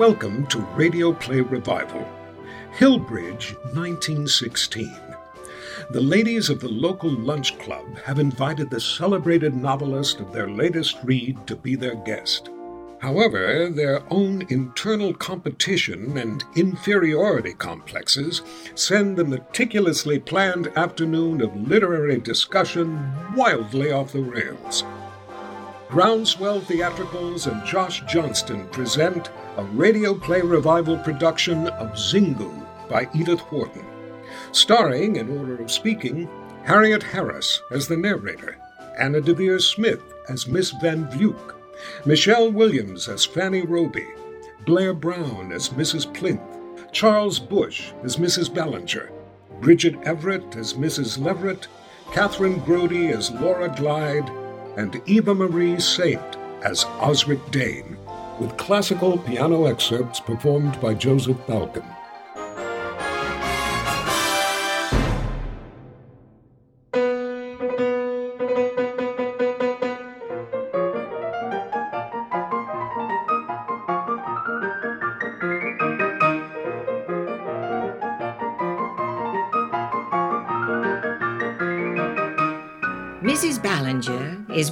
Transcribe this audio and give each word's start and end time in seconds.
Welcome 0.00 0.46
to 0.46 0.60
Radio 0.60 1.12
Play 1.12 1.42
Revival, 1.42 2.08
Hillbridge, 2.72 3.54
1916. 3.74 4.96
The 5.90 6.00
ladies 6.00 6.48
of 6.48 6.58
the 6.58 6.70
local 6.70 7.10
lunch 7.10 7.58
club 7.58 7.98
have 7.98 8.18
invited 8.18 8.70
the 8.70 8.80
celebrated 8.80 9.54
novelist 9.54 10.20
of 10.20 10.32
their 10.32 10.48
latest 10.48 10.96
read 11.04 11.46
to 11.46 11.54
be 11.54 11.76
their 11.76 11.96
guest. 11.96 12.48
However, 13.00 13.68
their 13.68 14.02
own 14.10 14.46
internal 14.48 15.12
competition 15.12 16.16
and 16.16 16.44
inferiority 16.56 17.52
complexes 17.52 18.40
send 18.74 19.18
the 19.18 19.24
meticulously 19.26 20.18
planned 20.18 20.68
afternoon 20.78 21.42
of 21.42 21.68
literary 21.68 22.18
discussion 22.20 23.12
wildly 23.36 23.92
off 23.92 24.12
the 24.12 24.22
rails. 24.22 24.82
Groundswell 25.90 26.60
Theatricals 26.60 27.48
and 27.48 27.66
Josh 27.66 28.00
Johnston 28.02 28.68
present 28.68 29.30
a 29.56 29.64
radio 29.64 30.14
play 30.14 30.40
revival 30.40 30.96
production 30.98 31.66
of 31.66 31.94
Xingu 31.94 32.64
by 32.88 33.08
Edith 33.12 33.40
Wharton, 33.50 33.84
starring, 34.52 35.16
in 35.16 35.36
order 35.36 35.60
of 35.60 35.68
speaking, 35.68 36.28
Harriet 36.62 37.02
Harris 37.02 37.60
as 37.72 37.88
the 37.88 37.96
narrator, 37.96 38.56
Anna 39.00 39.20
Deavere 39.20 39.60
Smith 39.60 40.00
as 40.28 40.46
Miss 40.46 40.70
Van 40.80 41.06
Vluyck, 41.06 41.56
Michelle 42.06 42.52
Williams 42.52 43.08
as 43.08 43.26
Fanny 43.26 43.62
Roby, 43.62 44.06
Blair 44.66 44.94
Brown 44.94 45.50
as 45.50 45.70
Mrs. 45.70 46.06
Plinth, 46.14 46.92
Charles 46.92 47.40
Busch 47.40 47.90
as 48.04 48.16
Mrs. 48.16 48.54
Ballinger, 48.54 49.10
Bridget 49.60 49.96
Everett 50.04 50.54
as 50.54 50.74
Mrs. 50.74 51.18
Leveret, 51.18 51.66
Kathryn 52.12 52.64
Grody 52.64 53.10
as 53.10 53.32
Laura 53.32 53.68
Glyde, 53.70 54.39
and 54.80 55.02
Eva 55.04 55.34
Marie 55.34 55.78
Saint 55.78 56.38
as 56.62 56.86
Osric 57.02 57.50
Dane, 57.50 57.98
with 58.38 58.56
classical 58.56 59.18
piano 59.18 59.66
excerpts 59.66 60.20
performed 60.20 60.80
by 60.80 60.94
Joseph 60.94 61.36
Thalken. 61.46 61.84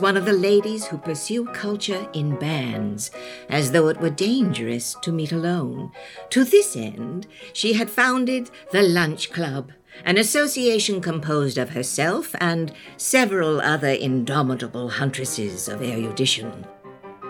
One 0.09 0.17
of 0.17 0.25
the 0.25 0.33
ladies 0.33 0.87
who 0.87 0.97
pursue 0.97 1.45
culture 1.45 2.09
in 2.15 2.35
bands, 2.37 3.11
as 3.51 3.73
though 3.73 3.89
it 3.89 4.01
were 4.01 4.09
dangerous 4.09 4.97
to 5.03 5.13
meet 5.13 5.33
alone. 5.33 5.93
To 6.31 6.45
this 6.45 6.75
end, 6.75 7.27
she 7.53 7.75
had 7.75 7.91
founded 7.91 8.51
the 8.73 8.81
Lunch 8.81 9.31
Club, 9.31 9.71
an 10.07 10.17
association 10.17 11.03
composed 11.03 11.59
of 11.59 11.69
herself 11.71 12.35
and 12.41 12.73
several 12.97 13.61
other 13.61 13.91
indomitable 13.91 14.89
huntresses 14.89 15.69
of 15.69 15.83
erudition. 15.83 16.65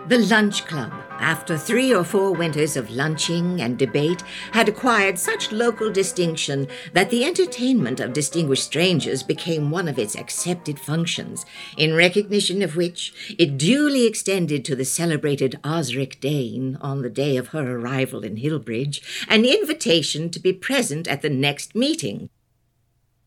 The 0.08 0.20
Lunch 0.20 0.64
Club, 0.64 0.90
after 1.20 1.58
three 1.58 1.92
or 1.92 2.02
four 2.02 2.32
winters 2.32 2.78
of 2.78 2.90
lunching 2.90 3.60
and 3.60 3.76
debate, 3.76 4.22
had 4.52 4.66
acquired 4.66 5.18
such 5.18 5.52
local 5.52 5.90
distinction 5.92 6.66
that 6.94 7.10
the 7.10 7.26
entertainment 7.26 8.00
of 8.00 8.14
distinguished 8.14 8.64
strangers 8.64 9.22
became 9.22 9.70
one 9.70 9.86
of 9.86 9.98
its 9.98 10.16
accepted 10.16 10.80
functions, 10.80 11.44
in 11.76 11.92
recognition 11.92 12.62
of 12.62 12.74
which 12.74 13.36
it 13.38 13.58
duly 13.58 14.06
extended 14.06 14.64
to 14.64 14.74
the 14.74 14.86
celebrated 14.86 15.60
Osric 15.62 16.18
Dane, 16.20 16.78
on 16.80 17.02
the 17.02 17.10
day 17.10 17.36
of 17.36 17.48
her 17.48 17.78
arrival 17.78 18.24
in 18.24 18.36
Hillbridge, 18.36 19.02
an 19.28 19.44
invitation 19.44 20.30
to 20.30 20.40
be 20.40 20.54
present 20.54 21.06
at 21.06 21.20
the 21.20 21.28
next 21.28 21.74
meeting. 21.74 22.30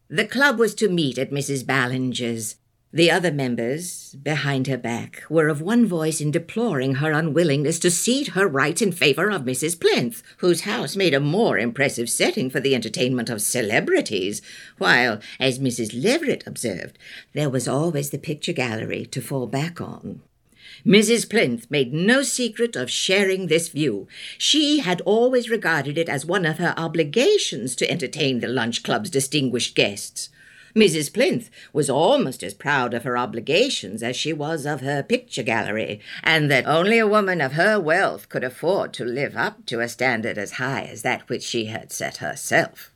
The 0.09 0.25
club 0.25 0.57
was 0.57 0.73
to 0.75 0.89
meet 0.89 1.19
at 1.19 1.29
Mrs. 1.29 1.63
Ballinger's. 1.63 2.55
The 2.93 3.09
other 3.09 3.31
members, 3.31 4.17
behind 4.21 4.67
her 4.67 4.77
back, 4.77 5.23
were 5.29 5.47
of 5.47 5.61
one 5.61 5.85
voice 5.85 6.19
in 6.19 6.29
deploring 6.29 6.95
her 6.95 7.13
unwillingness 7.13 7.79
to 7.79 7.89
cede 7.89 8.29
her 8.29 8.45
rights 8.45 8.81
in 8.81 8.91
favor 8.91 9.29
of 9.29 9.43
Mrs. 9.43 9.79
Plinth, 9.79 10.21
whose 10.37 10.61
house 10.61 10.97
made 10.97 11.13
a 11.13 11.21
more 11.21 11.57
impressive 11.57 12.09
setting 12.09 12.49
for 12.49 12.59
the 12.59 12.75
entertainment 12.75 13.29
of 13.29 13.41
celebrities, 13.41 14.41
while, 14.77 15.21
as 15.39 15.57
Mrs. 15.57 15.91
Leveret 15.93 16.45
observed, 16.45 16.99
there 17.31 17.49
was 17.49 17.65
always 17.65 18.09
the 18.09 18.17
picture 18.17 18.51
gallery 18.51 19.05
to 19.05 19.21
fall 19.21 19.47
back 19.47 19.79
on. 19.79 20.21
Mrs. 20.85 21.29
Plinth 21.29 21.71
made 21.71 21.93
no 21.93 22.23
secret 22.23 22.75
of 22.75 22.91
sharing 22.91 23.47
this 23.47 23.69
view. 23.69 24.09
She 24.37 24.79
had 24.79 24.99
always 25.01 25.49
regarded 25.49 25.97
it 25.97 26.09
as 26.09 26.25
one 26.25 26.45
of 26.45 26.57
her 26.57 26.73
obligations 26.75 27.73
to 27.77 27.89
entertain 27.89 28.41
the 28.41 28.49
lunch 28.49 28.83
club's 28.83 29.09
distinguished 29.09 29.75
guests. 29.75 30.29
Mrs. 30.75 31.13
Plinth 31.13 31.49
was 31.73 31.89
almost 31.89 32.43
as 32.43 32.53
proud 32.53 32.93
of 32.93 33.03
her 33.03 33.17
obligations 33.17 34.01
as 34.01 34.15
she 34.15 34.33
was 34.33 34.65
of 34.65 34.81
her 34.81 35.03
picture 35.03 35.43
gallery, 35.43 35.99
and 36.23 36.49
that 36.49 36.65
only 36.65 36.97
a 36.97 37.07
woman 37.07 37.41
of 37.41 37.53
her 37.53 37.79
wealth 37.79 38.29
could 38.29 38.43
afford 38.43 38.93
to 38.93 39.05
live 39.05 39.35
up 39.35 39.65
to 39.67 39.79
a 39.79 39.89
standard 39.89 40.37
as 40.37 40.53
high 40.53 40.83
as 40.83 41.01
that 41.01 41.27
which 41.29 41.43
she 41.43 41.65
had 41.65 41.91
set 41.91 42.17
herself. 42.17 42.91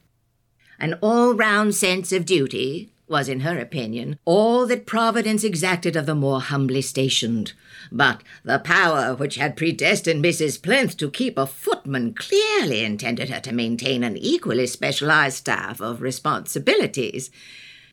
An 0.80 0.96
all 1.02 1.34
round 1.34 1.75
sense 1.75 2.12
of 2.12 2.25
duty 2.25 2.91
was, 3.08 3.30
in 3.30 3.41
her 3.41 3.59
opinion, 3.59 4.18
all 4.25 4.66
that 4.66 4.85
Providence 4.85 5.44
exacted 5.44 5.96
of 5.96 6.06
the 6.06 6.16
more 6.16 6.41
humbly 6.41 6.81
stationed. 6.81 7.53
But 7.91 8.24
the 8.44 8.59
power 8.59 9.14
which 9.14 9.35
had 9.35 9.56
predestined 9.56 10.24
Mrs. 10.24 10.62
Plinth 10.62 10.97
to 10.97 11.12
keep 11.12 11.38
a 11.38 11.46
footman 11.46 12.14
clearly 12.14 12.84
intended 12.84 13.30
her 13.30 13.40
to 13.41 13.53
maintain 13.53 14.03
an 14.03 14.18
equally 14.18 14.66
specialized 14.66 15.38
staff 15.38 15.80
of 15.80 16.02
responsibilities. 16.02 17.30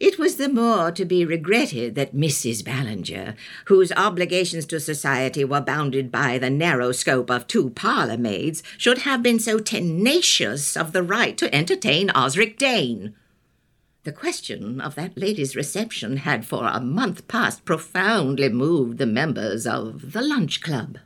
It 0.02 0.18
was 0.18 0.34
the 0.34 0.48
more 0.48 0.90
to 0.90 1.04
be 1.04 1.24
regretted 1.24 1.94
that 1.94 2.12
Mrs. 2.12 2.64
Ballinger, 2.64 3.36
whose 3.66 3.92
obligations 3.92 4.66
to 4.66 4.80
society 4.80 5.44
were 5.44 5.60
bounded 5.60 6.10
by 6.10 6.38
the 6.38 6.50
narrow 6.50 6.90
scope 6.90 7.30
of 7.30 7.46
two 7.46 7.70
parlour 7.70 8.18
maids, 8.18 8.64
should 8.76 8.98
have 9.06 9.22
been 9.22 9.38
so 9.38 9.60
tenacious 9.60 10.76
of 10.76 10.90
the 10.90 11.04
right 11.04 11.38
to 11.38 11.54
entertain 11.54 12.10
Osric 12.16 12.58
Dane. 12.58 13.14
The 14.02 14.10
question 14.10 14.80
of 14.80 14.96
that 14.96 15.16
lady's 15.16 15.54
reception 15.54 16.16
had 16.16 16.44
for 16.44 16.66
a 16.66 16.80
month 16.80 17.28
past 17.28 17.64
profoundly 17.64 18.48
moved 18.48 18.98
the 18.98 19.06
members 19.06 19.68
of 19.68 20.10
the 20.10 20.22
Lunch 20.22 20.60
Club. 20.62 20.98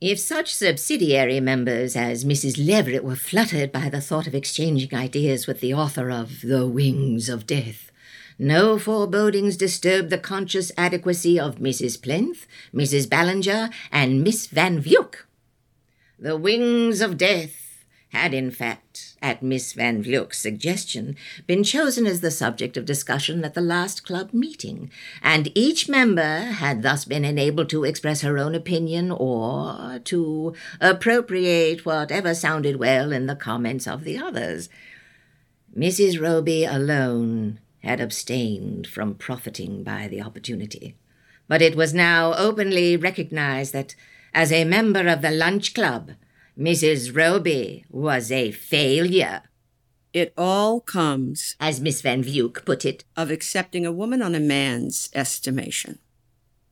If 0.00 0.20
such 0.20 0.54
subsidiary 0.54 1.40
members 1.40 1.96
as 1.96 2.24
Mrs. 2.24 2.56
Leveret 2.56 3.02
were 3.02 3.16
fluttered 3.16 3.72
by 3.72 3.88
the 3.88 4.00
thought 4.00 4.28
of 4.28 4.34
exchanging 4.34 4.94
ideas 4.94 5.48
with 5.48 5.58
the 5.58 5.74
author 5.74 6.08
of 6.08 6.42
The 6.42 6.68
Wings 6.68 7.28
of 7.28 7.48
Death, 7.48 7.90
no 8.38 8.78
forebodings 8.78 9.56
disturbed 9.56 10.10
the 10.10 10.18
conscious 10.18 10.70
adequacy 10.78 11.40
of 11.40 11.56
Mrs. 11.56 12.00
Plinth, 12.00 12.46
Mrs. 12.72 13.10
Ballinger, 13.10 13.70
and 13.90 14.22
Miss 14.22 14.46
Van 14.46 14.80
Vluyck. 14.80 15.16
The 16.16 16.36
Wings 16.36 17.00
of 17.00 17.18
Death 17.18 17.67
had, 18.10 18.32
in 18.32 18.50
fact, 18.50 19.16
at 19.20 19.42
Miss 19.42 19.72
Van 19.74 20.02
Vluyck's 20.02 20.38
suggestion, 20.38 21.16
been 21.46 21.62
chosen 21.62 22.06
as 22.06 22.20
the 22.20 22.30
subject 22.30 22.76
of 22.76 22.84
discussion 22.84 23.44
at 23.44 23.54
the 23.54 23.60
last 23.60 24.04
club 24.04 24.32
meeting, 24.32 24.90
and 25.22 25.52
each 25.54 25.88
member 25.88 26.38
had 26.40 26.82
thus 26.82 27.04
been 27.04 27.24
enabled 27.24 27.68
to 27.70 27.84
express 27.84 28.22
her 28.22 28.38
own 28.38 28.54
opinion 28.54 29.10
or 29.10 30.00
to 30.04 30.54
appropriate 30.80 31.84
whatever 31.84 32.34
sounded 32.34 32.76
well 32.76 33.12
in 33.12 33.26
the 33.26 33.36
comments 33.36 33.86
of 33.86 34.04
the 34.04 34.16
others. 34.16 34.68
Mrs. 35.76 36.20
Roby 36.20 36.64
alone 36.64 37.60
had 37.82 38.00
abstained 38.00 38.86
from 38.86 39.14
profiting 39.14 39.82
by 39.82 40.08
the 40.08 40.20
opportunity. 40.20 40.96
But 41.46 41.62
it 41.62 41.76
was 41.76 41.94
now 41.94 42.34
openly 42.34 42.96
recognized 42.96 43.72
that, 43.72 43.94
as 44.34 44.52
a 44.52 44.64
member 44.64 45.08
of 45.08 45.22
the 45.22 45.30
lunch 45.30 45.74
club, 45.74 46.12
Mrs. 46.58 47.14
Roby 47.14 47.84
was 47.88 48.32
a 48.32 48.50
failure. 48.50 49.42
It 50.12 50.34
all 50.36 50.80
comes, 50.80 51.54
as 51.60 51.80
Miss 51.80 52.00
Van 52.00 52.24
Vluyck 52.24 52.64
put 52.64 52.84
it, 52.84 53.04
of 53.16 53.30
accepting 53.30 53.86
a 53.86 53.92
woman 53.92 54.20
on 54.22 54.34
a 54.34 54.40
man's 54.40 55.08
estimation. 55.14 56.00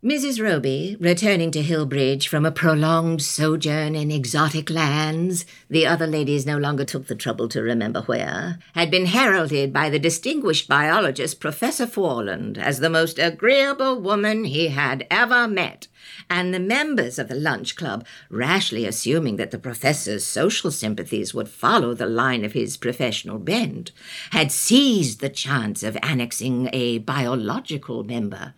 Mrs. 0.04 0.42
Roby, 0.42 0.94
returning 1.00 1.50
to 1.52 1.62
Hillbridge 1.62 2.28
from 2.28 2.44
a 2.44 2.52
prolonged 2.52 3.22
sojourn 3.22 3.94
in 3.94 4.10
exotic 4.10 4.68
lands, 4.68 5.46
the 5.70 5.86
other 5.86 6.06
ladies 6.06 6.44
no 6.44 6.58
longer 6.58 6.84
took 6.84 7.06
the 7.06 7.14
trouble 7.14 7.48
to 7.48 7.62
remember 7.62 8.02
where, 8.02 8.58
had 8.74 8.90
been 8.90 9.06
heralded 9.06 9.72
by 9.72 9.88
the 9.88 9.98
distinguished 9.98 10.68
biologist 10.68 11.40
Professor 11.40 11.86
Foreland 11.86 12.58
as 12.58 12.80
the 12.80 12.90
most 12.90 13.18
agreeable 13.18 13.98
woman 13.98 14.44
he 14.44 14.68
had 14.68 15.06
ever 15.10 15.48
met, 15.48 15.88
and 16.28 16.52
the 16.52 16.60
members 16.60 17.18
of 17.18 17.28
the 17.28 17.34
lunch 17.34 17.74
club, 17.74 18.06
rashly 18.28 18.84
assuming 18.84 19.36
that 19.36 19.50
the 19.50 19.58
professor's 19.58 20.26
social 20.26 20.70
sympathies 20.70 21.32
would 21.32 21.48
follow 21.48 21.94
the 21.94 22.06
line 22.06 22.44
of 22.44 22.52
his 22.52 22.76
professional 22.76 23.38
bent, 23.38 23.92
had 24.30 24.52
seized 24.52 25.20
the 25.20 25.30
chance 25.30 25.82
of 25.82 25.96
annexing 26.02 26.68
a 26.74 26.98
biological 26.98 28.04
member 28.04 28.52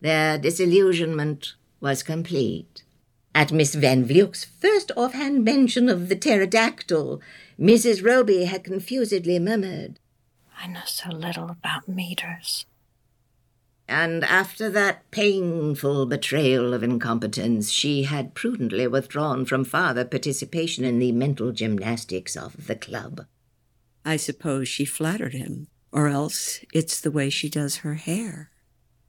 their 0.00 0.38
disillusionment 0.38 1.54
was 1.80 2.02
complete. 2.02 2.82
At 3.34 3.52
Miss 3.52 3.74
Van 3.74 4.04
Vluyck's 4.04 4.44
first 4.44 4.90
offhand 4.96 5.44
mention 5.44 5.88
of 5.88 6.08
the 6.08 6.16
pterodactyl, 6.16 7.20
Mrs. 7.58 8.04
Roby 8.04 8.44
had 8.44 8.64
confusedly 8.64 9.38
murmured, 9.38 9.98
I 10.60 10.66
know 10.66 10.80
so 10.86 11.10
little 11.10 11.50
about 11.50 11.88
meters. 11.88 12.66
And 13.86 14.22
after 14.24 14.68
that 14.70 15.10
painful 15.10 16.06
betrayal 16.06 16.74
of 16.74 16.82
incompetence, 16.82 17.70
she 17.70 18.02
had 18.02 18.34
prudently 18.34 18.86
withdrawn 18.86 19.46
from 19.46 19.64
farther 19.64 20.04
participation 20.04 20.84
in 20.84 20.98
the 20.98 21.12
mental 21.12 21.52
gymnastics 21.52 22.36
of 22.36 22.66
the 22.66 22.76
club. 22.76 23.24
I 24.04 24.16
suppose 24.16 24.68
she 24.68 24.84
flattered 24.84 25.32
him, 25.32 25.68
or 25.90 26.08
else 26.08 26.60
it's 26.72 27.00
the 27.00 27.10
way 27.10 27.30
she 27.30 27.48
does 27.48 27.76
her 27.76 27.94
hair. 27.94 28.50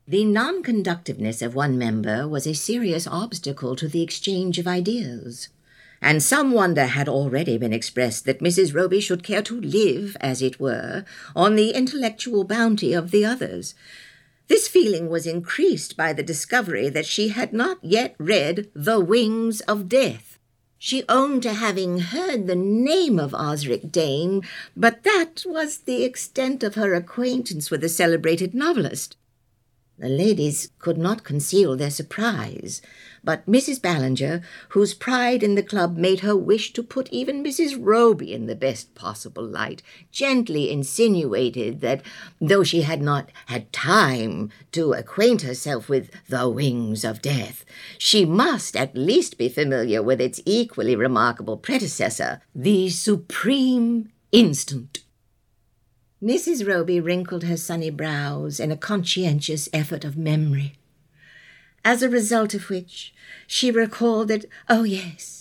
The 0.10 0.26
non 0.26 0.64
conductiveness 0.64 1.44
of 1.44 1.54
one 1.54 1.78
member 1.78 2.28
was 2.28 2.48
a 2.48 2.56
serious 2.56 3.06
obstacle 3.06 3.76
to 3.76 3.88
the 3.88 4.02
exchange 4.02 4.58
of 4.58 4.66
ideas, 4.66 5.50
and 6.02 6.24
some 6.24 6.52
wonder 6.52 6.88
had 6.88 7.08
already 7.08 7.60
been 7.60 7.74
expressed 7.74 8.26
that 8.26 8.40
Mrs. 8.40 8.74
Roby 8.74 9.02
should 9.02 9.22
care 9.22 9.44
to 9.44 9.62
live, 9.62 10.18
as 10.20 10.42
it 10.42 10.60
were, 10.60 11.06
on 11.36 11.56
the 11.56 11.70
intellectual 11.76 12.44
bounty 12.44 12.92
of 12.92 13.12
the 13.12 13.24
others. 13.24 13.76
This 14.48 14.68
feeling 14.68 15.10
was 15.10 15.28
increased 15.28 15.96
by 15.96 16.12
the 16.12 16.24
discovery 16.24 16.90
that 16.90 17.06
she 17.06 17.28
had 17.28 17.54
not 17.54 17.78
yet 17.84 18.16
read 18.18 18.68
The 18.74 19.00
Wings 19.00 19.62
of 19.62 19.88
Death. 19.88 20.40
She 20.80 21.04
owned 21.08 21.44
to 21.44 21.54
having 21.54 22.00
heard 22.00 22.48
the 22.48 22.56
name 22.56 23.20
of 23.20 23.36
Osric 23.36 23.92
Dane, 23.92 24.42
but 24.76 25.04
that 25.04 25.44
was 25.46 25.78
the 25.78 26.04
extent 26.04 26.64
of 26.64 26.74
her 26.74 26.96
acquaintance 26.96 27.70
with 27.70 27.82
the 27.82 27.90
celebrated 27.90 28.56
novelist. 28.56 29.16
The 30.00 30.08
ladies 30.08 30.72
could 30.80 30.98
not 30.98 31.26
conceal 31.26 31.76
their 31.76 31.90
surprise, 31.90 32.82
but 33.22 33.46
Mrs. 33.46 33.82
Ballinger, 33.82 34.42
whose 34.70 34.94
pride 34.94 35.44
in 35.44 35.56
the 35.56 35.64
club 35.64 35.98
made 35.98 36.22
her 36.22 36.38
wish 36.38 36.72
to 36.72 36.84
put 36.84 37.10
even 37.12 37.44
Mrs. 37.44 37.78
Roby 37.78 38.32
in 38.34 38.46
the 38.46 38.56
best 38.56 38.96
possible 38.96 39.44
light, 39.46 39.84
gently 40.10 40.72
insinuated 40.72 41.82
that, 41.82 42.02
though 42.40 42.64
she 42.64 42.84
had 42.84 43.02
not 43.02 43.30
had 43.48 43.74
time 43.74 44.52
to 44.72 44.94
acquaint 44.94 45.42
herself 45.42 45.90
with 45.90 46.10
the 46.30 46.48
wings 46.48 47.04
of 47.04 47.22
death, 47.22 47.66
she 47.98 48.24
must 48.24 48.78
at 48.78 48.96
least 48.96 49.38
be 49.38 49.50
familiar 49.50 50.02
with 50.02 50.22
its 50.22 50.40
equally 50.46 50.96
remarkable 50.96 51.58
predecessor, 51.58 52.42
the 52.56 52.90
supreme 52.90 54.10
instant. 54.32 55.00
Mrs. 56.22 56.68
Roby 56.68 57.00
wrinkled 57.00 57.44
her 57.44 57.56
sunny 57.56 57.90
brows 57.90 58.60
in 58.60 58.74
a 58.74 58.78
conscientious 58.78 59.70
effort 59.72 60.04
of 60.04 60.18
memory, 60.18 60.74
as 61.86 62.04
a 62.04 62.10
result 62.10 62.54
of 62.54 62.70
which 62.70 63.14
she 63.48 63.72
recalled 63.72 64.28
that, 64.28 64.44
oh 64.68 64.84
yes, 64.84 65.40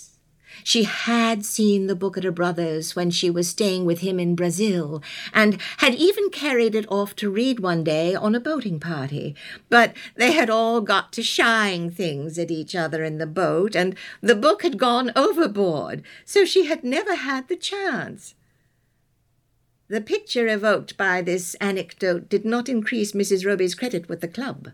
she 0.63 0.85
had 0.85 1.45
seen 1.45 1.89
the 1.89 1.97
book 1.97 2.17
at 2.17 2.23
her 2.23 2.31
brother's 2.31 2.95
when 2.95 3.11
she 3.11 3.29
was 3.29 3.49
staying 3.49 3.87
with 3.87 4.03
him 4.03 4.21
in 4.21 4.37
Brazil, 4.37 5.03
and 5.35 5.61
had 5.79 5.97
even 5.97 6.31
carried 6.31 6.77
it 6.77 6.87
off 6.89 7.17
to 7.17 7.29
read 7.29 7.59
one 7.59 7.83
day 7.83 8.15
on 8.15 8.37
a 8.37 8.41
boating 8.41 8.79
party. 8.79 9.35
But 9.69 9.97
they 10.15 10.31
had 10.31 10.49
all 10.49 10.81
got 10.81 11.13
to 11.15 11.25
shying 11.25 11.91
things 11.91 12.39
at 12.39 12.53
each 12.53 12.77
other 12.77 13.03
in 13.03 13.19
the 13.19 13.27
boat, 13.27 13.75
and 13.75 13.97
the 14.21 14.37
book 14.37 14.63
had 14.63 14.79
gone 14.79 15.11
overboard, 15.17 16.05
so 16.25 16.45
she 16.45 16.67
had 16.67 16.85
never 16.85 17.17
had 17.17 17.49
the 17.49 17.57
chance. 17.57 18.37
The 19.89 20.01
picture 20.03 20.47
evoked 20.47 20.99
by 20.99 21.23
this 21.23 21.55
anecdote 21.57 22.29
did 22.29 22.45
not 22.45 22.69
increase 22.69 23.13
Mrs. 23.13 23.47
Roby's 23.47 23.75
credit 23.75 24.07
with 24.09 24.21
the 24.21 24.29
club, 24.29 24.73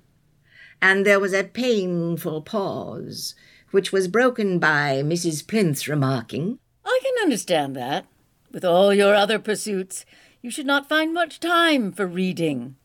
and 0.82 1.06
there 1.06 1.20
was 1.20 1.32
a 1.32 1.44
painful 1.44 2.42
pause, 2.42 3.36
which 3.70 3.92
was 3.92 4.08
broken 4.08 4.58
by 4.58 5.02
Mrs. 5.04 5.46
Plinth 5.46 5.86
remarking, 5.86 6.58
I 6.84 7.00
can 7.02 7.22
understand 7.22 7.76
that. 7.76 8.06
With 8.50 8.64
all 8.64 8.92
your 8.92 9.14
other 9.14 9.38
pursuits, 9.38 10.04
you 10.42 10.50
should 10.50 10.66
not 10.66 10.88
find 10.88 11.14
much 11.14 11.40
time 11.40 11.92
for 11.92 12.06
reading. 12.06 12.76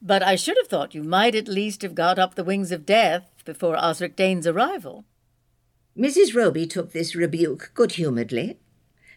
But 0.00 0.22
I 0.22 0.36
should 0.36 0.56
have 0.56 0.68
thought 0.68 0.94
you 0.94 1.04
might 1.04 1.34
at 1.34 1.48
least 1.48 1.82
have 1.82 1.94
got 1.94 2.18
up 2.18 2.34
the 2.34 2.44
wings 2.44 2.72
of 2.72 2.84
death 2.84 3.30
before 3.44 3.76
Osric 3.76 4.16
Dane's 4.16 4.46
arrival. 4.46 5.04
Mrs. 5.96 6.34
Roby 6.34 6.66
took 6.66 6.92
this 6.92 7.14
rebuke 7.14 7.70
good 7.74 7.92
humouredly, 7.92 8.58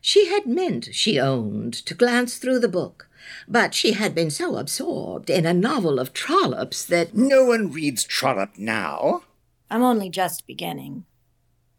she 0.08 0.28
had 0.28 0.46
meant, 0.46 0.94
she 0.94 1.20
owned, 1.20 1.74
to 1.74 1.96
glance 1.96 2.38
through 2.38 2.60
the 2.60 2.68
book, 2.68 3.10
but 3.48 3.74
she 3.74 3.94
had 3.94 4.14
been 4.14 4.30
so 4.30 4.56
absorbed 4.56 5.32
in 5.32 5.48
a 5.48 5.54
novel 5.54 5.98
of 6.00 6.14
Trollope's 6.14 6.86
that. 6.86 7.16
No 7.16 7.44
one 7.46 7.72
reads 7.72 8.04
Trollope 8.04 8.56
now. 8.56 9.24
I'm 9.68 9.82
only 9.82 10.12
just 10.12 10.46
beginning. 10.46 11.06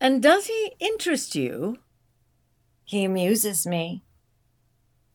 And 0.00 0.20
does 0.20 0.48
he 0.48 0.72
interest 0.80 1.36
you? 1.36 1.78
He 2.84 3.04
amuses 3.04 3.64
me. 3.64 4.02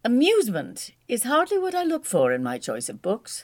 Amusement 0.06 0.92
is 1.10 1.24
hardly 1.24 1.58
what 1.58 1.76
I 1.76 1.84
look 1.84 2.06
for 2.06 2.32
in 2.32 2.42
my 2.42 2.58
choice 2.58 2.88
of 2.88 3.02
books. 3.02 3.44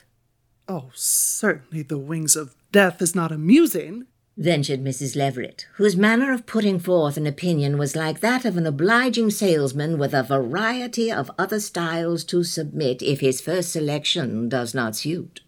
Oh, 0.66 0.92
certainly 0.94 1.82
The 1.82 1.98
Wings 1.98 2.36
of 2.36 2.56
Death 2.72 3.02
is 3.02 3.14
not 3.14 3.32
amusing 3.32 4.06
ventured 4.38 4.82
Mrs. 4.82 5.16
Leveret, 5.16 5.66
whose 5.74 5.96
manner 5.96 6.32
of 6.32 6.46
putting 6.46 6.78
forth 6.78 7.16
an 7.16 7.26
opinion 7.26 7.76
was 7.76 7.96
like 7.96 8.20
that 8.20 8.44
of 8.44 8.56
an 8.56 8.66
obliging 8.66 9.30
salesman 9.30 9.98
with 9.98 10.14
a 10.14 10.22
variety 10.22 11.10
of 11.10 11.30
other 11.36 11.58
styles 11.58 12.22
to 12.24 12.44
submit 12.44 13.02
if 13.02 13.18
his 13.20 13.40
first 13.40 13.72
selection 13.72 14.48
does 14.48 14.74
not 14.74 14.94
suit. 14.94 15.40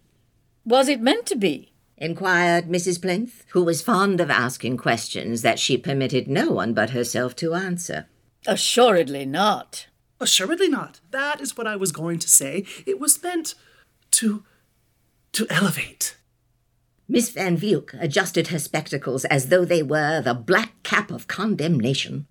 Was 0.65 0.89
it 0.89 1.01
meant 1.01 1.27
to 1.27 1.37
be? 1.37 1.73
inquired 1.97 2.67
Mrs. 2.67 3.01
Plinth, 3.01 3.45
who 3.51 3.63
was 3.63 3.83
fond 3.83 4.21
of 4.21 4.31
asking 4.31 4.77
questions 4.79 5.43
that 5.43 5.59
she 5.59 5.77
permitted 5.77 6.27
no 6.27 6.51
one 6.51 6.75
but 6.75 6.91
herself 6.91 7.37
to 7.37 7.55
answer. 7.55 8.07
Assuredly 8.47 9.27
not. 9.27 9.87
Assuredly 10.19 10.69
not. 10.69 11.01
That 11.11 11.41
is 11.41 11.57
what 11.57 11.67
I 11.67 11.77
was 11.77 11.93
going 11.93 12.19
to 12.19 12.29
say. 12.29 12.65
It 12.87 12.99
was 12.99 13.23
meant 13.23 13.55
to. 14.13 14.45
to 15.33 15.47
elevate. 15.51 16.17
Miss 17.13 17.29
Van 17.31 17.59
Vluyck 17.59 17.93
adjusted 18.01 18.47
her 18.49 18.61
spectacles 18.61 19.25
as 19.25 19.49
though 19.49 19.65
they 19.65 19.83
were 19.83 20.23
the 20.23 20.33
black 20.33 20.81
cap 20.85 21.11
of 21.11 21.27
condemnation. 21.27 22.29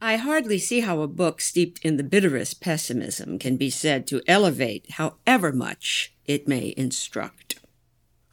I 0.00 0.16
hardly 0.16 0.56
see 0.56 0.80
how 0.80 1.02
a 1.02 1.06
book 1.06 1.42
steeped 1.42 1.84
in 1.84 1.98
the 1.98 2.02
bitterest 2.02 2.62
pessimism 2.62 3.38
can 3.38 3.58
be 3.58 3.68
said 3.68 4.06
to 4.06 4.22
elevate, 4.26 4.92
however 4.92 5.52
much 5.52 6.14
it 6.24 6.48
may 6.48 6.72
instruct. 6.78 7.56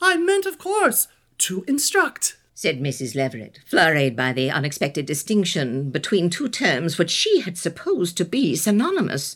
I 0.02 0.16
meant, 0.16 0.46
of 0.46 0.58
course, 0.58 1.10
to 1.40 1.66
instruct, 1.68 2.38
said 2.54 2.80
Mrs. 2.80 3.14
Leveret, 3.14 3.60
flurried 3.66 4.16
by 4.16 4.32
the 4.32 4.50
unexpected 4.50 5.06
distinction 5.06 5.92
between 5.92 6.30
two 6.30 6.48
terms 6.48 6.98
which 6.98 7.12
she 7.12 7.42
had 7.42 7.58
supposed 7.58 8.16
to 8.16 8.24
be 8.24 8.56
synonymous. 8.56 9.36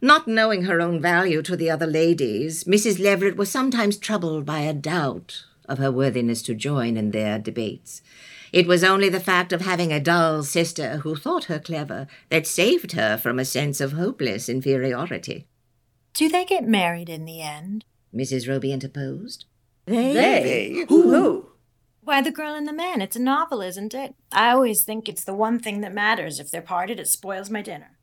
Not 0.00 0.28
knowing 0.28 0.66
her 0.66 0.80
own 0.80 1.02
value 1.02 1.42
to 1.42 1.56
the 1.56 1.68
other 1.68 1.86
ladies, 1.88 2.62
Mrs. 2.62 3.00
Leveret 3.00 3.36
was 3.36 3.50
sometimes 3.50 3.96
troubled 3.96 4.46
by 4.46 4.60
a 4.60 4.72
doubt 4.72 5.42
of 5.68 5.78
her 5.78 5.90
worthiness 5.90 6.42
to 6.42 6.54
join 6.54 6.96
in 6.96 7.10
their 7.10 7.38
debates. 7.38 8.02
It 8.52 8.66
was 8.66 8.84
only 8.84 9.08
the 9.08 9.20
fact 9.20 9.52
of 9.52 9.60
having 9.60 9.92
a 9.92 10.00
dull 10.00 10.42
sister 10.42 10.98
who 10.98 11.16
thought 11.16 11.44
her 11.44 11.58
clever 11.58 12.06
that 12.30 12.46
saved 12.46 12.92
her 12.92 13.16
from 13.16 13.38
a 13.38 13.44
sense 13.44 13.80
of 13.80 13.92
hopeless 13.92 14.48
inferiority. 14.48 15.46
Do 16.14 16.28
they 16.28 16.44
get 16.44 16.64
married 16.64 17.08
in 17.08 17.24
the 17.24 17.42
end? 17.42 17.84
Mrs. 18.14 18.48
Roby 18.48 18.72
interposed. 18.72 19.44
They? 19.86 20.12
They? 20.12 20.84
Who? 20.88 21.02
Who? 21.10 21.48
Why, 22.00 22.22
the 22.22 22.30
girl 22.30 22.54
and 22.54 22.68
the 22.68 22.72
man. 22.72 23.02
It's 23.02 23.16
a 23.16 23.20
novel, 23.20 23.60
isn't 23.60 23.92
it? 23.92 24.14
I 24.32 24.50
always 24.50 24.84
think 24.84 25.08
it's 25.08 25.24
the 25.24 25.34
one 25.34 25.58
thing 25.58 25.80
that 25.80 25.92
matters. 25.92 26.38
If 26.38 26.50
they're 26.50 26.62
parted, 26.62 27.00
it 27.00 27.08
spoils 27.08 27.50
my 27.50 27.62
dinner. 27.62 27.98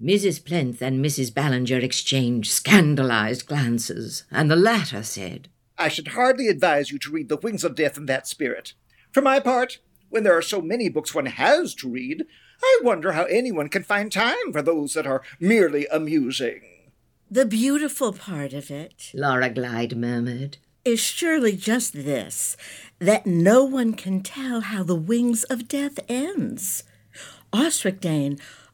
Mrs. 0.00 0.44
Plinth 0.44 0.82
and 0.82 1.04
Mrs. 1.04 1.32
Ballinger 1.32 1.78
exchanged 1.78 2.50
scandalized 2.50 3.46
glances, 3.46 4.24
and 4.30 4.50
the 4.50 4.56
latter 4.56 5.02
said, 5.02 5.48
I 5.82 5.88
should 5.88 6.08
hardly 6.08 6.46
advise 6.46 6.92
you 6.92 6.98
to 7.00 7.10
read 7.10 7.28
The 7.28 7.36
Wings 7.36 7.64
of 7.64 7.74
Death 7.74 7.96
in 7.96 8.06
that 8.06 8.28
spirit. 8.28 8.74
For 9.10 9.20
my 9.20 9.40
part, 9.40 9.80
when 10.10 10.22
there 10.22 10.38
are 10.38 10.42
so 10.42 10.62
many 10.62 10.88
books 10.88 11.12
one 11.12 11.26
has 11.26 11.74
to 11.74 11.90
read, 11.90 12.24
I 12.62 12.80
wonder 12.84 13.12
how 13.12 13.24
anyone 13.24 13.68
can 13.68 13.82
find 13.82 14.12
time 14.12 14.52
for 14.52 14.62
those 14.62 14.94
that 14.94 15.08
are 15.08 15.22
merely 15.40 15.88
amusing. 15.88 16.62
The 17.28 17.46
beautiful 17.46 18.12
part 18.12 18.52
of 18.52 18.70
it, 18.70 19.10
Laura 19.12 19.50
Glyde 19.50 19.96
murmured, 19.96 20.58
is 20.84 21.00
surely 21.00 21.56
just 21.56 21.94
this 21.94 22.56
that 23.00 23.26
no 23.26 23.64
one 23.64 23.94
can 23.94 24.22
tell 24.22 24.60
how 24.60 24.84
the 24.84 24.94
wings 24.94 25.42
of 25.44 25.66
death 25.66 25.98
ends. 26.08 26.84
Osric 27.52 28.00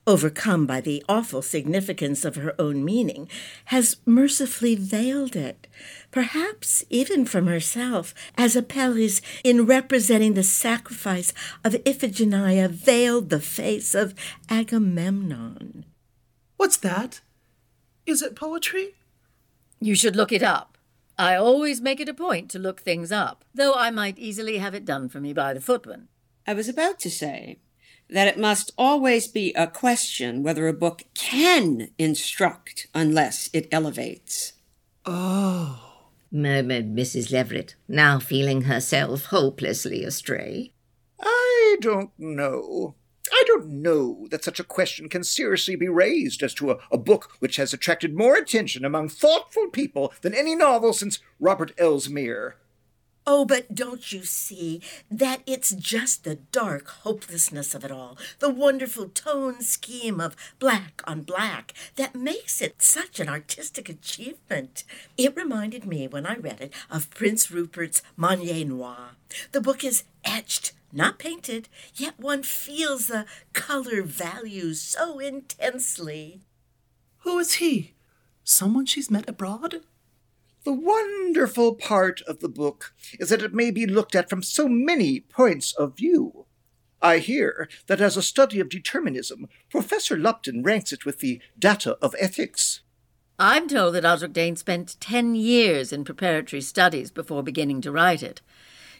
overcome 0.08 0.66
by 0.66 0.80
the 0.80 1.04
awful 1.06 1.42
significance 1.42 2.24
of 2.24 2.36
her 2.36 2.54
own 2.58 2.82
meaning, 2.82 3.28
has 3.66 3.98
mercifully 4.06 4.74
veiled 4.74 5.36
it, 5.36 5.68
perhaps 6.10 6.82
even 6.88 7.26
from 7.26 7.46
herself, 7.46 8.14
as 8.36 8.56
Apelles, 8.56 9.20
in 9.44 9.66
representing 9.66 10.32
the 10.32 10.42
sacrifice 10.42 11.34
of 11.62 11.74
Iphigenia, 11.84 12.70
veiled 12.70 13.28
the 13.28 13.38
face 13.38 13.94
of 13.94 14.14
Agamemnon. 14.48 15.84
What's 16.56 16.78
that? 16.78 17.20
Is 18.06 18.22
it 18.22 18.34
poetry? 18.34 18.94
You 19.78 19.94
should 19.94 20.16
look 20.16 20.32
it 20.32 20.42
up. 20.42 20.78
I 21.18 21.36
always 21.36 21.82
make 21.82 22.00
it 22.00 22.08
a 22.08 22.14
point 22.14 22.50
to 22.52 22.58
look 22.58 22.80
things 22.80 23.12
up, 23.12 23.44
though 23.52 23.74
I 23.74 23.90
might 23.90 24.18
easily 24.18 24.56
have 24.56 24.74
it 24.74 24.86
done 24.86 25.10
for 25.10 25.20
me 25.20 25.34
by 25.34 25.52
the 25.52 25.60
footman. 25.60 26.08
I 26.46 26.54
was 26.54 26.68
about 26.68 26.98
to 27.00 27.10
say 27.10 27.58
that 28.10 28.28
it 28.28 28.38
must 28.38 28.72
always 28.78 29.28
be 29.28 29.52
a 29.54 29.66
question 29.66 30.42
whether 30.42 30.66
a 30.66 30.72
book 30.72 31.04
can 31.14 31.90
instruct 31.98 32.86
unless 32.94 33.50
it 33.52 33.68
elevates. 33.70 34.54
Oh, 35.04 36.08
murmured 36.30 36.94
Mrs. 36.94 37.32
Leveret, 37.32 37.74
now 37.86 38.18
feeling 38.18 38.62
herself 38.62 39.26
hopelessly 39.26 40.04
astray. 40.04 40.72
I 41.20 41.76
don't 41.80 42.10
know. 42.18 42.94
I 43.30 43.44
don't 43.46 43.68
know 43.68 44.26
that 44.30 44.44
such 44.44 44.58
a 44.58 44.64
question 44.64 45.08
can 45.08 45.22
seriously 45.22 45.76
be 45.76 45.88
raised 45.88 46.42
as 46.42 46.54
to 46.54 46.70
a, 46.70 46.78
a, 46.90 46.96
book 46.96 47.32
which 47.40 47.56
has 47.56 47.72
attracted 47.72 48.16
more 48.16 48.36
attention 48.36 48.84
among 48.84 49.10
thoughtful 49.10 49.68
people 49.68 50.12
than 50.22 50.34
any 50.34 50.54
novel 50.54 50.92
since 50.92 51.18
Robert 51.38 51.72
Elsmere. 51.76 52.56
Oh, 53.30 53.44
but 53.44 53.74
don't 53.74 54.10
you 54.10 54.24
see 54.24 54.80
that 55.10 55.42
it's 55.44 55.74
just 55.74 56.24
the 56.24 56.36
dark 56.36 56.88
hopelessness 56.88 57.74
of 57.74 57.84
it 57.84 57.90
all, 57.90 58.16
the 58.38 58.48
wonderful 58.48 59.10
tone 59.10 59.60
scheme 59.60 60.18
of 60.18 60.34
black 60.58 61.02
on 61.06 61.24
black, 61.24 61.74
that 61.96 62.14
makes 62.14 62.62
it 62.62 62.80
such 62.80 63.20
an 63.20 63.28
artistic 63.28 63.90
achievement? 63.90 64.82
It 65.18 65.36
reminded 65.36 65.84
me, 65.84 66.08
when 66.08 66.24
I 66.24 66.36
read 66.36 66.62
it, 66.62 66.72
of 66.90 67.10
Prince 67.10 67.50
Rupert's 67.50 68.00
Manière 68.18 68.66
Noire. 68.66 69.10
The 69.52 69.60
book 69.60 69.84
is 69.84 70.04
etched 70.24 70.72
not 70.90 71.18
painted, 71.18 71.68
yet 71.94 72.18
one 72.18 72.42
feels 72.42 73.08
the 73.08 73.26
color 73.52 74.02
value 74.04 74.72
so 74.72 75.18
intensely. 75.18 76.40
Who 77.18 77.38
is 77.38 77.54
he? 77.54 77.92
Someone 78.42 78.86
she's 78.86 79.10
met 79.10 79.28
abroad? 79.28 79.82
The 80.68 80.74
wonderful 80.74 81.76
part 81.76 82.20
of 82.26 82.40
the 82.40 82.48
book 82.50 82.92
is 83.18 83.30
that 83.30 83.40
it 83.40 83.54
may 83.54 83.70
be 83.70 83.86
looked 83.86 84.14
at 84.14 84.28
from 84.28 84.42
so 84.42 84.68
many 84.68 85.20
points 85.20 85.72
of 85.72 85.96
view. 85.96 86.44
I 87.00 87.20
hear 87.20 87.70
that 87.86 88.02
as 88.02 88.18
a 88.18 88.22
study 88.22 88.60
of 88.60 88.68
determinism, 88.68 89.48
Professor 89.70 90.14
Lupton 90.14 90.62
ranks 90.62 90.92
it 90.92 91.06
with 91.06 91.20
the 91.20 91.40
data 91.58 91.96
of 92.02 92.14
ethics. 92.18 92.82
I'm 93.38 93.66
told 93.66 93.94
that 93.94 94.04
Osric 94.04 94.34
Dane 94.34 94.56
spent 94.56 95.00
ten 95.00 95.34
years 95.34 95.90
in 95.90 96.04
preparatory 96.04 96.60
studies 96.60 97.10
before 97.10 97.42
beginning 97.42 97.80
to 97.80 97.90
write 97.90 98.22
it. 98.22 98.42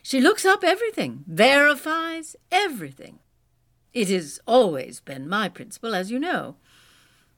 She 0.02 0.22
looks 0.22 0.46
up 0.46 0.64
everything, 0.64 1.22
verifies 1.26 2.34
everything. 2.50 3.18
It 3.92 4.08
has 4.08 4.40
always 4.46 5.00
been 5.00 5.28
my 5.28 5.50
principle, 5.50 5.94
as 5.94 6.10
you 6.10 6.18
know. 6.18 6.56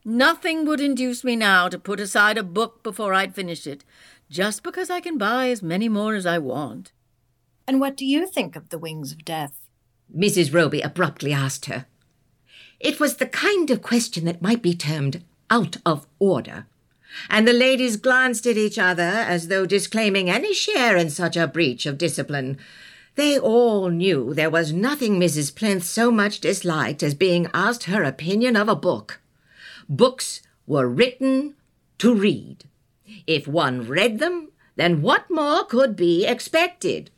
Nothing 0.03 0.65
would 0.65 0.81
induce 0.81 1.25
me 1.25 1.37
now 1.37 1.69
to 1.69 1.79
put 1.79 2.01
aside 2.01 2.39
a 2.39 2.43
book 2.43 2.83
before 2.83 3.13
I'd 3.13 3.35
finished 3.35 3.67
it, 3.67 3.85
just 4.31 4.63
because 4.63 4.89
I 4.89 5.01
can 5.01 5.19
buy 5.19 5.49
as 5.49 5.63
many 5.63 5.89
more 5.89 6.15
as 6.15 6.25
I 6.25 6.39
want. 6.39 6.93
And 7.67 7.81
what 7.81 7.97
do 7.97 8.07
you 8.07 8.27
think 8.27 8.57
of 8.57 8.71
The 8.71 8.79
Wings 8.79 9.13
of 9.13 9.25
Death? 9.25 9.55
Mrs. 10.17 10.55
Roby 10.55 10.81
abruptly 10.81 11.33
asked 11.33 11.67
her. 11.67 11.87
It 12.79 12.99
was 12.99 13.17
the 13.17 13.27
kind 13.27 13.71
of 13.71 13.83
question 13.83 14.25
that 14.25 14.41
might 14.41 14.63
be 14.63 14.75
termed 14.75 15.23
out 15.51 15.77
of 15.85 16.07
order 16.19 16.67
and 17.29 17.47
the 17.47 17.53
ladies 17.53 17.97
glanced 17.97 18.47
at 18.47 18.57
each 18.57 18.79
other 18.79 19.03
as 19.03 19.49
though 19.49 19.67
disclaiming 19.67 20.31
any 20.31 20.55
share 20.55 20.97
in 20.97 21.11
such 21.11 21.37
a 21.37 21.47
breach 21.47 21.87
of 21.87 21.99
discipline. 21.99 22.59
They 23.17 23.39
all 23.39 23.89
knew 23.89 24.33
there 24.33 24.51
was 24.51 24.73
nothing 24.73 25.19
Mrs. 25.19 25.55
Plinth 25.55 25.85
so 25.85 26.11
much 26.11 26.41
disliked 26.41 27.03
as 27.03 27.15
being 27.15 27.49
asked 27.53 27.85
her 27.85 28.05
opinion 28.05 28.57
of 28.57 28.69
a 28.69 28.77
book. 28.77 29.21
Books 29.89 30.43
were 30.67 30.89
written 30.89 31.55
to 31.99 32.15
read. 32.15 32.65
If 33.27 33.49
one 33.49 33.87
read 33.87 34.19
them, 34.19 34.49
then 34.77 35.03
what 35.03 35.31
more 35.31 35.65
could 35.65 35.97
be 35.97 36.27
expected? 36.27 37.11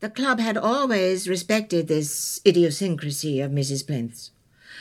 The 0.00 0.10
club 0.10 0.38
had 0.38 0.56
always 0.56 1.28
respected 1.28 1.88
this 1.88 2.40
idiosyncrasy 2.46 3.40
of 3.40 3.50
Mrs. 3.50 3.86
Plinth's. 3.86 4.30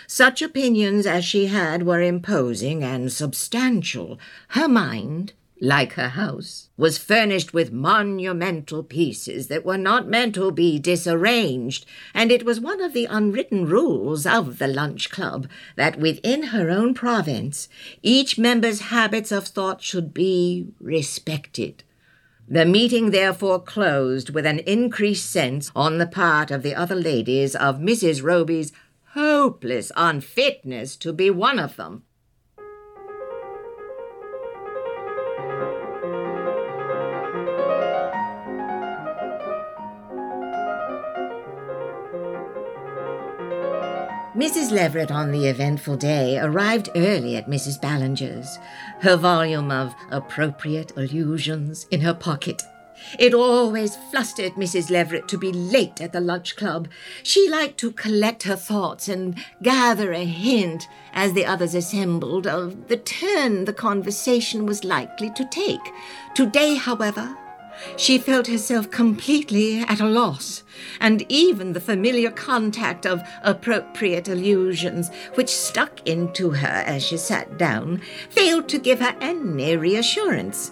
Such 0.06 0.42
opinions 0.42 1.08
as 1.08 1.26
she 1.26 1.48
had 1.48 1.84
were 1.84 2.02
imposing 2.02 2.84
and 2.84 3.12
substantial. 3.12 4.20
Her 4.50 4.68
mind, 4.68 5.34
like 5.62 5.94
her 5.94 6.10
house, 6.10 6.70
was 6.78 6.98
furnished 6.98 7.54
with 7.54 7.72
monumental 7.72 8.84
pieces 8.84 9.48
that 9.48 9.66
were 9.66 9.78
not 9.78 10.08
meant 10.08 10.36
to 10.36 10.52
be 10.52 10.78
disarranged, 10.80 11.86
and 12.14 12.32
it 12.32 12.46
was 12.46 12.60
one 12.60 12.82
of 12.82 12.94
the 12.94 13.06
unwritten 13.06 13.66
rules 13.66 14.26
of 14.26 14.60
the 14.60 14.68
lunch 14.68 15.10
club 15.10 15.48
that 15.76 16.00
within 16.00 16.44
her 16.44 16.70
own 16.70 16.94
province 16.94 17.68
each 18.02 18.38
member's 18.38 18.82
habits 18.82 19.32
of 19.32 19.48
thought 19.48 19.82
should 19.82 20.14
be 20.14 20.68
respected. 20.80 21.84
The 22.48 22.66
meeting 22.66 23.12
therefore 23.12 23.62
closed 23.62 24.30
with 24.30 24.46
an 24.46 24.60
increased 24.60 25.30
sense 25.30 25.72
on 25.76 25.98
the 25.98 26.08
part 26.08 26.50
of 26.50 26.64
the 26.64 26.76
other 26.76 26.96
ladies 26.96 27.56
of 27.56 27.80
Mrs. 27.80 28.24
Roby's 28.24 28.72
hopeless 29.14 29.92
unfitness 29.98 30.96
to 30.98 31.12
be 31.12 31.30
one 31.30 31.60
of 31.60 31.76
them. 31.76 32.04
Mrs. 44.38 44.70
Leveret 44.70 45.10
on 45.10 45.32
the 45.32 45.48
eventful 45.48 45.98
day 45.98 46.38
arrived 46.38 46.90
early 46.96 47.36
at 47.36 47.50
Mrs. 47.50 47.82
Ballinger's, 47.82 48.60
her 49.00 49.16
volume 49.16 49.72
of 49.72 49.96
appropriate 50.12 50.92
allusions 50.96 51.88
in 51.90 52.02
her 52.02 52.14
pocket. 52.14 52.62
It 53.18 53.34
always 53.34 53.96
flustered 54.12 54.52
Mrs. 54.52 54.92
Leveret 54.92 55.28
to 55.30 55.40
be 55.40 55.52
late 55.52 56.00
at 56.02 56.14
the 56.14 56.20
lunch 56.20 56.56
club. 56.56 56.88
She 57.24 57.50
liked 57.50 57.80
to 57.80 57.92
collect 57.92 58.44
her 58.44 58.56
thoughts 58.56 59.10
and 59.10 59.44
gather 59.64 60.14
a 60.14 60.24
hint, 60.24 60.88
as 61.14 61.34
the 61.34 61.48
others 61.48 61.74
assembled, 61.74 62.46
of 62.46 62.90
the 62.90 62.98
turn 62.98 63.66
the 63.66 63.74
conversation 63.74 64.68
was 64.68 64.84
likely 64.84 65.32
to 65.32 65.46
take. 65.46 65.92
Today, 66.36 66.76
however, 66.76 67.36
she 67.96 68.18
felt 68.18 68.48
herself 68.48 68.90
completely 68.92 69.80
at 69.80 70.00
a 70.00 70.08
loss, 70.08 70.64
and 71.00 71.26
even 71.30 71.74
the 71.74 71.80
familiar 71.80 72.32
contact 72.32 73.06
of 73.06 73.22
appropriate 73.44 74.28
allusions, 74.28 75.10
which 75.36 75.50
stuck 75.50 76.06
into 76.08 76.52
her 76.52 76.84
as 76.86 77.04
she 77.04 77.18
sat 77.18 77.58
down, 77.58 78.02
failed 78.30 78.68
to 78.70 78.80
give 78.80 79.00
her 79.00 79.16
any 79.22 79.76
reassurance. 79.78 80.72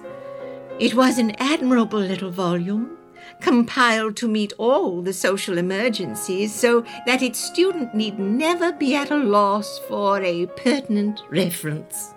It 0.80 0.94
was 0.94 1.18
an 1.18 1.32
admirable 1.40 2.00
little 2.00 2.32
volume, 2.32 2.98
compiled 3.42 4.16
to 4.18 4.28
meet 4.28 4.54
all 4.58 5.02
the 5.02 5.14
social 5.14 5.58
emergencies 5.58 6.54
so 6.54 6.86
that 7.06 7.22
its 7.22 7.40
student 7.40 7.94
need 7.94 8.20
never 8.20 8.72
be 8.74 8.96
at 8.96 9.12
a 9.12 9.18
loss 9.18 9.80
for 9.88 10.22
a 10.22 10.46
pertinent 10.48 11.22
reference. 11.30 12.14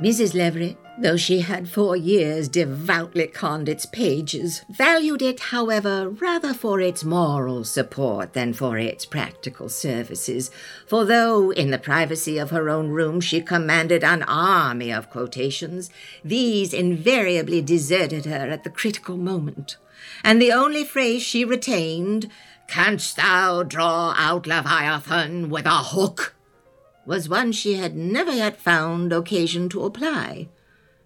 Mrs. 0.00 0.34
Leveret 0.34 0.76
though 1.00 1.16
she 1.16 1.40
had 1.40 1.68
for 1.68 1.96
years 1.96 2.48
devoutly 2.48 3.26
conned 3.26 3.68
its 3.68 3.86
pages, 3.86 4.64
valued 4.68 5.22
it, 5.22 5.38
however, 5.40 6.08
rather 6.08 6.52
for 6.52 6.80
its 6.80 7.04
moral 7.04 7.64
support 7.64 8.32
than 8.32 8.52
for 8.52 8.76
its 8.76 9.06
practical 9.06 9.68
services. 9.68 10.50
For 10.86 11.04
though, 11.04 11.50
in 11.50 11.70
the 11.70 11.78
privacy 11.78 12.38
of 12.38 12.50
her 12.50 12.68
own 12.68 12.88
room, 12.88 13.20
she 13.20 13.40
commanded 13.40 14.02
an 14.02 14.24
army 14.24 14.92
of 14.92 15.10
quotations, 15.10 15.90
these 16.24 16.74
invariably 16.74 17.62
deserted 17.62 18.24
her 18.24 18.48
at 18.50 18.64
the 18.64 18.70
critical 18.70 19.16
moment, 19.16 19.76
and 20.24 20.42
the 20.42 20.52
only 20.52 20.84
phrase 20.84 21.22
she 21.22 21.44
retained, 21.44 22.30
Canst 22.66 23.16
thou 23.16 23.62
draw 23.62 24.14
out 24.16 24.46
Leviathan 24.46 25.48
with 25.48 25.64
a 25.64 25.82
hook? 25.84 26.34
was 27.06 27.26
one 27.26 27.50
she 27.50 27.74
had 27.74 27.96
never 27.96 28.30
yet 28.30 28.60
found 28.60 29.14
occasion 29.14 29.70
to 29.70 29.84
apply. 29.84 30.46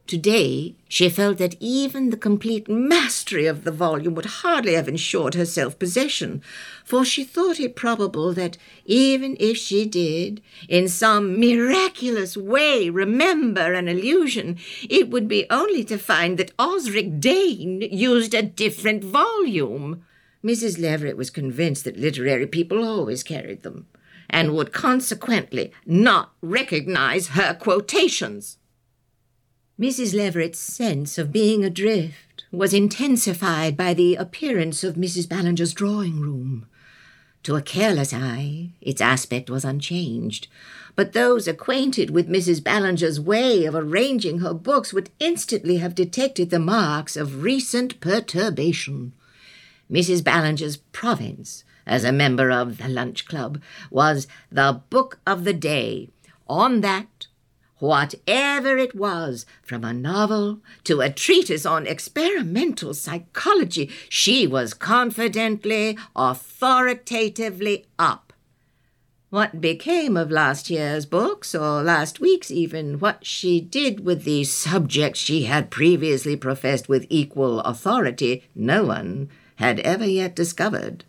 Today, 0.07 0.75
she 0.89 1.09
felt 1.09 1.39
that 1.39 1.57
even 1.61 2.11
the 2.11 2.17
complete 2.17 2.69
mastery 2.69 3.47
of 3.47 3.65
the 3.65 3.71
volume 3.71 4.15
would 4.15 4.27
hardly 4.27 4.75
have 4.75 4.89
ensured 4.89 5.35
her 5.35 5.47
self 5.47 5.79
possession, 5.79 6.43
for 6.85 7.05
she 7.05 7.25
thought 7.25 7.61
it 7.61 7.77
probable 7.77 8.35
that 8.35 8.59
even 8.85 9.37
if 9.39 9.57
she 9.57 9.87
did, 9.87 10.43
in 10.69 10.89
some 10.89 11.39
miraculous 11.39 12.37
way, 12.37 12.91
remember 12.91 13.73
an 13.73 13.89
illusion, 13.89 14.59
it 14.91 15.09
would 15.09 15.29
be 15.29 15.47
only 15.51 15.85
to 15.85 15.97
find 15.97 16.37
that 16.37 16.53
Osric 16.59 17.21
Dane 17.21 17.81
used 17.81 18.35
a 18.35 18.43
different 18.43 19.05
volume. 19.05 20.05
Mrs. 20.45 20.81
Leveret 20.81 21.17
was 21.17 21.31
convinced 21.31 21.85
that 21.85 21.97
literary 21.97 22.49
people 22.49 22.85
always 22.85 23.23
carried 23.23 23.63
them, 23.63 23.87
and 24.29 24.55
would 24.55 24.73
consequently 24.73 25.73
not 25.87 26.33
recognize 26.43 27.29
her 27.29 27.55
quotations. 27.55 28.59
Mrs. 29.83 30.15
Leveret's 30.15 30.61
sense 30.61 31.19
of 31.19 31.33
being 31.33 31.65
adrift 31.65 32.45
was 32.53 32.73
intensified 32.73 33.77
by 33.77 33.93
the 33.93 34.15
appearance 34.15 34.85
of 34.85 34.95
Mrs. 34.95 35.29
Ballinger's 35.29 35.73
drawing 35.73 36.21
room. 36.21 36.67
To 37.43 37.57
a 37.57 37.63
careless 37.63 38.15
eye, 38.15 38.71
its 38.81 39.01
aspect 39.01 39.51
was 39.51 39.65
unchanged, 39.65 40.47
but 40.95 41.15
those 41.15 41.49
acquainted 41.49 42.11
with 42.11 42.29
Mrs. 42.29 42.63
Ballinger's 42.63 43.19
way 43.19 43.65
of 43.65 43.75
arranging 43.75 44.39
her 44.39 44.55
books 44.55 44.93
would 44.93 45.11
instantly 45.19 45.79
have 45.79 45.97
detected 45.97 46.51
the 46.51 46.61
marks 46.61 47.17
of 47.17 47.43
recent 47.43 47.99
perturbation. 47.99 49.13
Mrs. 49.91 50.23
Ballinger's 50.23 50.77
province, 50.77 51.65
as 51.89 52.05
a 52.05 52.13
member 52.13 52.53
of 52.53 52.79
the 52.79 52.89
Lunch 52.89 53.27
Club, 53.27 53.61
was 53.91 54.29
the 54.49 54.81
book 54.91 55.19
of 55.27 55.43
the 55.43 55.53
day. 55.53 56.11
On 56.49 56.83
that, 56.83 57.27
whatever 57.83 58.79
it 58.79 58.95
was, 58.95 59.45
from 59.61 59.83
a 59.83 59.93
novel 59.93 60.61
to 60.85 61.01
a 61.01 61.11
treatise 61.11 61.67
on 61.67 61.85
experimental 61.85 62.95
psychology, 62.95 63.91
she 64.09 64.47
was 64.47 64.73
confidently, 64.73 65.99
authoritatively 66.15 67.85
up. 67.99 68.33
What 69.31 69.61
became 69.61 70.17
of 70.17 70.31
last 70.31 70.71
year's 70.71 71.07
books, 71.07 71.57
or 71.57 71.83
last 71.83 72.21
week's 72.21 72.53
even, 72.53 73.01
what 73.01 73.27
she 73.27 73.61
did 73.61 74.05
with 74.05 74.23
the 74.23 74.45
subjects 74.45 75.19
she 75.19 75.45
had 75.45 75.69
previously 75.71 76.37
professed 76.37 76.89
with 76.89 77.07
equal 77.11 77.59
authority, 77.63 78.45
no 78.55 78.85
one 78.85 79.29
had 79.57 79.81
ever 79.81 80.07
yet 80.07 80.37
discovered. 80.37 81.05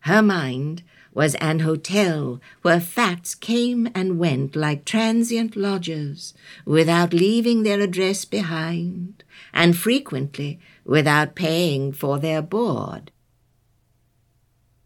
Her 0.00 0.22
mind 0.22 0.82
was 1.18 1.34
an 1.40 1.58
hotel 1.58 2.40
where 2.62 2.78
facts 2.78 3.34
came 3.34 3.88
and 3.92 4.20
went 4.20 4.54
like 4.54 4.84
transient 4.84 5.56
lodgers, 5.56 6.32
without 6.64 7.12
leaving 7.12 7.64
their 7.64 7.80
address 7.80 8.24
behind, 8.24 9.24
and 9.52 9.76
frequently 9.76 10.60
without 10.84 11.34
paying 11.34 11.90
for 11.90 12.20
their 12.20 12.40
board. 12.40 13.10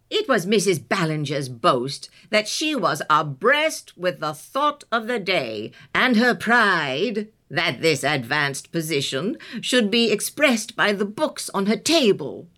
It 0.09 0.27
was 0.27 0.47
Mrs. 0.47 0.79
Ballinger's 0.89 1.51
boast 1.51 2.09
that 2.31 2.49
she 2.49 2.75
was 2.75 3.03
abreast 3.11 3.99
with 3.99 4.21
the 4.21 4.33
thought 4.33 4.85
of 4.91 5.09
the 5.09 5.19
day, 5.19 5.71
and 5.95 6.17
her 6.17 6.35
pride 6.35 7.29
that 7.51 7.83
this 7.83 8.03
advanced 8.03 8.73
position 8.73 9.37
should 9.61 9.91
be 9.91 10.11
expressed 10.11 10.77
by 10.77 10.95
the 10.95 11.05
books 11.05 11.51
on 11.53 11.67
her 11.67 11.77
table 11.77 12.49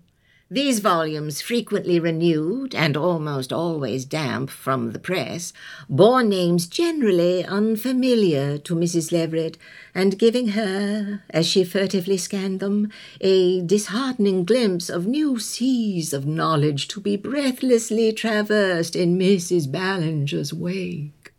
these 0.50 0.78
volumes, 0.78 1.40
frequently 1.40 1.98
renewed 1.98 2.74
and 2.74 2.96
almost 2.96 3.52
always 3.52 4.04
damp 4.04 4.50
from 4.50 4.92
the 4.92 4.98
press, 4.98 5.52
bore 5.88 6.22
names 6.22 6.66
generally 6.66 7.42
unfamiliar 7.44 8.58
to 8.58 8.76
Mrs. 8.76 9.10
Leveret, 9.10 9.56
and 9.94 10.18
giving 10.18 10.48
her, 10.48 11.22
as 11.30 11.46
she 11.46 11.64
furtively 11.64 12.18
scanned 12.18 12.60
them, 12.60 12.90
a 13.22 13.62
disheartening 13.62 14.44
glimpse 14.44 14.90
of 14.90 15.06
new 15.06 15.38
seas 15.38 16.12
of 16.12 16.26
knowledge 16.26 16.88
to 16.88 17.00
be 17.00 17.16
breathlessly 17.16 18.12
traversed 18.12 18.94
in 18.94 19.18
Mrs. 19.18 19.66
Ballinger's 19.66 20.52
wake. 20.52 21.32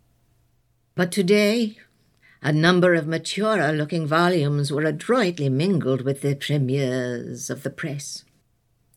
But 0.96 1.12
today, 1.12 1.78
a 2.42 2.52
number 2.52 2.96
of 2.96 3.08
maturer 3.08 3.72
looking 3.72 4.08
volumes 4.08 4.72
were 4.72 4.84
adroitly 4.84 5.50
mingled 5.50 6.02
with 6.02 6.22
the 6.22 6.36
premieres 6.36 7.50
of 7.50 7.64
the 7.64 7.70
press. 7.70 8.25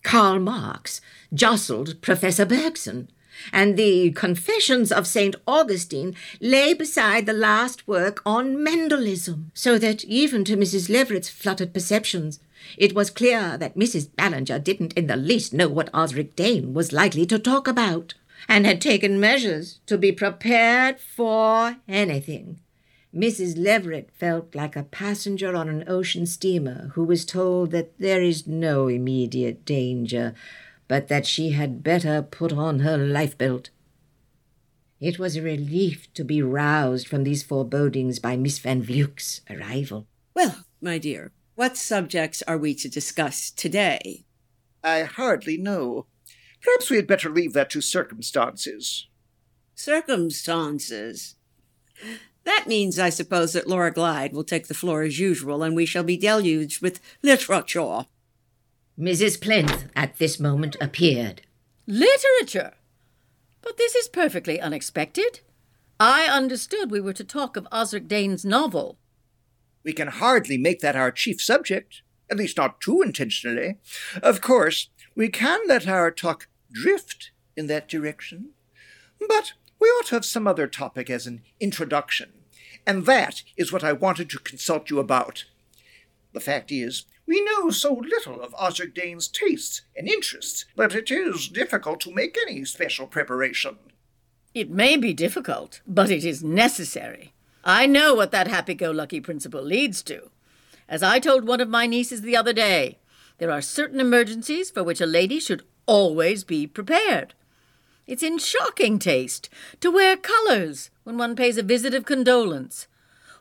Karl 0.09 0.39
Marx 0.39 1.03
jostled 1.35 2.01
Professor 2.01 2.47
Bergson, 2.47 3.11
and 3.53 3.77
the 3.77 4.11
Confessions 4.13 4.91
of 4.91 5.07
St. 5.07 5.37
Augustine 5.47 6.17
lay 6.41 6.73
beside 6.73 7.27
the 7.27 7.35
last 7.35 7.87
work 7.87 8.23
on 8.25 8.57
Mendelism, 8.57 9.51
so 9.53 9.77
that 9.77 10.07
even 10.07 10.47
to 10.47 10.57
Mrs. 10.57 10.89
Leveret's 10.89 11.29
fluttered 11.29 11.75
perceptions, 11.75 12.41
it 12.79 12.95
was 12.95 13.11
clear 13.11 13.59
that 13.59 13.77
Mrs. 13.77 14.09
Ballinger 14.17 14.59
didn't 14.59 14.95
in 14.95 15.09
the 15.09 15.17
least 15.17 15.53
know 15.53 15.69
what 15.69 15.95
Osric 15.95 16.35
Dane 16.35 16.73
was 16.73 16.91
likely 16.91 17.27
to 17.27 17.39
talk 17.39 17.69
about, 17.69 18.15
and 18.49 18.65
had 18.65 18.81
taken 18.81 19.21
measures 19.21 19.79
to 19.85 19.99
be 19.99 20.11
prepared 20.11 20.99
for 20.99 21.77
anything. 21.87 22.61
Mrs. 23.15 23.57
Leveret 23.57 24.11
felt 24.13 24.55
like 24.55 24.77
a 24.77 24.83
passenger 24.83 25.57
on 25.57 25.69
an 25.69 25.85
ocean 25.89 26.27
steamer 26.27 26.91
who 26.95 27.05
was 27.05 27.25
told 27.25 27.71
that 27.71 27.99
there 27.99 28.23
is 28.23 28.47
no 28.47 28.89
immediate 28.89 29.65
danger, 29.65 30.35
but 30.89 31.09
that 31.09 31.27
she 31.27 31.51
had 31.51 31.83
better 31.83 32.23
put 32.23 32.53
on 32.53 32.81
her 32.81 32.99
lifebelt. 32.99 33.71
It 35.01 35.19
was 35.19 35.37
a 35.37 35.43
relief 35.43 36.13
to 36.15 36.25
be 36.25 36.43
roused 36.43 37.09
from 37.09 37.25
these 37.25 37.43
forebodings 37.43 38.19
by 38.19 38.37
Miss 38.37 38.59
Van 38.59 38.83
Vluyck's 38.83 39.41
arrival. 39.49 40.07
Well, 40.35 40.65
my 40.81 40.99
dear, 40.99 41.33
what 41.55 41.77
subjects 41.77 42.43
are 42.43 42.59
we 42.59 42.75
to 42.75 42.89
discuss 42.89 43.51
today? 43.51 44.25
I 44.85 45.05
hardly 45.05 45.57
know. 45.57 46.07
Perhaps 46.63 46.91
we 46.91 46.97
had 46.97 47.07
better 47.07 47.31
leave 47.31 47.53
that 47.55 47.71
to 47.71 47.81
circumstances. 47.81 49.07
Circumstances? 49.75 51.37
That 52.49 52.67
means, 52.67 52.99
I 52.99 53.11
suppose, 53.11 53.53
that 53.53 53.69
Laura 53.69 53.93
Glyde 53.93 54.33
will 54.33 54.43
take 54.43 54.69
the 54.69 54.75
floor 54.75 55.03
as 55.03 55.19
usual, 55.19 55.63
and 55.63 55.77
we 55.77 55.85
shall 55.85 56.03
be 56.03 56.17
deluged 56.17 56.81
with 56.81 56.99
literature. 57.23 58.07
Mrs. 58.99 59.39
Plinth 59.39 59.91
at 59.95 60.17
this 60.17 60.41
moment 60.41 60.75
appeared. 60.81 61.43
Literature? 61.87 62.73
But 63.61 63.77
this 63.77 63.95
is 63.95 64.09
perfectly 64.09 64.59
unexpected. 64.59 65.41
I 66.01 66.25
understood 66.25 66.91
we 66.91 67.03
were 67.03 67.13
to 67.13 67.23
talk 67.23 67.59
of 67.59 67.69
Osric 67.71 68.09
Dane's 68.09 68.47
novel. 68.47 68.97
We 69.85 69.93
can 69.93 70.09
hardly 70.09 70.57
make 70.57 70.81
that 70.81 70.97
our 70.97 71.11
chief 71.11 71.43
subject, 71.43 72.01
at 72.31 72.39
least 72.39 72.57
not 72.57 72.81
too 72.81 73.03
intentionally. 73.03 73.77
Of 74.23 74.41
course, 74.41 74.89
we 75.15 75.29
can 75.29 75.61
let 75.69 75.87
our 75.87 76.11
talk 76.11 76.49
drift 76.73 77.31
in 77.59 77.67
that 77.67 77.91
direction, 77.91 78.53
but 79.29 79.53
we 79.81 79.89
ought 79.89 80.07
to 80.07 80.17
have 80.17 80.25
some 80.25 80.47
other 80.47 80.67
topic 80.67 81.11
as 81.11 81.27
an 81.27 81.43
introduction. 81.61 82.33
And 82.87 83.07
that 83.07 83.43
is 83.57 83.73
what 83.73 83.85
I 83.85 83.93
wanted 83.93 84.31
to 84.31 84.39
consult 84.39 84.91
you 84.91 84.99
about. 84.99 85.45
The 86.33 86.41
fact 86.41 86.71
is, 86.73 87.05
we 87.27 87.43
know 87.43 87.71
so 87.71 87.93
little 87.93 88.41
of 88.41 88.55
Osric 88.55 88.95
Dane's 88.95 89.29
tastes 89.29 89.83
and 89.95 90.09
interests 90.09 90.65
that 90.77 90.95
it 90.95 91.11
is 91.11 91.49
difficult 91.49 92.01
to 92.01 92.15
make 92.15 92.37
any 92.41 92.65
special 92.65 93.07
preparation. 93.07 93.77
It 94.55 94.71
may 94.71 94.97
be 94.97 95.13
difficult, 95.13 95.83
but 95.87 96.11
it 96.11 96.25
is 96.25 96.43
necessary. 96.43 97.35
I 97.65 97.87
know 97.87 98.15
what 98.15 98.31
that 98.31 98.49
happy 98.49 98.75
go 98.75 98.91
lucky 98.91 99.21
principle 99.21 99.63
leads 99.63 100.03
to. 100.05 100.31
As 100.89 101.03
I 101.03 101.19
told 101.19 101.47
one 101.47 101.61
of 101.61 101.69
my 101.69 101.87
nieces 101.87 102.23
the 102.23 102.37
other 102.37 102.55
day, 102.55 102.99
there 103.37 103.51
are 103.51 103.61
certain 103.61 104.01
emergencies 104.01 104.71
for 104.71 104.83
which 104.83 105.03
a 105.03 105.07
lady 105.07 105.39
should 105.39 105.65
always 105.85 106.45
be 106.45 106.67
prepared. 106.67 107.35
It's 108.09 108.23
in 108.23 108.39
shocking 108.39 108.99
taste 108.99 109.51
to 109.81 109.91
wear 109.91 110.17
colours 110.17 110.91
when 111.05 111.19
one 111.19 111.37
pays 111.37 111.59
a 111.59 111.63
visit 111.63 111.93
of 111.93 112.07
condolence, 112.07 112.87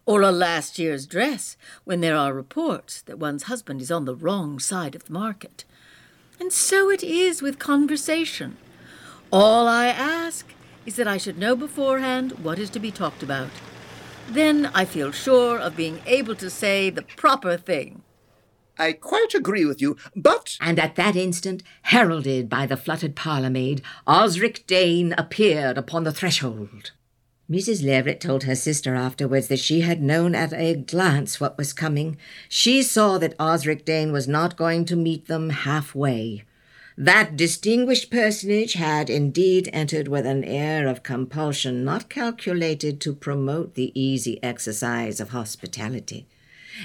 or 0.06 0.22
a 0.22 0.30
last 0.30 0.78
year's 0.78 1.08
dress 1.08 1.56
when 1.86 2.02
there 2.02 2.18
are 2.18 2.34
reports 2.34 3.02
that 3.04 3.18
one's 3.18 3.44
husband 3.44 3.82
is 3.82 3.92
on 3.92 4.04
the 4.04 4.14
wrong 4.14 4.60
side 4.60 4.94
of 4.94 5.06
the 5.06 5.14
market. 5.14 5.64
And 6.38 6.52
so 6.52 6.90
it 6.90 7.02
is 7.02 7.42
with 7.42 7.60
conversation. 7.60 8.58
All 9.32 9.70
I 9.70 9.88
ask 9.88 10.46
is 10.86 10.98
that 10.98 11.08
I 11.08 11.16
should 11.16 11.38
know 11.38 11.56
beforehand 11.56 12.34
what 12.44 12.60
is 12.60 12.70
to 12.72 12.80
be 12.80 12.92
talked 12.92 13.24
about. 13.24 13.52
Then 14.28 14.70
I 14.74 14.84
feel 14.84 15.14
sure 15.14 15.58
of 15.58 15.78
being 15.78 16.02
able 16.06 16.36
to 16.36 16.50
say 16.50 16.90
the 16.90 17.04
proper 17.04 17.56
thing. 17.56 18.04
I 18.80 18.94
quite 18.94 19.34
agree 19.34 19.66
with 19.66 19.82
you, 19.82 19.98
but. 20.16 20.58
And 20.62 20.80
at 20.80 20.96
that 20.96 21.16
instant, 21.16 21.64
heralded 21.84 22.50
by 22.50 22.66
the 22.66 22.78
fluttered 22.78 23.16
parlour 23.16 23.50
maid, 23.50 23.82
Osric 24.08 24.68
Dane 24.68 25.14
appeared 25.18 25.78
upon 25.78 26.04
the 26.04 26.12
threshold. 26.12 26.92
Mrs. 27.50 27.84
Leveret 27.84 28.20
told 28.20 28.44
her 28.44 28.56
sister 28.56 28.94
afterwards 28.94 29.48
that 29.48 29.60
she 29.60 29.82
had 29.82 30.02
known 30.02 30.36
at 30.36 30.52
a 30.54 30.76
glance 30.76 31.40
what 31.40 31.58
was 31.58 31.72
coming. 31.72 32.18
She 32.50 32.84
saw 32.84 33.18
that 33.18 33.40
Osric 33.40 33.86
Dane 33.86 34.12
was 34.12 34.28
not 34.28 34.58
going 34.58 34.84
to 34.86 34.96
meet 34.98 35.28
them 35.28 35.50
halfway. 35.50 36.44
That 36.98 37.38
distinguished 37.38 38.12
personage 38.12 38.74
had 38.74 39.10
indeed 39.10 39.70
entered 39.72 40.08
with 40.08 40.26
an 40.26 40.44
air 40.44 40.88
of 40.88 41.04
compulsion 41.04 41.86
not 41.86 42.10
calculated 42.10 43.00
to 43.02 43.14
promote 43.14 43.76
the 43.76 43.98
easy 44.00 44.44
exercise 44.44 45.20
of 45.20 45.30
hospitality 45.30 46.28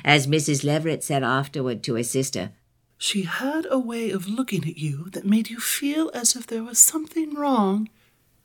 as 0.04 0.26
Mrs. 0.26 0.64
Leveret 0.64 1.02
said 1.02 1.22
afterward 1.22 1.82
to 1.84 1.94
her 1.94 2.02
sister. 2.02 2.52
She 2.98 3.22
had 3.22 3.66
a 3.70 3.78
way 3.78 4.10
of 4.10 4.28
looking 4.28 4.64
at 4.68 4.78
you 4.78 5.10
that 5.10 5.26
made 5.26 5.50
you 5.50 5.58
feel 5.58 6.10
as 6.14 6.36
if 6.36 6.46
there 6.46 6.62
was 6.62 6.78
something 6.78 7.34
wrong 7.34 7.88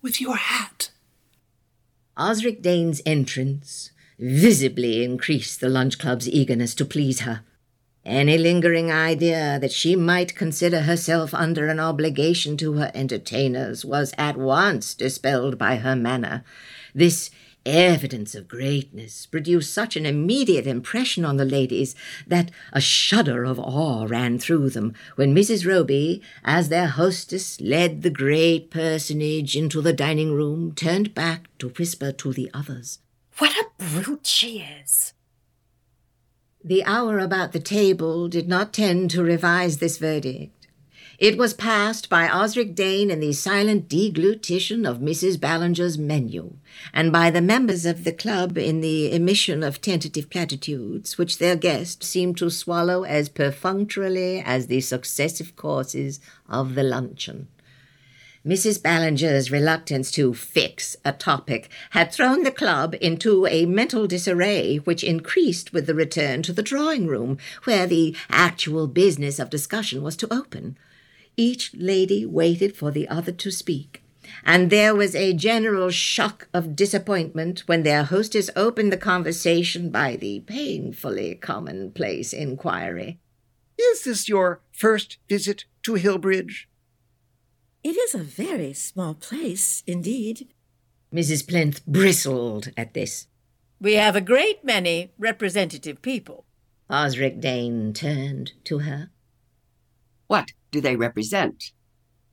with 0.02 0.20
your 0.20 0.36
hat. 0.36 0.90
Osric 2.18 2.62
Dane's 2.62 3.02
entrance 3.06 3.92
visibly 4.18 5.04
increased 5.04 5.60
the 5.60 5.70
lunch 5.70 6.00
club's 6.00 6.28
eagerness 6.28 6.74
to 6.76 6.86
please 6.86 7.20
her. 7.22 7.42
Any 8.04 8.38
lingering 8.38 8.92
idea 8.92 9.60
that 9.60 9.72
she 9.72 9.96
might 9.96 10.34
consider 10.34 10.82
herself 10.82 11.34
under 11.34 11.68
an 11.68 11.80
obligation 11.80 12.56
to 12.58 12.74
her 12.74 12.90
entertainers 12.96 13.84
was 13.84 14.14
at 14.18 14.38
once 14.38 14.96
dispelled 14.96 15.58
by 15.58 15.76
her 15.76 15.96
manner. 15.96 16.44
This 16.96 17.30
evidence 17.68 18.34
of 18.34 18.48
greatness 18.48 19.26
produced 19.26 19.74
such 19.74 19.96
an 19.96 20.06
immediate 20.06 20.66
impression 20.66 21.24
on 21.26 21.38
the 21.38 21.46
ladies 21.46 21.96
that 22.26 22.50
a 22.74 22.82
shudder 22.82 23.44
of 23.44 23.60
awe 23.60 24.06
ran 24.06 24.40
through 24.40 24.70
them 24.70 24.94
when 25.16 25.36
Mrs. 25.36 25.68
Roby, 25.68 26.22
as 26.44 26.70
their 26.70 26.88
hostess 26.88 27.60
led 27.62 28.02
the 28.02 28.10
great 28.10 28.72
personage 28.72 29.56
into 29.56 29.82
the 29.82 29.94
dining 29.94 30.34
room, 30.34 30.74
turned 30.74 31.14
back 31.14 31.48
to 31.60 31.70
whisper 31.70 32.12
to 32.12 32.34
the 32.34 32.50
others. 32.54 33.00
What 33.38 33.56
a 33.56 33.66
brute 33.78 34.26
she 34.26 34.60
is! 34.60 35.14
The 36.64 36.84
hour 36.84 37.20
about 37.20 37.52
the 37.52 37.60
table 37.60 38.28
did 38.28 38.48
not 38.48 38.74
tend 38.74 39.12
to 39.12 39.24
revise 39.24 39.78
this 39.78 39.98
verdict. 39.98 40.57
It 41.20 41.36
was 41.36 41.56
passed 41.56 42.10
by 42.10 42.30
Osric 42.30 42.76
Dane 42.76 43.10
in 43.10 43.22
the 43.22 43.34
silent 43.34 43.90
deglutition 43.90 44.88
of 44.88 45.00
Mrs. 45.00 45.40
Ballinger's 45.40 45.98
menu, 45.98 46.58
and 46.94 47.12
by 47.12 47.32
the 47.32 47.42
members 47.42 47.88
of 47.88 48.04
the 48.04 48.12
club 48.12 48.56
in 48.56 48.82
the 48.82 49.12
emission 49.12 49.64
of 49.64 49.82
tentative 49.82 50.30
platitudes, 50.30 51.18
which 51.18 51.40
their 51.40 51.56
guest 51.56 52.04
seemed 52.04 52.38
to 52.38 52.52
swallow 52.52 53.02
as 53.02 53.30
perfunctorily 53.30 54.44
as 54.46 54.68
the 54.68 54.80
successive 54.80 55.56
courses 55.56 56.20
of 56.48 56.76
the 56.76 56.84
luncheon. 56.84 57.48
Mrs. 58.46 58.80
Ballinger's 58.80 59.50
reluctance 59.50 60.12
to 60.12 60.36
fix 60.36 60.96
a 61.04 61.14
topic 61.14 61.68
had 61.90 62.12
thrown 62.12 62.44
the 62.44 62.52
club 62.52 62.96
into 63.02 63.48
a 63.48 63.66
mental 63.66 64.06
disarray 64.06 64.78
which 64.78 65.04
increased 65.04 65.74
with 65.74 65.88
the 65.88 65.96
return 65.96 66.44
to 66.44 66.54
the 66.54 66.62
drawing 66.62 67.08
room, 67.08 67.40
where 67.64 67.88
the 67.88 68.16
actual 68.30 68.86
business 68.86 69.40
of 69.40 69.50
discussion 69.50 70.04
was 70.04 70.16
to 70.16 70.32
open. 70.32 70.78
Each 71.40 71.72
lady 71.76 72.26
waited 72.26 72.76
for 72.76 72.90
the 72.90 73.08
other 73.08 73.32
to 73.32 73.52
speak, 73.52 74.02
and 74.44 74.72
there 74.72 74.96
was 74.96 75.16
a 75.16 75.34
general 75.34 75.92
shock 75.92 76.48
of 76.52 76.76
disappointment 76.76 77.60
when 77.68 77.84
their 77.84 78.04
hostess 78.04 78.50
opened 78.56 78.92
the 78.92 78.98
conversation 78.98 79.92
by 79.92 80.16
the 80.16 80.40
painfully 80.42 81.36
commonplace 81.36 82.34
inquiry. 82.34 83.20
Is 83.80 84.04
this 84.04 84.28
your 84.28 84.62
first 84.72 85.20
visit 85.30 85.66
to 85.84 85.94
Hillbridge? 85.94 86.66
It 87.84 87.96
is 87.96 88.16
a 88.16 88.24
very 88.24 88.74
small 88.74 89.14
place 89.14 89.84
indeed. 89.86 90.48
Mrs. 91.14 91.48
Plinth 91.48 91.86
bristled 91.86 92.72
at 92.76 92.96
this. 92.96 93.28
We 93.80 93.94
have 93.94 94.16
a 94.16 94.22
great 94.22 94.66
many 94.66 95.14
representative 95.20 96.02
people. 96.02 96.46
Osric 96.90 97.40
Dane 97.40 97.94
turned 97.94 98.54
to 98.64 98.80
her. 98.80 99.12
What 100.28 100.52
do 100.72 100.82
they 100.82 100.96
represent? 100.96 101.72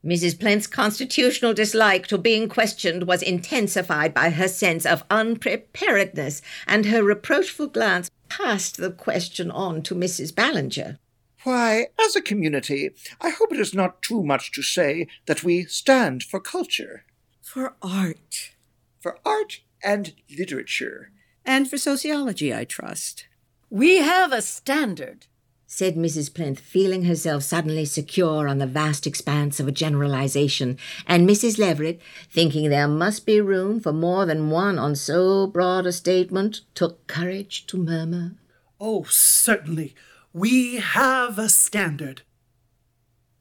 Mrs. 0.05 0.39
Plinth's 0.39 0.67
constitutional 0.67 1.53
dislike 1.53 2.05
to 2.07 2.17
being 2.17 2.47
questioned 2.47 3.07
was 3.07 3.23
intensified 3.23 4.13
by 4.13 4.29
her 4.29 4.47
sense 4.47 4.85
of 4.85 5.03
unpreparedness, 5.09 6.43
and 6.67 6.85
her 6.85 7.03
reproachful 7.03 7.67
glance 7.67 8.11
passed 8.29 8.77
the 8.77 8.91
question 8.91 9.49
on 9.49 9.81
to 9.81 9.95
Mrs. 9.95 10.35
Ballinger. 10.35 10.99
Why, 11.43 11.87
as 11.99 12.15
a 12.15 12.21
community, 12.21 12.91
I 13.19 13.29
hope 13.29 13.51
it 13.51 13.59
is 13.59 13.73
not 13.73 14.01
too 14.01 14.23
much 14.23 14.51
to 14.53 14.61
say 14.61 15.07
that 15.25 15.43
we 15.43 15.65
stand 15.65 16.21
for 16.23 16.39
culture. 16.39 17.05
For 17.41 17.75
art. 17.81 18.51
For 18.99 19.17
art 19.25 19.61
and 19.83 20.13
literature. 20.35 21.11
And 21.45 21.69
for 21.69 21.77
sociology, 21.77 22.53
I 22.53 22.65
trust. 22.65 23.27
We 23.69 23.97
have 23.97 24.31
a 24.31 24.41
standard, 24.41 25.27
said 25.67 25.95
Mrs. 25.95 26.33
Plinth, 26.33 26.59
feeling 26.59 27.05
herself 27.05 27.43
suddenly 27.43 27.85
secure 27.85 28.47
on 28.47 28.59
the 28.59 28.67
vast 28.67 29.07
expanse 29.07 29.59
of 29.59 29.67
a 29.67 29.71
generalization, 29.71 30.77
and 31.07 31.27
Mrs. 31.27 31.57
Leveret, 31.57 31.99
thinking 32.29 32.69
there 32.69 32.87
must 32.87 33.25
be 33.25 33.41
room 33.41 33.79
for 33.79 33.91
more 33.91 34.25
than 34.25 34.49
one 34.49 34.77
on 34.77 34.95
so 34.95 35.47
broad 35.47 35.85
a 35.85 35.91
statement, 35.91 36.61
took 36.73 37.07
courage 37.07 37.65
to 37.67 37.77
murmur, 37.77 38.35
Oh, 38.79 39.03
certainly. 39.03 39.95
We 40.33 40.75
have 40.75 41.39
a 41.39 41.49
standard. 41.49 42.23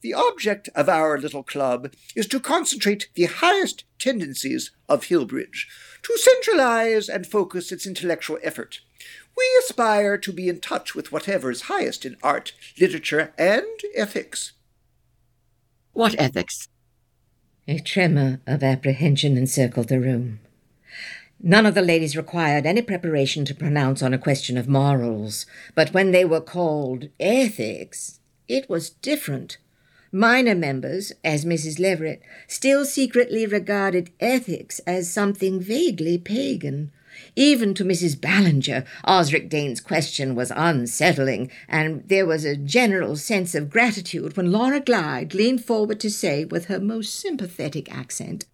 The 0.00 0.14
object 0.14 0.68
of 0.74 0.88
our 0.88 1.18
little 1.18 1.42
club 1.42 1.92
is 2.14 2.26
to 2.28 2.38
concentrate 2.38 3.08
the 3.14 3.24
highest 3.24 3.84
tendencies 3.98 4.70
of 4.88 5.04
Hillbridge, 5.04 5.66
to 6.02 6.18
centralize 6.18 7.08
and 7.08 7.26
focus 7.26 7.72
its 7.72 7.86
intellectual 7.86 8.38
effort. 8.42 8.80
We 9.36 9.44
aspire 9.64 10.16
to 10.18 10.32
be 10.32 10.48
in 10.48 10.60
touch 10.60 10.94
with 10.94 11.12
whatever 11.12 11.50
is 11.50 11.62
highest 11.62 12.04
in 12.04 12.16
art, 12.22 12.52
literature, 12.80 13.32
and 13.36 13.64
ethics. 13.94 14.52
What 15.92 16.14
ethics? 16.18 16.68
A 17.66 17.78
tremor 17.78 18.40
of 18.46 18.62
apprehension 18.62 19.36
encircled 19.36 19.88
the 19.88 20.00
room. 20.00 20.40
None 21.46 21.66
of 21.66 21.74
the 21.74 21.82
ladies 21.82 22.16
required 22.16 22.64
any 22.64 22.82
preparation 22.82 23.44
to 23.44 23.54
pronounce 23.54 24.02
on 24.02 24.14
a 24.14 24.18
question 24.18 24.56
of 24.56 24.68
morals, 24.68 25.46
but 25.74 25.92
when 25.92 26.10
they 26.10 26.24
were 26.24 26.40
called 26.40 27.08
ethics, 27.18 28.20
it 28.48 28.68
was 28.68 28.90
different. 28.90 29.58
Minor 30.10 30.54
members, 30.54 31.12
as 31.24 31.44
Mrs. 31.44 31.78
Leveret, 31.78 32.22
still 32.46 32.84
secretly 32.84 33.46
regarded 33.46 34.10
ethics 34.20 34.78
as 34.86 35.12
something 35.12 35.60
vaguely 35.60 36.18
pagan. 36.18 36.92
Even 37.36 37.74
to 37.74 37.84
Mrs. 37.84 38.20
Ballinger, 38.20 38.84
Osric 39.06 39.48
Dane's 39.48 39.80
question 39.80 40.34
was 40.34 40.52
unsettling, 40.54 41.50
and 41.68 42.02
there 42.08 42.26
was 42.26 42.44
a 42.44 42.56
general 42.56 43.16
sense 43.16 43.54
of 43.54 43.70
gratitude 43.70 44.36
when 44.36 44.52
Laura 44.52 44.80
Glyde 44.80 45.34
leaned 45.34 45.64
forward 45.64 46.00
to 46.00 46.10
say, 46.10 46.44
with 46.44 46.66
her 46.66 46.80
most 46.80 47.18
sympathetic 47.18 47.92
accent, 47.92 48.44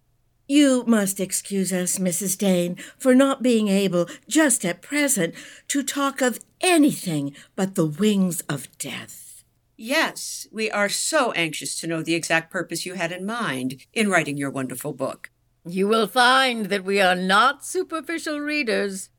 You 0.47 0.83
must 0.85 1.19
excuse 1.19 1.71
us, 1.71 1.97
Mrs. 1.97 2.37
Dane, 2.37 2.75
for 2.97 3.15
not 3.15 3.43
being 3.43 3.67
able, 3.67 4.07
just 4.27 4.65
at 4.65 4.81
present, 4.81 5.33
to 5.69 5.83
talk 5.83 6.21
of 6.21 6.39
anything 6.59 7.35
but 7.55 7.75
the 7.75 7.85
wings 7.85 8.41
of 8.49 8.67
death. 8.77 9.43
Yes, 9.77 10.47
we 10.51 10.69
are 10.69 10.89
so 10.89 11.31
anxious 11.31 11.79
to 11.79 11.87
know 11.87 12.03
the 12.03 12.13
exact 12.13 12.51
purpose 12.51 12.85
you 12.85 12.93
had 12.93 13.11
in 13.11 13.25
mind 13.25 13.83
in 13.93 14.11
writing 14.11 14.37
your 14.37 14.51
wonderful 14.51 14.93
book. 14.93 15.31
You 15.65 15.87
will 15.87 16.07
find 16.07 16.67
that 16.67 16.83
we 16.83 16.99
are 16.99 17.15
not 17.15 17.63
superficial 17.63 18.39
readers. 18.39 19.09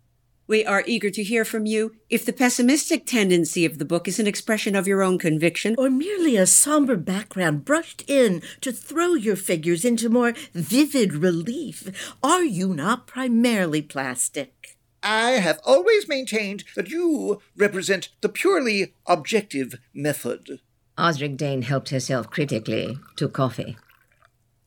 We 0.49 0.67
are 0.67 0.83
eager 0.87 1.09
to 1.09 1.23
hear 1.23 1.45
from 1.45 1.67
you 1.67 1.95
if 2.11 2.27
the 2.27 2.33
pessimistic 2.33 3.07
tendency 3.07 3.65
of 3.65 3.79
the 3.79 3.85
book 3.85 4.09
is 4.09 4.19
an 4.19 4.27
expression 4.27 4.75
of 4.75 4.89
your 4.89 5.05
own 5.05 5.21
conviction, 5.21 5.77
or 5.79 5.89
merely 5.89 6.37
a 6.37 6.47
somber 6.47 6.97
background 6.97 7.65
brushed 7.65 8.03
in 8.09 8.43
to 8.61 8.73
throw 8.73 9.15
your 9.15 9.37
figures 9.37 9.85
into 9.85 10.09
more 10.09 10.35
vivid 10.53 11.15
relief. 11.15 12.17
Are 12.25 12.43
you 12.43 12.75
not 12.75 13.07
primarily 13.07 13.81
plastic? 13.81 14.77
I 15.01 15.33
have 15.33 15.61
always 15.65 16.09
maintained 16.09 16.65
that 16.75 16.91
you 16.91 17.41
represent 17.57 18.09
the 18.21 18.29
purely 18.29 18.95
objective 19.07 19.77
method. 19.95 20.59
Osric 20.99 21.37
Dane 21.37 21.63
helped 21.63 21.91
herself 21.91 22.31
critically 22.31 22.99
to 23.15 23.29
coffee. 23.29 23.77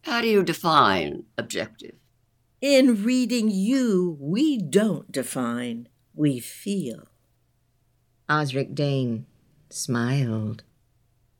How 0.05 0.21
do 0.21 0.27
you 0.27 0.43
define 0.43 1.23
objective? 1.35 1.95
In 2.61 3.03
reading 3.03 3.49
you, 3.49 4.15
we 4.21 4.59
don't 4.59 5.11
define, 5.11 5.89
we 6.13 6.39
feel. 6.39 7.07
Osric 8.29 8.75
Dane 8.75 9.25
smiled. 9.71 10.61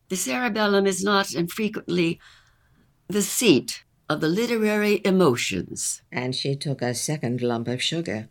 The 0.10 0.16
cerebellum 0.16 0.88
is 0.88 1.04
not 1.04 1.32
infrequently 1.32 2.20
the 3.08 3.22
seat 3.22 3.84
of 4.10 4.20
the 4.20 4.28
literary 4.28 5.00
emotions. 5.06 6.02
And 6.12 6.36
she 6.36 6.56
took 6.56 6.82
a 6.82 6.96
second 6.96 7.44
lump 7.44 7.68
of 7.68 7.84
sugar. 7.84 8.30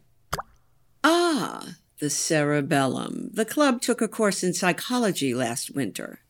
Ah, 1.04 1.76
the 2.00 2.10
cerebellum. 2.10 3.30
The 3.32 3.44
club 3.44 3.80
took 3.80 4.00
a 4.00 4.08
course 4.08 4.42
in 4.42 4.52
psychology 4.52 5.32
last 5.32 5.76
winter. 5.76 6.20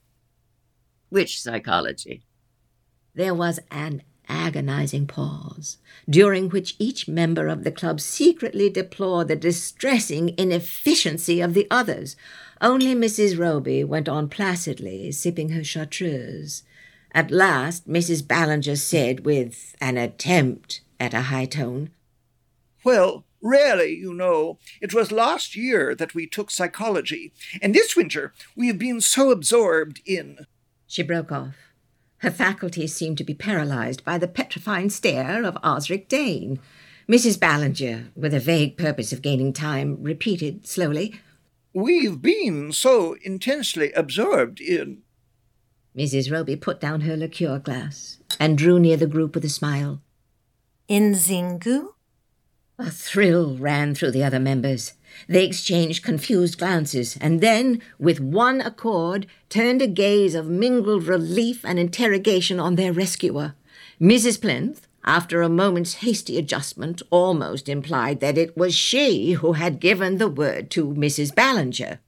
Which 1.09 1.41
psychology? 1.41 2.23
There 3.15 3.35
was 3.35 3.61
an 3.71 4.03
agonizing 4.29 5.07
pause, 5.07 5.79
during 6.09 6.49
which 6.49 6.77
each 6.79 7.07
member 7.07 7.49
of 7.49 7.63
the 7.63 7.73
club 7.73 8.01
secretly 8.01 8.71
deplored 8.71 9.29
the 9.29 9.37
distressing 9.37 10.35
inefficiency 10.39 11.41
of 11.41 11.55
the 11.55 11.67
others. 11.71 12.17
Only 12.61 12.95
Mrs. 12.95 13.39
Roby 13.39 13.85
went 13.85 14.09
on 14.09 14.29
placidly, 14.29 15.13
sipping 15.13 15.51
her 15.51 15.65
chartreuse. 15.65 16.63
At 17.13 17.31
last, 17.31 17.89
Mrs. 17.89 18.27
Ballinger 18.27 18.77
said, 18.77 19.25
with 19.25 19.77
an 19.81 19.97
attempt 19.97 20.81
at 20.99 21.15
a 21.15 21.23
high 21.23 21.47
tone, 21.47 21.91
Well, 22.83 23.25
Really, 23.45 23.95
you 23.95 24.15
know, 24.15 24.59
it 24.81 24.95
was 24.95 25.13
last 25.13 25.55
year 25.55 25.95
that 25.97 26.15
we 26.15 26.27
took 26.27 26.51
psychology, 26.51 27.31
and 27.61 27.75
this 27.75 27.95
winter 27.95 28.33
we 28.57 28.69
have 28.69 28.79
been 28.79 29.03
so 29.03 29.31
absorbed 29.31 30.01
in. 30.07 30.47
She 30.87 31.03
broke 31.03 31.31
off. 31.31 31.55
Her 32.19 32.31
faculties 32.31 32.95
seemed 32.95 33.19
to 33.19 33.25
be 33.25 33.35
paralyzed 33.35 34.05
by 34.05 34.19
the 34.19 34.29
petrifying 34.29 34.91
stare 34.91 35.45
of 35.45 35.59
Osric 35.63 36.09
Dane. 36.09 36.59
Mrs. 37.09 37.39
Ballinger, 37.39 38.11
with 38.17 38.33
a 38.33 38.41
vague 38.41 38.77
purpose 38.79 39.13
of 39.13 39.21
gaining 39.21 39.53
time, 39.53 40.03
repeated 40.03 40.67
slowly, 40.67 41.21
We've 41.77 42.23
been 42.23 42.71
so 42.73 43.17
intensely 43.23 43.93
absorbed 43.93 44.61
in. 44.61 45.03
Mrs. 45.97 46.31
Roby 46.31 46.55
put 46.55 46.81
down 46.81 47.01
her 47.01 47.17
liqueur 47.17 47.59
glass 47.59 48.19
and 48.39 48.57
drew 48.57 48.79
near 48.79 48.97
the 48.97 49.09
group 49.09 49.35
with 49.35 49.45
a 49.45 49.49
smile. 49.49 50.01
In 50.87 51.15
Xingu? 51.15 51.89
A 52.79 52.91
thrill 52.91 53.57
ran 53.57 53.95
through 53.95 54.13
the 54.13 54.23
other 54.25 54.39
members. 54.39 54.93
They 55.29 55.45
exchanged 55.45 56.05
confused 56.05 56.59
glances, 56.59 57.17
and 57.21 57.41
then, 57.41 57.81
with 57.99 58.21
one 58.21 58.61
accord, 58.61 59.27
turned 59.49 59.83
a 59.83 59.87
gaze 59.87 60.35
of 60.35 60.49
mingled 60.49 61.07
relief 61.07 61.65
and 61.65 61.79
interrogation 61.79 62.59
on 62.61 62.75
their 62.75 62.93
rescuer. 62.93 63.55
Mrs. 64.01 64.41
Plinth, 64.41 64.87
after 65.05 65.43
a 65.43 65.49
moment's 65.49 65.95
hasty 65.95 66.39
adjustment, 66.39 67.03
almost 67.11 67.69
implied 67.69 68.21
that 68.21 68.39
it 68.39 68.57
was 68.57 68.75
she 68.75 69.33
who 69.33 69.53
had 69.53 69.81
given 69.81 70.19
the 70.19 70.29
word 70.29 70.71
to 70.71 70.87
Mrs. 70.95 71.35
Ballinger. 71.35 72.01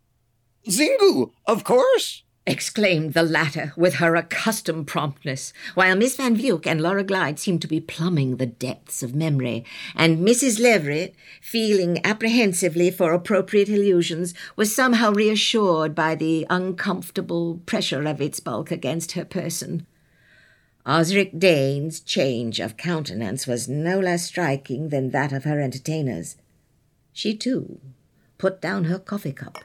Xingu, 0.67 1.31
of 1.47 1.63
course, 1.63 2.23
exclaimed 2.47 3.13
the 3.13 3.25
latter 3.25 3.73
with 3.77 3.95
her 3.95 4.15
accustomed 4.15 4.87
promptness, 4.87 5.53
while 5.75 5.97
Miss 5.97 6.17
Van 6.17 6.37
Vluyck 6.37 6.67
and 6.67 6.81
Laura 6.81 7.03
Glyde 7.03 7.39
seemed 7.39 7.61
to 7.63 7.69
be 7.69 7.81
plumbing 7.81 8.37
the 8.37 8.47
depths 8.47 9.03
of 9.03 9.15
memory, 9.15 9.65
and 9.97 10.27
Mrs. 10.27 10.61
Leveret, 10.61 11.15
feeling 11.43 11.99
apprehensively 12.05 12.91
for 12.91 13.13
appropriate 13.13 13.69
allusions, 13.69 14.33
was 14.55 14.75
somehow 14.75 15.11
reassured 15.11 15.95
by 15.95 16.15
the 16.15 16.47
uncomfortable 16.49 17.61
pressure 17.67 18.05
of 18.05 18.21
its 18.21 18.39
bulk 18.39 18.71
against 18.71 19.13
her 19.13 19.25
person. 19.25 19.87
Osric 20.87 21.37
Dane's 21.37 21.99
change 21.99 22.61
of 22.61 22.77
countenance 22.77 23.49
was 23.49 23.69
no 23.69 23.99
less 23.99 24.25
striking 24.25 24.91
than 24.91 25.11
that 25.11 25.33
of 25.33 25.43
her 25.43 25.61
entertainers. 25.61 26.37
She, 27.13 27.37
too, 27.37 27.81
put 28.39 28.61
down 28.61 28.85
her 28.85 29.01
coffee 29.01 29.33
cup 29.33 29.59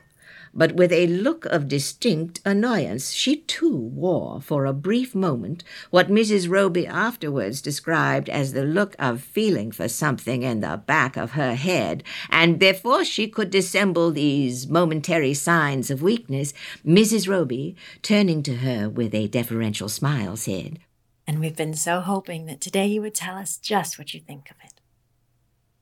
but 0.54 0.74
with 0.74 0.92
a 0.92 1.08
look 1.08 1.46
of 1.46 1.68
distinct 1.68 2.40
annoyance. 2.46 3.12
She 3.12 3.38
too 3.38 3.76
wore, 3.76 4.42
for 4.42 4.66
a 4.66 4.74
brief 4.74 5.16
moment, 5.16 5.64
what 5.90 6.10
Mrs. 6.10 6.50
Roby 6.50 6.86
afterwards 6.86 7.62
described 7.62 8.30
as 8.30 8.54
the 8.54 8.64
look 8.64 8.96
of 9.00 9.22
feeling 9.22 9.72
for 9.72 9.88
something 9.88 10.44
in 10.44 10.62
the 10.62 10.82
back 10.86 11.18
of 11.18 11.32
her 11.32 11.56
head, 11.56 12.04
and 12.30 12.60
before 12.60 13.04
she 13.06 13.28
could 13.28 13.50
dissemble 13.50 14.12
these 14.12 14.68
momentary 14.68 15.34
signs 15.34 15.90
of 15.90 16.02
weakness, 16.02 16.54
Mrs. 16.86 17.28
Roby, 17.28 17.76
turning 18.02 18.44
to 18.44 18.58
her 18.58 18.90
with 18.90 19.14
a 19.14 19.28
deferential 19.28 19.90
smile, 19.90 20.36
said, 20.36 20.80
And 21.28 21.40
we've 21.40 21.56
been 21.56 21.76
so 21.76 22.02
hoping 22.02 22.46
that 22.48 22.62
today 22.62 22.88
you 22.88 23.02
would 23.02 23.16
tell 23.16 23.38
us 23.38 23.58
just 23.58 23.98
what 23.98 24.14
you 24.14 24.20
think 24.20 24.50
of 24.50 24.58
it. 24.64 24.71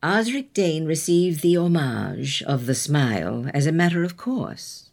Osric 0.01 0.53
Dane 0.53 0.85
received 0.85 1.41
the 1.41 1.57
homage 1.57 2.41
of 2.43 2.67
the 2.67 2.75
smile 2.75 3.49
as 3.53 3.65
a 3.65 3.71
matter 3.71 4.03
of 4.03 4.15
course. 4.15 4.89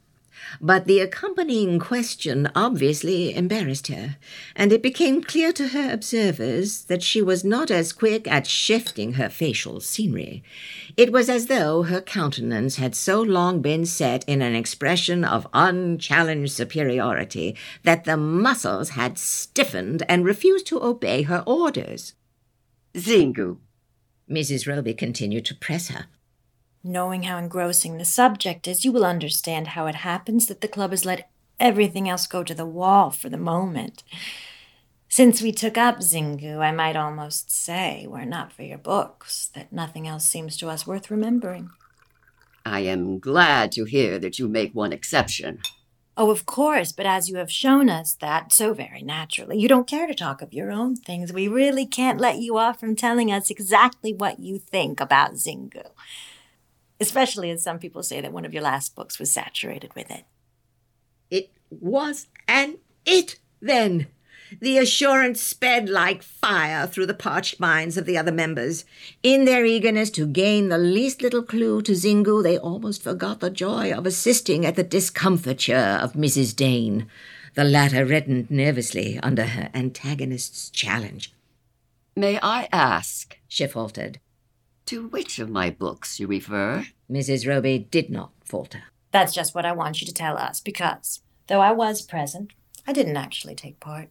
But 0.61 0.87
the 0.87 0.99
accompanying 0.99 1.79
question 1.79 2.49
obviously 2.57 3.35
embarrassed 3.35 3.87
her, 3.87 4.17
and 4.57 4.73
it 4.73 4.83
became 4.83 5.23
clear 5.23 5.53
to 5.53 5.69
her 5.69 5.93
observers 5.93 6.85
that 6.85 7.05
she 7.05 7.23
was 7.23 7.45
not 7.45 7.71
as 7.71 7.93
quick 7.93 8.27
at 8.27 8.49
shifting 8.49 9.15
her 9.15 9.29
facial 9.29 9.81
scenery. 9.81 10.43
It 10.97 11.13
was 11.13 11.29
as 11.29 11.47
though 11.47 11.85
her 11.85 12.01
countenance 12.01 12.77
had 12.77 12.97
so 12.97 13.23
long 13.23 13.63
been 13.63 13.87
set 13.87 14.25
in 14.29 14.43
an 14.43 14.57
expression 14.57 15.25
of 15.25 15.47
unchallenged 15.53 16.53
superiority 16.53 17.55
that 17.85 18.05
the 18.05 18.17
muscles 18.17 18.91
had 18.91 19.19
stiffened 19.19 20.03
and 20.09 20.25
refused 20.25 20.67
to 20.67 20.83
obey 20.83 21.23
her 21.23 21.45
orders. 21.47 22.15
Xingu, 22.95 23.59
Mrs. 24.31 24.67
Roby 24.67 24.95
continued 24.95 25.45
to 25.47 25.55
press 25.55 25.89
her. 25.89 26.07
Knowing 26.83 27.25
how 27.25 27.39
engrossing 27.39 27.99
the 27.99 28.05
subject 28.05 28.69
is, 28.69 28.85
you 28.85 28.93
will 28.93 29.05
understand 29.05 29.69
how 29.69 29.87
it 29.87 29.97
happens 29.97 30.47
that 30.47 30.61
the 30.61 30.69
club 30.69 30.91
has 30.91 31.05
let 31.05 31.29
everything 31.59 32.09
else 32.09 32.27
go 32.27 32.45
to 32.45 32.55
the 32.55 32.67
wall 32.67 33.11
for 33.11 33.29
the 33.29 33.37
moment. 33.37 34.03
Since 35.09 35.41
we 35.41 35.53
took 35.53 35.79
up 35.79 35.99
Xingu, 35.99 36.59
I 36.59 36.73
might 36.73 36.97
almost 36.97 37.51
say, 37.51 38.07
were 38.09 38.21
it 38.21 38.27
not 38.27 38.53
for 38.53 38.63
your 38.63 38.79
books, 38.79 39.51
that 39.55 39.73
nothing 39.73 40.07
else 40.07 40.25
seems 40.27 40.57
to 40.59 40.69
us 40.69 40.87
worth 40.87 41.11
remembering. 41.11 41.71
I 42.65 42.81
am 42.81 43.21
glad 43.21 43.73
to 43.73 43.85
hear 43.85 44.19
that 44.19 44.39
you 44.39 44.49
make 44.49 44.75
one 44.75 44.93
exception. 44.93 45.61
Oh, 46.19 46.31
of 46.31 46.47
course, 46.47 46.93
but 46.93 47.05
as 47.05 47.29
you 47.29 47.37
have 47.37 47.53
shown 47.53 47.91
us 47.91 48.15
that 48.15 48.51
so 48.51 48.73
very 48.73 49.03
naturally, 49.03 49.59
you 49.59 49.69
don't 49.69 49.87
care 49.87 50.07
to 50.07 50.15
talk 50.15 50.41
of 50.41 50.55
your 50.55 50.73
own 50.73 50.97
things. 50.97 51.31
We 51.31 51.47
really 51.47 51.85
can't 51.85 52.19
let 52.19 52.39
you 52.39 52.57
off 52.57 52.81
from 52.81 52.97
telling 52.97 53.31
us 53.31 53.51
exactly 53.51 54.15
what 54.15 54.41
you 54.41 54.59
think 54.59 54.99
about 54.99 55.35
Xingu. 55.35 55.85
Especially 56.99 57.51
as 57.51 57.63
some 57.63 57.79
people 57.79 58.03
say 58.03 58.23
that 58.23 58.33
one 58.33 58.47
of 58.47 58.55
your 58.55 58.63
last 58.63 58.97
books 58.97 59.19
was 59.19 59.31
saturated 59.31 59.95
with 59.95 60.11
it. 60.11 60.25
It 61.31 61.51
was 61.69 62.29
an 62.49 62.79
it, 63.05 63.39
then. 63.61 64.07
The 64.61 64.79
assurance 64.79 65.41
sped 65.41 65.89
like 65.89 66.23
fire 66.23 66.87
through 66.87 67.07
the 67.07 67.15
parched 67.15 67.59
minds 67.59 67.97
of 67.97 68.07
the 68.07 68.17
other 68.17 68.33
members. 68.33 68.85
In 69.23 69.45
their 69.45 69.65
eagerness 69.65 70.11
to 70.11 70.27
gain 70.27 70.69
the 70.69 70.79
least 70.79 71.23
little 71.23 71.43
clue 71.43 71.83
to 71.83 71.93
Xingu, 71.93 72.43
they 72.43 72.59
almost 72.59 73.03
forgot 73.03 73.41
the 73.41 73.51
joy 73.51 73.93
of 73.93 74.07
assisting 74.07 74.65
at 74.65 74.77
the 74.77 74.83
discomfiture 74.83 75.99
of 76.01 76.13
Mrs. 76.13 76.55
Dane. 76.55 77.07
The 77.55 77.65
latter 77.65 78.05
reddened 78.05 78.51
nervously 78.51 79.19
under 79.23 79.47
her 79.47 79.71
antagonist's 79.75 80.71
challenge. 80.71 81.33
May 82.15 82.39
I 82.43 82.69
ask, 82.73 83.39
she 83.49 83.67
faltered, 83.67 84.21
to 84.87 85.09
which 85.09 85.39
of 85.39 85.51
my 85.51 85.71
books 85.71 86.21
you 86.21 86.27
refer? 86.27 86.87
Mrs. 87.11 87.49
Roby 87.49 87.79
did 87.79 88.11
not 88.11 88.31
falter. 88.45 88.85
That's 89.11 89.35
just 89.35 89.55
what 89.55 89.67
I 89.67 89.73
want 89.73 90.01
you 90.01 90.07
to 90.07 90.15
tell 90.15 90.37
us, 90.39 90.61
because, 90.61 91.23
though 91.49 91.61
I 91.61 91.73
was 91.73 92.03
present, 92.03 92.53
I 92.87 92.93
didn't 92.93 93.17
actually 93.17 93.55
take 93.55 93.81
part. 93.81 94.11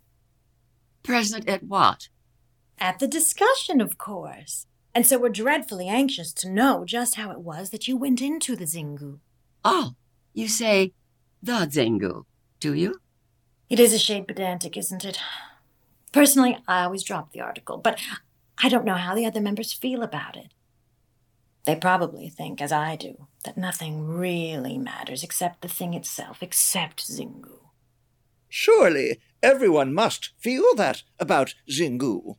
Present 1.05 1.47
at 1.47 1.63
what? 1.63 2.09
At 2.79 2.99
the 2.99 3.07
discussion, 3.07 3.79
of 3.79 3.97
course. 3.97 4.65
And 4.93 5.05
so 5.05 5.17
we're 5.19 5.29
dreadfully 5.29 5.87
anxious 5.87 6.33
to 6.33 6.49
know 6.49 6.83
just 6.85 7.15
how 7.15 7.31
it 7.31 7.39
was 7.39 7.69
that 7.69 7.87
you 7.87 7.95
went 7.95 8.21
into 8.21 8.55
the 8.55 8.65
Xingu. 8.65 9.19
Oh, 9.63 9.95
you 10.33 10.47
say 10.47 10.93
the 11.43 11.67
Xingu, 11.67 12.25
do 12.59 12.73
you? 12.73 13.01
It 13.69 13.79
is 13.79 13.93
a 13.93 13.99
shade 13.99 14.27
pedantic, 14.27 14.77
isn't 14.77 15.05
it? 15.05 15.19
Personally, 16.11 16.57
I 16.67 16.83
always 16.83 17.03
drop 17.03 17.31
the 17.31 17.41
article, 17.41 17.77
but 17.77 17.99
I 18.63 18.69
don't 18.69 18.85
know 18.85 18.95
how 18.95 19.15
the 19.15 19.25
other 19.25 19.41
members 19.41 19.73
feel 19.73 20.01
about 20.01 20.37
it. 20.37 20.53
They 21.65 21.75
probably 21.75 22.29
think, 22.29 22.61
as 22.61 22.71
I 22.71 22.95
do, 22.95 23.27
that 23.43 23.57
nothing 23.57 24.07
really 24.07 24.77
matters 24.77 25.23
except 25.23 25.61
the 25.61 25.67
thing 25.67 25.93
itself, 25.93 26.41
except 26.41 27.07
Xingu. 27.07 27.59
Surely 28.47 29.19
everyone 29.45 29.93
must 29.93 30.31
feel 30.39 30.73
that 30.75 31.03
about 31.19 31.53
Xingu. 31.69 32.35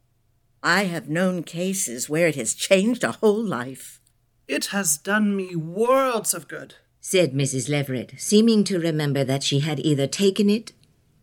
I 0.60 0.84
have 0.86 1.08
known 1.08 1.44
cases 1.44 2.10
where 2.10 2.26
it 2.26 2.34
has 2.34 2.52
changed 2.52 3.04
a 3.04 3.12
whole 3.12 3.42
life. 3.42 4.00
It 4.48 4.66
has 4.66 4.98
done 4.98 5.36
me 5.36 5.54
worlds 5.54 6.34
of 6.34 6.48
good, 6.48 6.74
said 7.00 7.32
Mrs. 7.32 7.68
Leveret, 7.68 8.14
seeming 8.18 8.64
to 8.64 8.80
remember 8.80 9.22
that 9.22 9.44
she 9.44 9.60
had 9.60 9.78
either 9.78 10.08
taken 10.08 10.50
it 10.50 10.72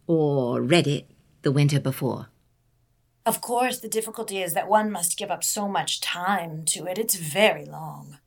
or 0.07 0.61
read 0.61 0.87
it 0.87 1.11
the 1.41 1.51
winter 1.51 1.81
before. 1.81 2.29
Of 3.25 3.41
course, 3.41 3.79
the 3.79 3.89
difficulty 3.89 4.41
is 4.41 4.53
that 4.53 4.69
one 4.69 4.89
must 4.89 5.17
give 5.17 5.31
up 5.31 5.43
so 5.43 5.67
much 5.67 5.99
time 5.99 6.63
to 6.67 6.85
it. 6.85 6.97
It's 6.97 7.15
very 7.15 7.65
long. 7.65 8.19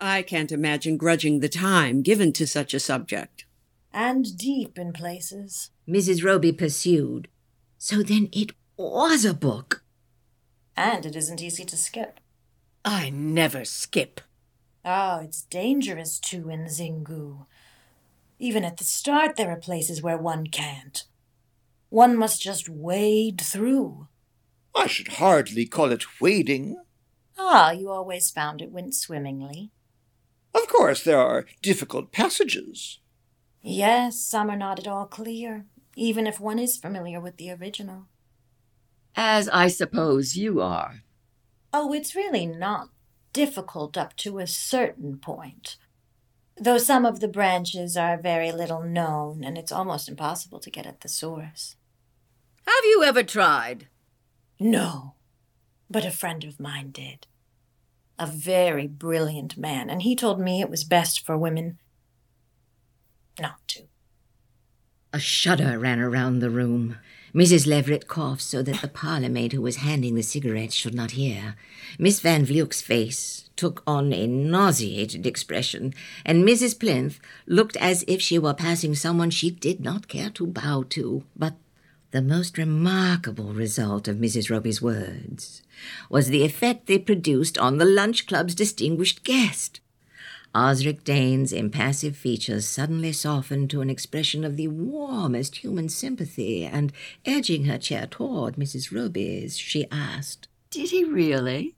I 0.00 0.22
can't 0.22 0.50
imagine 0.50 0.96
grudging 0.96 1.38
the 1.38 1.48
time 1.48 2.02
given 2.02 2.32
to 2.32 2.46
such 2.46 2.74
a 2.74 2.80
subject. 2.80 3.46
And 3.92 4.36
deep 4.36 4.76
in 4.78 4.92
places. 4.92 5.70
Mrs. 5.88 6.24
Roby 6.24 6.52
pursued. 6.52 7.28
So 7.78 8.02
then 8.02 8.28
it 8.32 8.52
was 8.76 9.24
a 9.24 9.34
book. 9.34 9.82
And 10.76 11.06
it 11.06 11.14
isn't 11.14 11.42
easy 11.42 11.64
to 11.64 11.76
skip. 11.76 12.20
I 12.84 13.10
never 13.10 13.64
skip. 13.64 14.20
Oh, 14.84 15.20
it's 15.20 15.42
dangerous 15.42 16.18
too 16.18 16.50
in 16.50 16.64
Xingu. 16.66 17.46
Even 18.38 18.64
at 18.64 18.76
the 18.78 18.84
start, 18.84 19.36
there 19.36 19.50
are 19.50 19.56
places 19.56 20.02
where 20.02 20.18
one 20.18 20.46
can't. 20.46 21.04
One 21.88 22.16
must 22.16 22.42
just 22.42 22.68
wade 22.68 23.40
through. 23.40 24.08
I 24.74 24.86
should 24.86 25.08
hardly 25.08 25.66
call 25.66 25.92
it 25.92 26.20
wading. 26.20 26.76
Ah, 27.38 27.70
you 27.70 27.90
always 27.90 28.30
found 28.30 28.60
it 28.60 28.72
went 28.72 28.94
swimmingly. 28.94 29.70
Of 30.54 30.68
course, 30.68 31.02
there 31.02 31.20
are 31.20 31.46
difficult 31.62 32.12
passages. 32.12 32.98
Yes, 33.62 34.20
some 34.20 34.50
are 34.50 34.56
not 34.56 34.78
at 34.78 34.88
all 34.88 35.06
clear, 35.06 35.64
even 35.96 36.26
if 36.26 36.40
one 36.40 36.58
is 36.58 36.76
familiar 36.76 37.20
with 37.20 37.36
the 37.36 37.50
original. 37.50 38.06
As 39.16 39.48
I 39.48 39.68
suppose 39.68 40.36
you 40.36 40.60
are. 40.60 41.02
Oh, 41.72 41.92
it's 41.92 42.14
really 42.14 42.46
not 42.46 42.88
difficult 43.32 43.96
up 43.96 44.16
to 44.16 44.38
a 44.38 44.46
certain 44.46 45.18
point. 45.18 45.76
Though 46.56 46.78
some 46.78 47.04
of 47.04 47.20
the 47.20 47.28
branches 47.28 47.96
are 47.96 48.16
very 48.16 48.52
little 48.52 48.82
known, 48.82 49.42
and 49.42 49.58
it's 49.58 49.72
almost 49.72 50.08
impossible 50.08 50.60
to 50.60 50.70
get 50.70 50.86
at 50.86 51.00
the 51.00 51.08
source. 51.08 51.76
Have 52.66 52.84
you 52.84 53.02
ever 53.04 53.22
tried? 53.22 53.88
No, 54.60 55.14
but 55.90 56.04
a 56.04 56.10
friend 56.10 56.44
of 56.44 56.60
mine 56.60 56.90
did. 56.90 57.26
A 58.18 58.26
very 58.26 58.86
brilliant 58.86 59.56
man, 59.56 59.90
and 59.90 60.02
he 60.02 60.14
told 60.14 60.40
me 60.40 60.60
it 60.60 60.70
was 60.70 60.84
best 60.84 61.26
for 61.26 61.36
women 61.36 61.78
not 63.40 63.66
to. 63.68 63.82
A 65.14 65.20
shudder 65.20 65.78
ran 65.78 66.00
around 66.00 66.40
the 66.40 66.50
room. 66.50 66.96
Mrs. 67.32 67.68
Leveret 67.68 68.08
coughed 68.08 68.42
so 68.42 68.64
that 68.64 68.82
the 68.82 68.88
parlour 68.88 69.28
maid 69.28 69.52
who 69.52 69.62
was 69.62 69.76
handing 69.76 70.16
the 70.16 70.24
cigarettes 70.24 70.74
should 70.74 70.92
not 70.92 71.12
hear. 71.12 71.54
Miss 72.00 72.18
Van 72.18 72.44
Vluyck's 72.44 72.82
face 72.82 73.48
took 73.54 73.84
on 73.86 74.12
a 74.12 74.26
nauseated 74.26 75.24
expression, 75.24 75.94
and 76.24 76.42
Mrs. 76.42 76.76
Plinth 76.76 77.20
looked 77.46 77.76
as 77.76 78.04
if 78.08 78.20
she 78.20 78.40
were 78.40 78.54
passing 78.54 78.96
someone 78.96 79.30
she 79.30 79.52
did 79.52 79.78
not 79.78 80.08
care 80.08 80.30
to 80.30 80.48
bow 80.48 80.82
to. 80.88 81.22
But 81.36 81.54
the 82.10 82.20
most 82.20 82.58
remarkable 82.58 83.54
result 83.54 84.08
of 84.08 84.16
Mrs. 84.16 84.50
Roby's 84.50 84.82
words 84.82 85.62
was 86.10 86.26
the 86.26 86.42
effect 86.42 86.88
they 86.88 86.98
produced 86.98 87.56
on 87.56 87.78
the 87.78 87.84
lunch 87.84 88.26
club's 88.26 88.56
distinguished 88.56 89.22
guest. 89.22 89.78
Osric 90.56 91.02
Dane's 91.02 91.52
impassive 91.52 92.16
features 92.16 92.64
suddenly 92.64 93.12
softened 93.12 93.70
to 93.70 93.80
an 93.80 93.90
expression 93.90 94.44
of 94.44 94.56
the 94.56 94.68
warmest 94.68 95.56
human 95.56 95.88
sympathy, 95.88 96.64
and 96.64 96.92
edging 97.24 97.64
her 97.64 97.76
chair 97.76 98.06
toward 98.06 98.54
Mrs. 98.54 98.94
Roby's, 98.94 99.58
she 99.58 99.86
asked, 99.90 100.46
Did 100.70 100.90
he 100.90 101.02
really? 101.02 101.74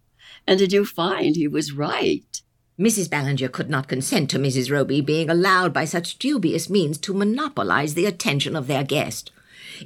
And 0.47 0.59
did 0.59 0.75
you 0.75 0.85
find 0.85 1.37
he 1.37 1.49
was 1.49 1.73
right? 1.73 2.43
Mrs. 2.79 3.09
Ballinger 3.09 3.49
could 3.49 3.71
not 3.71 3.89
consent 3.89 4.29
to 4.31 4.39
Mrs. 4.39 4.71
Roby 4.71 5.01
being 5.01 5.31
allowed 5.31 5.73
by 5.73 5.87
such 5.87 6.19
dubious 6.19 6.69
means 6.69 6.99
to 6.99 7.15
monopolize 7.15 7.95
the 7.95 8.05
attention 8.05 8.55
of 8.55 8.67
their 8.67 8.85
guest. 8.85 9.33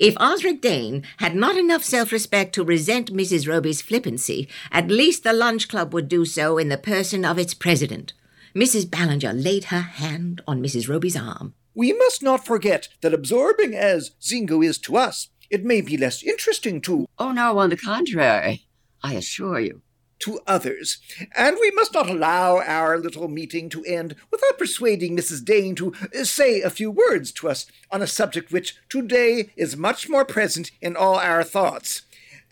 If 0.01 0.17
Osric 0.21 0.61
Dane 0.61 1.05
had 1.19 1.37
not 1.37 1.57
enough 1.57 1.85
self 1.85 2.11
respect 2.11 2.55
to 2.57 2.65
resent 2.65 3.13
Mrs. 3.13 3.49
Roby's 3.49 3.83
flippancy, 3.83 4.49
at 4.73 4.89
least 4.89 5.23
the 5.23 5.33
lunch 5.33 5.69
club 5.69 5.95
would 5.95 6.09
do 6.09 6.25
so 6.25 6.59
in 6.59 6.69
the 6.69 6.77
person 6.77 7.25
of 7.25 7.39
its 7.39 7.55
president. 7.55 8.13
Mrs. 8.55 8.91
Ballinger 8.91 9.33
laid 9.33 9.65
her 9.65 9.81
hand 9.81 10.43
on 10.47 10.63
Mrs. 10.63 10.89
Roby's 10.89 11.17
arm. 11.17 11.55
We 11.75 11.93
must 11.93 12.23
not 12.23 12.45
forget 12.45 12.89
that 13.01 13.15
absorbing 13.15 13.75
as 13.75 14.11
Xingu 14.21 14.65
is 14.65 14.77
to 14.79 14.97
us, 14.97 15.29
it 15.51 15.65
may 15.65 15.81
be 15.81 15.97
less 15.97 16.23
interesting 16.23 16.81
to. 16.83 17.07
Oh, 17.19 17.33
no, 17.33 17.59
on 17.59 17.71
the 17.71 17.77
contrary, 17.77 18.67
I 19.03 19.15
assure 19.15 19.61
you. 19.61 19.83
To 20.21 20.41
others. 20.47 20.99
And 21.35 21.57
we 21.61 21.71
must 21.71 21.95
not 21.95 22.11
allow 22.11 22.59
our 22.59 22.99
little 22.99 23.29
meeting 23.29 23.71
to 23.71 23.85
end 23.85 24.17
without 24.31 24.59
persuading 24.59 25.17
Mrs. 25.17 25.45
Dane 25.45 25.75
to 25.77 25.95
uh, 26.15 26.25
say 26.25 26.61
a 26.61 26.71
few 26.71 26.91
words 26.91 27.33
to 27.33 27.49
us 27.49 27.67
on 27.91 28.03
a 28.03 28.07
subject 28.07 28.53
which 28.53 28.77
today 28.91 29.51
is 29.57 29.77
much 29.77 30.09
more 30.09 30.27
present 30.27 30.73
in 30.83 30.95
all 30.95 31.17
our 31.17 31.43
thoughts. 31.43 32.03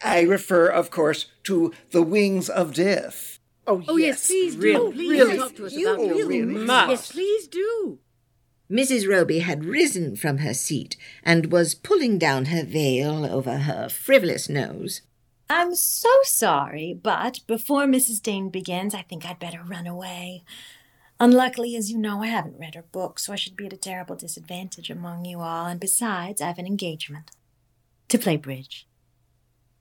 I 0.03 0.23
refer, 0.23 0.69
of 0.69 0.91
course, 0.91 1.27
to 1.45 1.75
the 1.91 2.03
wings 2.03 2.49
of 2.49 2.73
death. 2.73 3.38
Oh, 3.69 3.83
oh 3.87 3.97
yes, 3.99 4.27
please 4.27 4.57
do. 4.57 4.63
Really, 4.63 4.93
please 4.93 5.11
really, 5.11 5.37
talk 5.37 5.55
to 5.57 5.67
us 5.67 5.73
you 5.75 5.89
about 5.89 6.03
this. 6.03 6.11
Oh, 6.11 6.17
really 6.17 6.43
must. 6.43 6.67
must. 6.67 6.91
Yes, 6.91 7.13
please 7.13 7.47
do. 7.49 7.99
Mrs. 8.71 9.07
Roby 9.07 9.41
had 9.41 9.65
risen 9.65 10.17
from 10.17 10.39
her 10.39 10.55
seat 10.55 10.97
and 11.23 11.53
was 11.53 11.75
pulling 11.75 12.19
down 12.19 12.47
her 12.47 12.65
veil 12.65 13.27
over 13.27 13.59
her 13.59 13.91
frivolous 13.91 14.49
nose. 14.49 15.03
I'm 15.51 15.75
so 15.75 16.11
sorry, 16.25 16.99
but 17.03 17.41
before 17.47 17.85
Mrs. 17.85 18.23
Dane 18.23 18.49
begins, 18.49 18.95
I 18.95 19.03
think 19.03 19.27
I'd 19.27 19.39
better 19.39 19.63
run 19.63 19.87
away. 19.87 20.45
Unluckily, 21.21 21.77
as 21.77 21.91
you 21.91 21.99
know, 21.99 22.23
I 22.23 22.29
haven't 22.29 22.59
read 22.59 22.75
her 22.75 22.85
book, 22.93 23.19
so 23.19 23.33
I 23.33 23.37
should 23.37 23.57
be 23.57 23.67
at 23.67 23.73
a 23.73 23.79
terrible 23.79 24.17
disadvantage 24.17 24.89
among 24.89 25.25
you 25.25 25.41
all, 25.41 25.67
and 25.67 25.81
besides, 25.81 26.41
I 26.41 26.47
have 26.47 26.59
an 26.59 26.67
engagement 26.67 27.31
to 28.09 28.19
play 28.19 28.37
bridge. 28.37 28.87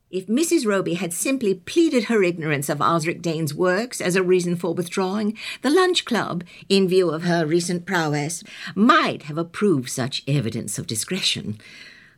If 0.10 0.28
Mrs. 0.28 0.66
Roby 0.66 0.94
had 0.94 1.12
simply 1.12 1.54
pleaded 1.54 2.06
her 2.06 2.24
ignorance 2.24 2.70
of 2.70 2.80
Osric 2.80 3.22
Dane's 3.22 3.54
works 3.54 4.00
as 4.00 4.16
a 4.16 4.24
reason 4.24 4.56
for 4.56 4.74
withdrawing, 4.74 5.38
the 5.64 5.70
Lunch 5.70 6.06
Club, 6.06 6.46
in 6.70 6.88
view 6.88 7.10
of 7.10 7.24
her 7.24 7.46
recent 7.46 7.86
prowess, 7.86 8.42
might 8.74 9.24
have 9.24 9.38
approved 9.38 9.90
such 9.90 10.24
evidence 10.26 10.80
of 10.80 10.88
discretion. 10.88 11.58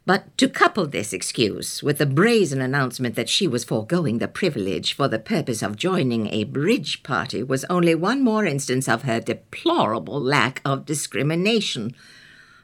But 0.06 0.38
to 0.38 0.48
couple 0.48 0.86
this 0.86 1.14
excuse 1.14 1.82
with 1.82 1.98
the 1.98 2.06
brazen 2.06 2.62
announcement 2.62 3.16
that 3.16 3.28
she 3.28 3.48
was 3.48 3.64
foregoing 3.64 4.20
the 4.20 4.28
privilege 4.28 4.94
for 4.94 5.08
the 5.08 5.18
purpose 5.18 5.64
of 5.64 5.76
joining 5.76 6.28
a 6.28 6.44
bridge 6.44 7.02
party 7.02 7.42
was 7.42 7.66
only 7.72 7.96
one 7.96 8.24
more 8.24 8.46
instance 8.46 8.88
of 8.88 9.02
her 9.02 9.20
deplorable 9.20 10.22
lack 10.22 10.62
of 10.64 10.86
discrimination. 10.86 11.96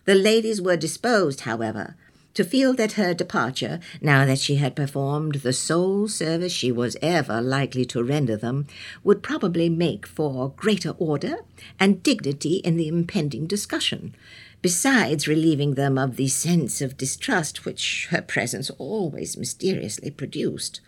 The 0.06 0.14
ladies 0.14 0.62
were 0.62 0.78
disposed, 0.78 1.42
however, 1.42 1.96
to 2.36 2.44
feel 2.44 2.74
that 2.74 2.94
her 2.94 3.14
departure, 3.14 3.80
now 4.02 4.26
that 4.26 4.38
she 4.38 4.58
had 4.58 4.76
performed 4.76 5.36
the 5.36 5.54
sole 5.54 6.08
service 6.08 6.52
she 6.52 6.72
was 6.72 6.96
ever 7.02 7.42
likely 7.42 7.86
to 7.86 8.04
render 8.04 8.38
them, 8.38 8.68
would 9.04 9.24
probably 9.24 9.70
make 9.70 10.06
for 10.06 10.52
greater 10.52 10.92
order 10.92 11.38
and 11.80 12.04
dignity 12.04 12.58
in 12.58 12.78
the 12.78 12.88
impending 12.88 13.48
discussion, 13.48 14.14
besides 14.62 15.28
relieving 15.28 15.74
them 15.74 15.98
of 15.98 16.18
the 16.18 16.28
sense 16.28 16.82
of 16.82 16.98
distrust 16.98 17.66
which 17.66 18.08
her 18.12 18.22
presence 18.22 18.70
always 18.78 19.38
mysteriously 19.38 20.12
produced. 20.12 20.82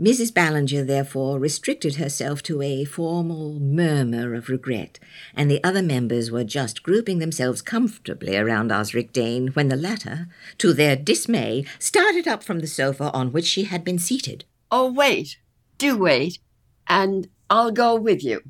Mrs. 0.00 0.32
Ballinger, 0.32 0.84
therefore, 0.84 1.40
restricted 1.40 1.96
herself 1.96 2.40
to 2.44 2.62
a 2.62 2.84
formal 2.84 3.58
murmur 3.58 4.32
of 4.34 4.48
regret, 4.48 5.00
and 5.34 5.50
the 5.50 5.62
other 5.64 5.82
members 5.82 6.30
were 6.30 6.44
just 6.44 6.84
grouping 6.84 7.18
themselves 7.18 7.60
comfortably 7.60 8.36
around 8.36 8.70
Osric 8.70 9.12
Dane 9.12 9.48
when 9.48 9.68
the 9.68 9.76
latter, 9.76 10.28
to 10.58 10.72
their 10.72 10.94
dismay, 10.94 11.64
started 11.80 12.28
up 12.28 12.44
from 12.44 12.60
the 12.60 12.68
sofa 12.68 13.10
on 13.10 13.32
which 13.32 13.46
she 13.46 13.64
had 13.64 13.82
been 13.82 13.98
seated. 13.98 14.44
Oh, 14.70 14.88
wait. 14.88 15.38
Do 15.78 15.98
wait. 15.98 16.38
And 16.86 17.28
I'll 17.50 17.72
go 17.72 17.96
with 17.96 18.22
you. 18.22 18.42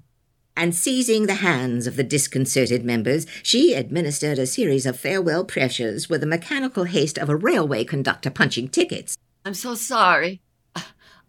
And 0.55 0.75
seizing 0.75 1.27
the 1.27 1.37
hands 1.37 1.87
of 1.87 1.97
the 1.97 2.05
disconcerted 2.05 2.85
members, 2.85 3.27
she 3.43 3.73
administered 3.73 4.39
a 4.39 4.47
series 4.47 4.85
of 4.85 5.01
farewell 5.01 5.47
pressures 5.47 6.11
with 6.11 6.21
the 6.21 6.27
mechanical 6.27 6.85
haste 6.85 7.17
of 7.17 7.31
a 7.31 7.37
railway 7.37 7.85
conductor 7.85 8.29
punching 8.29 8.69
tickets. 8.69 9.17
I'm 9.47 9.55
so 9.55 9.75
sorry. 9.75 10.43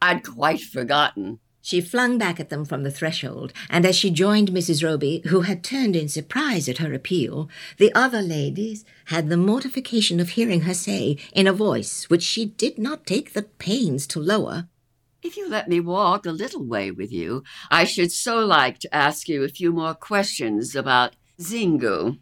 I'd 0.01 0.25
quite 0.25 0.61
forgotten. 0.61 1.39
She 1.61 1.81
flung 1.81 2.17
back 2.17 2.39
at 2.39 2.49
them 2.49 2.63
from 2.63 2.83
the 2.83 2.91
threshold, 2.91 3.51
and 3.69 3.85
as 3.85 3.95
she 3.95 4.09
joined 4.09 4.49
Mrs. 4.49 4.83
Roby, 4.83 5.21
who 5.27 5.41
had 5.41 5.63
turned 5.63 5.95
in 5.95 6.07
surprise 6.07 6.69
at 6.69 6.77
her 6.77 6.93
appeal, 6.93 7.49
the 7.77 7.93
other 7.93 8.21
ladies 8.21 8.85
had 9.05 9.29
the 9.29 9.37
mortification 9.37 10.19
of 10.19 10.29
hearing 10.29 10.61
her 10.61 10.73
say, 10.73 11.17
in 11.33 11.47
a 11.47 11.53
voice 11.53 12.09
which 12.09 12.23
she 12.23 12.45
did 12.45 12.77
not 12.77 13.05
take 13.05 13.33
the 13.33 13.43
pains 13.43 14.07
to 14.07 14.19
lower, 14.19 14.69
If 15.21 15.35
you 15.35 15.49
let 15.49 15.67
me 15.67 15.81
walk 15.81 16.25
a 16.25 16.31
little 16.31 16.63
way 16.63 16.91
with 16.91 17.11
you, 17.11 17.43
I 17.69 17.83
should 17.83 18.11
so 18.13 18.39
like 18.45 18.79
to 18.79 18.95
ask 18.95 19.27
you 19.27 19.43
a 19.43 19.49
few 19.49 19.73
more 19.73 19.93
questions 19.93 20.75
about 20.75 21.17
Xingu. 21.39 22.19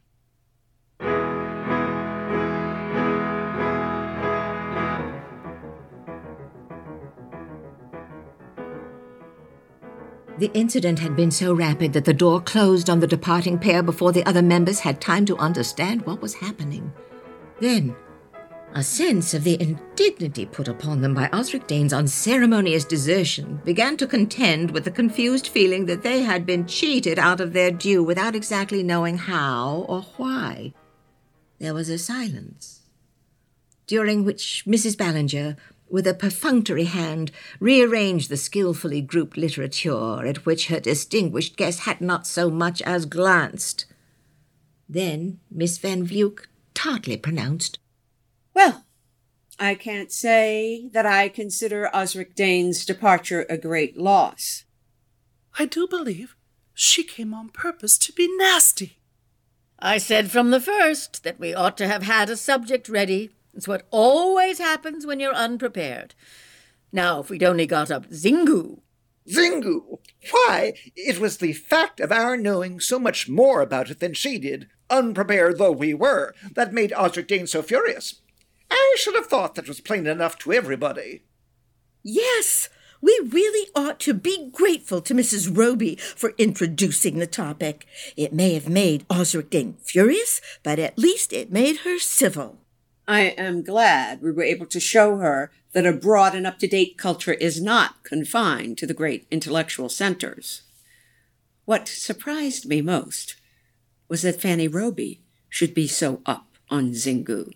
The 10.38 10.52
incident 10.54 11.00
had 11.00 11.16
been 11.16 11.32
so 11.32 11.52
rapid 11.54 11.94
that 11.94 12.06
the 12.06 12.14
door 12.14 12.40
closed 12.40 12.92
on 12.92 13.00
the 13.00 13.08
departing 13.08 13.58
pair 13.58 13.82
before 13.82 14.12
the 14.12 14.24
other 14.26 14.44
members 14.44 14.80
had 14.80 15.02
time 15.02 15.26
to 15.26 15.38
understand 15.38 16.06
what 16.06 16.22
was 16.22 16.36
happening. 16.36 16.94
Then, 17.60 17.96
a 18.76 18.84
sense 18.84 19.34
of 19.34 19.44
the 19.44 19.60
indignity 19.60 20.46
put 20.46 20.68
upon 20.68 21.02
them 21.02 21.16
by 21.16 21.30
Osric 21.34 21.66
Dane's 21.66 21.94
unceremonious 21.94 22.86
desertion 22.86 23.60
began 23.66 23.98
to 23.98 24.06
contend 24.06 24.70
with 24.70 24.84
the 24.84 24.92
confused 24.92 25.48
feeling 25.48 25.88
that 25.88 26.04
they 26.04 26.22
had 26.22 26.46
been 26.46 26.68
cheated 26.68 27.18
out 27.18 27.42
of 27.42 27.54
their 27.54 27.72
due 27.72 28.04
without 28.04 28.36
exactly 28.36 28.84
knowing 28.84 29.18
how 29.18 29.86
or 29.90 30.04
why. 30.18 30.74
There 31.58 31.74
was 31.74 31.90
a 31.90 31.98
silence, 31.98 32.82
during 33.88 34.24
which 34.24 34.64
Mrs. 34.68 34.96
Ballinger, 34.96 35.56
with 35.90 36.08
a 36.08 36.14
perfunctory 36.14 36.86
hand, 36.86 37.32
rearranged 37.60 38.30
the 38.30 38.38
skilfully 38.38 39.02
grouped 39.02 39.38
literature 39.38 40.26
at 40.26 40.46
which 40.46 40.68
her 40.68 40.80
distinguished 40.80 41.56
guest 41.58 41.82
had 41.82 42.02
not 42.02 42.28
so 42.28 42.50
much 42.50 42.82
as 42.82 43.06
glanced. 43.06 43.86
Then 44.90 45.40
Miss 45.50 45.78
Van 45.78 46.06
Vluyck 46.06 46.48
tartly 46.74 47.18
pronounced, 47.18 47.80
Well, 48.54 48.86
I 49.60 49.76
can't 49.76 50.12
say 50.12 50.90
that 50.94 51.06
I 51.06 51.30
consider 51.30 51.90
Osric 51.96 52.36
Dane's 52.36 52.86
departure 52.86 53.46
a 53.50 53.58
great 53.58 53.98
loss. 53.98 54.66
I 55.58 55.66
do 55.66 55.88
believe 55.88 56.36
she 56.74 57.04
came 57.04 57.34
on 57.34 57.50
purpose 57.50 57.98
to 57.98 58.14
be 58.14 58.30
nasty. 58.38 59.00
I 59.80 59.98
said 59.98 60.30
from 60.30 60.52
the 60.52 60.62
first 60.62 61.24
that 61.24 61.40
we 61.40 61.54
ought 61.54 61.78
to 61.78 61.88
have 61.88 62.04
had 62.04 62.30
a 62.30 62.38
subject 62.38 62.88
ready. 62.88 63.32
It's 63.58 63.68
what 63.68 63.88
always 63.90 64.60
happens 64.60 65.08
when 65.08 65.20
you're 65.20 65.34
unprepared. 65.34 66.14
Now, 66.92 67.22
if 67.22 67.32
we'd 67.32 67.42
only 67.42 67.66
got 67.66 67.90
up 67.90 68.08
Zingu. 68.12 68.82
Xingu! 69.28 69.98
Why, 70.30 70.74
it 70.96 71.20
was 71.20 71.38
the 71.38 71.54
fact 71.54 72.00
of 72.00 72.12
our 72.12 72.38
knowing 72.38 72.80
so 72.80 73.00
much 73.00 73.28
more 73.28 73.62
about 73.62 73.90
it 73.90 74.00
than 74.00 74.14
she 74.14 74.38
did, 74.38 74.70
unprepared 74.92 75.58
though 75.58 75.72
we 75.72 75.96
were, 75.96 76.36
that 76.54 76.72
made 76.72 76.94
Osric 76.94 77.28
Dane 77.28 77.48
so 77.48 77.64
furious. 77.64 78.22
I 78.70 78.96
should 79.00 79.16
have 79.16 79.26
thought 79.26 79.56
that 79.56 79.68
was 79.68 79.82
plain 79.82 80.06
enough 80.06 80.38
to 80.40 80.54
everybody. 80.54 81.24
Yes, 82.04 82.70
we 83.02 83.20
really 83.28 83.70
ought 83.76 84.00
to 84.02 84.14
be 84.14 84.52
grateful 84.52 85.02
to 85.02 85.16
Mrs. 85.16 85.58
Roby 85.58 85.96
for 85.96 86.36
introducing 86.38 87.18
the 87.18 87.26
topic. 87.26 87.88
It 88.16 88.34
may 88.34 88.54
have 88.54 88.70
made 88.70 89.06
Osric 89.12 89.50
Dane 89.50 89.78
furious, 89.84 90.42
but 90.62 90.78
at 90.78 91.00
least 91.00 91.34
it 91.34 91.52
made 91.52 91.78
her 91.78 91.98
civil. 91.98 92.60
I 93.08 93.22
am 93.38 93.64
glad 93.64 94.22
we 94.22 94.32
were 94.32 94.44
able 94.44 94.66
to 94.66 94.80
show 94.82 95.18
her 95.18 95.50
that 95.72 95.86
a 95.86 95.94
broad 95.94 96.36
and 96.36 96.46
up 96.46 96.60
to 96.60 96.68
date 96.68 96.98
culture 96.98 97.34
is 97.34 97.62
not 97.62 98.04
confined 98.04 98.78
to 98.80 98.88
the 98.88 98.94
great 98.94 99.28
intellectual 99.32 99.88
centers. 99.88 100.64
What 101.64 101.88
surprised 101.88 102.66
me 102.66 102.82
most 102.82 103.36
was 104.10 104.24
that 104.24 104.42
Fanny 104.42 104.68
Roby 104.68 105.22
should 105.48 105.74
be 105.74 105.88
so 105.88 106.22
up 106.26 106.58
on 106.70 106.92
Xingu. 106.92 107.54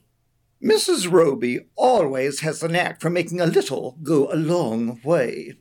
Mrs. 0.64 1.12
Roby 1.12 1.68
always 1.76 2.42
has 2.42 2.60
the 2.60 2.70
knack 2.70 3.02
for 3.02 3.10
making 3.10 3.42
a 3.42 3.46
little 3.46 3.98
go 4.04 4.32
a 4.32 4.36
long 4.36 5.02
way. 5.04 5.56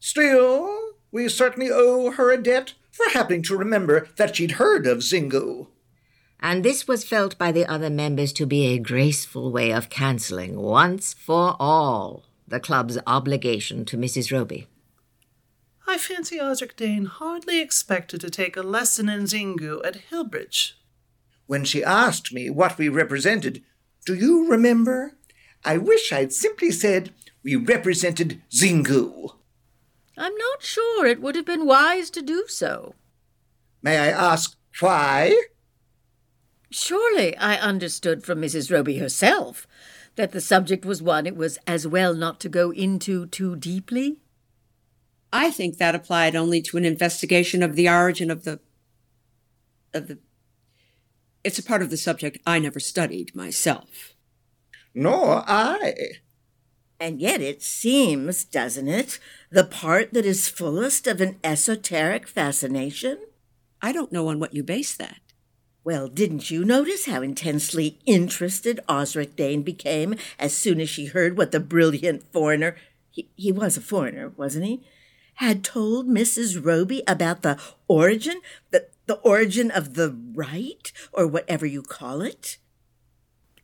Still, 0.00 0.94
we 1.12 1.28
certainly 1.28 1.70
owe 1.70 2.10
her 2.12 2.32
a 2.32 2.42
debt 2.42 2.74
for 2.90 3.08
happening 3.10 3.42
to 3.42 3.56
remember 3.56 4.08
that 4.16 4.34
she'd 4.34 4.52
heard 4.52 4.86
of 4.86 4.98
Xingu. 4.98 5.68
And 6.48 6.64
this 6.64 6.86
was 6.86 7.02
felt 7.02 7.36
by 7.38 7.50
the 7.50 7.66
other 7.66 7.90
members 7.90 8.32
to 8.34 8.46
be 8.46 8.66
a 8.66 8.78
graceful 8.78 9.50
way 9.50 9.72
of 9.72 9.90
cancelling 9.90 10.60
once 10.60 11.12
for 11.12 11.56
all 11.58 12.22
the 12.46 12.60
club's 12.60 12.96
obligation 13.04 13.84
to 13.86 13.96
Mrs. 13.96 14.30
Roby. 14.30 14.68
I 15.88 15.98
fancy 15.98 16.40
Osric 16.40 16.76
Dane 16.76 17.06
hardly 17.06 17.60
expected 17.60 18.20
to 18.20 18.30
take 18.30 18.56
a 18.56 18.62
lesson 18.62 19.08
in 19.08 19.24
Xingu 19.24 19.84
at 19.84 20.02
Hillbridge. 20.08 20.74
When 21.46 21.64
she 21.64 21.82
asked 21.82 22.32
me 22.32 22.48
what 22.48 22.78
we 22.78 22.88
represented, 22.88 23.64
do 24.04 24.14
you 24.14 24.48
remember? 24.48 25.14
I 25.64 25.78
wish 25.78 26.12
I'd 26.12 26.32
simply 26.32 26.70
said 26.70 27.12
we 27.42 27.56
represented 27.56 28.40
Xingu. 28.52 29.32
I'm 30.16 30.36
not 30.36 30.62
sure 30.62 31.06
it 31.06 31.20
would 31.20 31.34
have 31.34 31.44
been 31.44 31.66
wise 31.66 32.08
to 32.10 32.22
do 32.22 32.44
so. 32.46 32.94
May 33.82 33.98
I 33.98 34.06
ask 34.10 34.56
why? 34.78 35.34
Surely 36.78 37.34
I 37.38 37.56
understood 37.56 38.22
from 38.22 38.42
Mrs. 38.42 38.70
Roby 38.70 38.98
herself 38.98 39.66
that 40.16 40.32
the 40.32 40.42
subject 40.42 40.84
was 40.84 41.00
one 41.00 41.26
it 41.26 41.34
was 41.34 41.58
as 41.66 41.86
well 41.86 42.12
not 42.12 42.38
to 42.40 42.50
go 42.50 42.70
into 42.70 43.24
too 43.28 43.56
deeply. 43.56 44.18
I 45.32 45.50
think 45.50 45.78
that 45.78 45.94
applied 45.94 46.36
only 46.36 46.60
to 46.60 46.76
an 46.76 46.84
investigation 46.84 47.62
of 47.62 47.76
the 47.76 47.88
origin 47.88 48.30
of 48.30 48.44
the. 48.44 48.60
of 49.94 50.08
the. 50.08 50.18
It's 51.42 51.58
a 51.58 51.62
part 51.62 51.80
of 51.80 51.88
the 51.88 51.96
subject 51.96 52.38
I 52.46 52.58
never 52.58 52.78
studied 52.78 53.34
myself. 53.34 54.12
Nor 54.94 55.44
I. 55.48 55.94
And 57.00 57.22
yet 57.22 57.40
it 57.40 57.62
seems, 57.62 58.44
doesn't 58.44 58.88
it, 58.88 59.18
the 59.50 59.64
part 59.64 60.12
that 60.12 60.26
is 60.26 60.50
fullest 60.50 61.06
of 61.06 61.22
an 61.22 61.38
esoteric 61.42 62.28
fascination? 62.28 63.18
I 63.80 63.92
don't 63.92 64.12
know 64.12 64.28
on 64.28 64.38
what 64.38 64.52
you 64.52 64.62
base 64.62 64.94
that. 64.96 65.20
Well, 65.86 66.08
didn't 66.08 66.50
you 66.50 66.64
notice 66.64 67.06
how 67.06 67.22
intensely 67.22 68.00
interested 68.06 68.80
Osric 68.88 69.36
Dane 69.36 69.62
became 69.62 70.16
as 70.36 70.52
soon 70.52 70.80
as 70.80 70.88
she 70.88 71.06
heard 71.06 71.38
what 71.38 71.52
the 71.52 71.60
brilliant 71.60 72.24
foreigner 72.32 72.74
he, 73.08 73.28
he 73.36 73.52
was 73.52 73.76
a 73.76 73.80
foreigner, 73.80 74.30
wasn't 74.30 74.64
he? 74.64 74.82
Had 75.34 75.62
told 75.62 76.08
Mrs. 76.08 76.60
Roby 76.60 77.04
about 77.06 77.42
the 77.42 77.56
origin, 77.86 78.40
the, 78.72 78.88
the 79.06 79.18
origin 79.18 79.70
of 79.70 79.94
the 79.94 80.10
right, 80.34 80.92
or 81.12 81.24
whatever 81.24 81.64
you 81.64 81.82
call 81.82 82.20
it? 82.20 82.58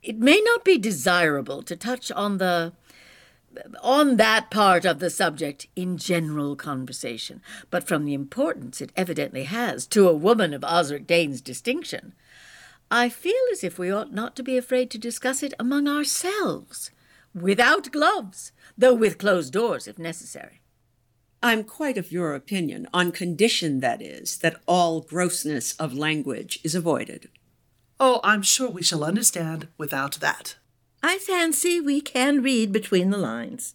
It 0.01 0.19
may 0.19 0.41
not 0.45 0.65
be 0.65 0.79
desirable 0.79 1.65
to 1.65 1.75
touch 1.75 2.13
on 2.13 2.39
the 2.39 2.73
on 3.83 4.17
that 4.17 4.51
part 4.51 4.85
of 4.85 4.99
the 4.99 5.11
subject 5.11 5.67
in 5.77 5.97
general 5.97 6.57
conversation, 6.57 7.41
but 7.71 7.87
from 7.87 8.05
the 8.05 8.15
importance 8.15 8.81
it 8.81 8.93
evidently 8.97 9.45
has 9.45 9.87
to 9.89 10.09
a 10.09 10.15
woman 10.15 10.55
of 10.55 10.65
Osric 10.65 11.07
Dane's 11.07 11.41
distinction, 11.41 12.15
I 12.91 13.09
feel 13.09 13.35
as 13.51 13.65
if 13.65 13.79
we 13.79 13.91
ought 13.91 14.13
not 14.13 14.37
to 14.37 14.43
be 14.43 14.59
afraid 14.59 14.91
to 14.91 14.99
discuss 14.99 15.43
it 15.43 15.55
among 15.59 15.89
ourselves, 15.89 16.91
without 17.35 17.91
gloves, 17.91 18.53
though 18.77 18.95
with 18.95 19.19
closed 19.19 19.53
doors 19.53 19.89
if 19.89 19.99
necessary. 19.99 20.61
I'm 21.43 21.65
quite 21.65 21.99
of 21.99 22.13
your 22.13 22.35
opinion, 22.35 22.87
on 22.95 23.11
condition, 23.11 23.81
that 23.81 24.01
is, 24.01 24.39
that 24.39 24.61
all 24.67 25.01
grossness 25.01 25.75
of 25.75 25.93
language 25.93 26.61
is 26.63 26.75
avoided. 26.75 27.31
Oh, 27.99 28.21
I'm 28.23 28.43
sure 28.43 28.71
we 28.71 28.83
shall 28.83 29.03
understand 29.03 29.69
without 29.77 30.21
that. 30.21 30.57
I 31.03 31.19
fancy 31.19 31.81
we 31.81 32.01
can 32.01 32.43
read 32.43 32.71
between 32.71 33.11
the 33.11 33.19
lines. 33.19 33.75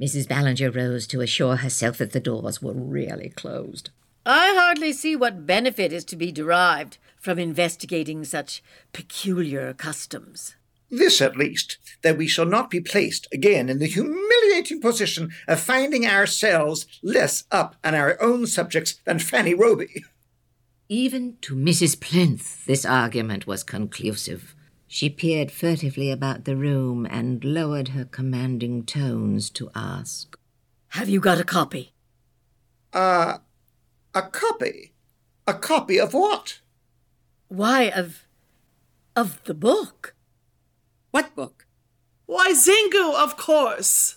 Mrs. 0.00 0.28
Ballinger 0.28 0.70
rose 0.70 1.06
to 1.08 1.20
assure 1.20 1.56
herself 1.56 1.98
that 1.98 2.12
the 2.12 2.20
doors 2.20 2.60
were 2.60 2.72
really 2.72 3.28
closed. 3.30 3.90
I 4.26 4.54
hardly 4.54 4.92
see 4.92 5.16
what 5.16 5.46
benefit 5.46 5.92
is 5.92 6.04
to 6.06 6.16
be 6.16 6.32
derived 6.32 6.98
from 7.18 7.38
investigating 7.38 8.24
such 8.24 8.62
peculiar 8.92 9.72
customs. 9.72 10.54
This, 10.90 11.20
at 11.20 11.36
least, 11.36 11.78
that 12.02 12.16
we 12.16 12.26
shall 12.26 12.46
not 12.46 12.70
be 12.70 12.80
placed 12.80 13.26
again 13.32 13.68
in 13.68 13.78
the 13.78 13.86
humiliating 13.86 14.80
position 14.80 15.30
of 15.46 15.60
finding 15.60 16.06
ourselves 16.06 16.86
less 17.02 17.44
up 17.50 17.76
on 17.84 17.94
our 17.94 18.20
own 18.22 18.46
subjects 18.46 18.94
than 19.04 19.18
Fanny 19.18 19.54
Roby. 19.54 20.04
Even 20.88 21.36
to 21.42 21.54
Mrs. 21.54 22.00
Plinth, 22.00 22.64
this 22.64 22.86
argument 22.86 23.46
was 23.46 23.62
conclusive. 23.62 24.54
She 24.90 25.10
peered 25.10 25.52
furtively 25.52 26.10
about 26.10 26.46
the 26.46 26.56
room 26.56 27.06
and 27.10 27.44
lowered 27.44 27.88
her 27.88 28.06
commanding 28.06 28.84
tones 28.84 29.50
to 29.50 29.70
ask, 29.74 30.38
Have 30.88 31.10
you 31.10 31.20
got 31.20 31.38
a 31.38 31.44
copy? 31.44 31.92
Uh, 32.94 33.38
a 34.14 34.22
copy? 34.22 34.94
A 35.46 35.52
copy 35.52 36.00
of 36.00 36.14
what? 36.14 36.60
Why, 37.48 37.90
of. 37.90 38.26
of 39.14 39.44
the 39.44 39.52
book. 39.52 40.14
What 41.10 41.36
book? 41.36 41.66
Why, 42.24 42.52
Xingu, 42.52 43.14
of 43.14 43.36
course. 43.36 44.16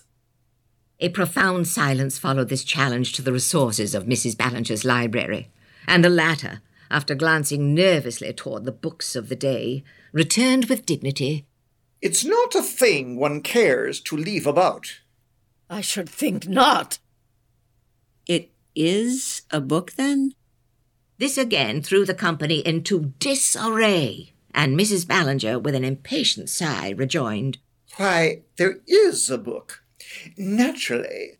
A 1.00 1.10
profound 1.10 1.68
silence 1.68 2.18
followed 2.18 2.48
this 2.48 2.64
challenge 2.64 3.12
to 3.12 3.22
the 3.22 3.32
resources 3.32 3.94
of 3.94 4.04
Mrs. 4.06 4.36
Ballinger's 4.36 4.86
library, 4.86 5.50
and 5.86 6.02
the 6.02 6.08
latter, 6.08 6.62
after 6.90 7.14
glancing 7.14 7.74
nervously 7.74 8.32
toward 8.32 8.64
the 8.64 8.72
books 8.72 9.14
of 9.16 9.28
the 9.28 9.36
day, 9.36 9.84
returned 10.12 10.66
with 10.66 10.86
dignity. 10.86 11.46
It's 12.00 12.24
not 12.24 12.54
a 12.54 12.62
thing 12.62 13.16
one 13.16 13.40
cares 13.40 14.00
to 14.02 14.16
leave 14.16 14.46
about. 14.46 15.00
I 15.70 15.80
should 15.80 16.08
think 16.08 16.46
not. 16.46 16.98
It 18.26 18.50
is 18.74 19.42
a 19.50 19.60
book, 19.60 19.92
then? 19.92 20.34
This 21.18 21.38
again 21.38 21.82
threw 21.82 22.04
the 22.04 22.14
company 22.14 22.58
into 22.66 23.12
disarray, 23.18 24.32
and 24.54 24.78
Mrs. 24.78 25.06
Ballinger, 25.06 25.58
with 25.58 25.74
an 25.74 25.84
impatient 25.84 26.50
sigh, 26.50 26.90
rejoined, 26.90 27.58
Why, 27.96 28.42
there 28.56 28.80
is 28.86 29.30
a 29.30 29.38
book. 29.38 29.84
Naturally. 30.36 31.38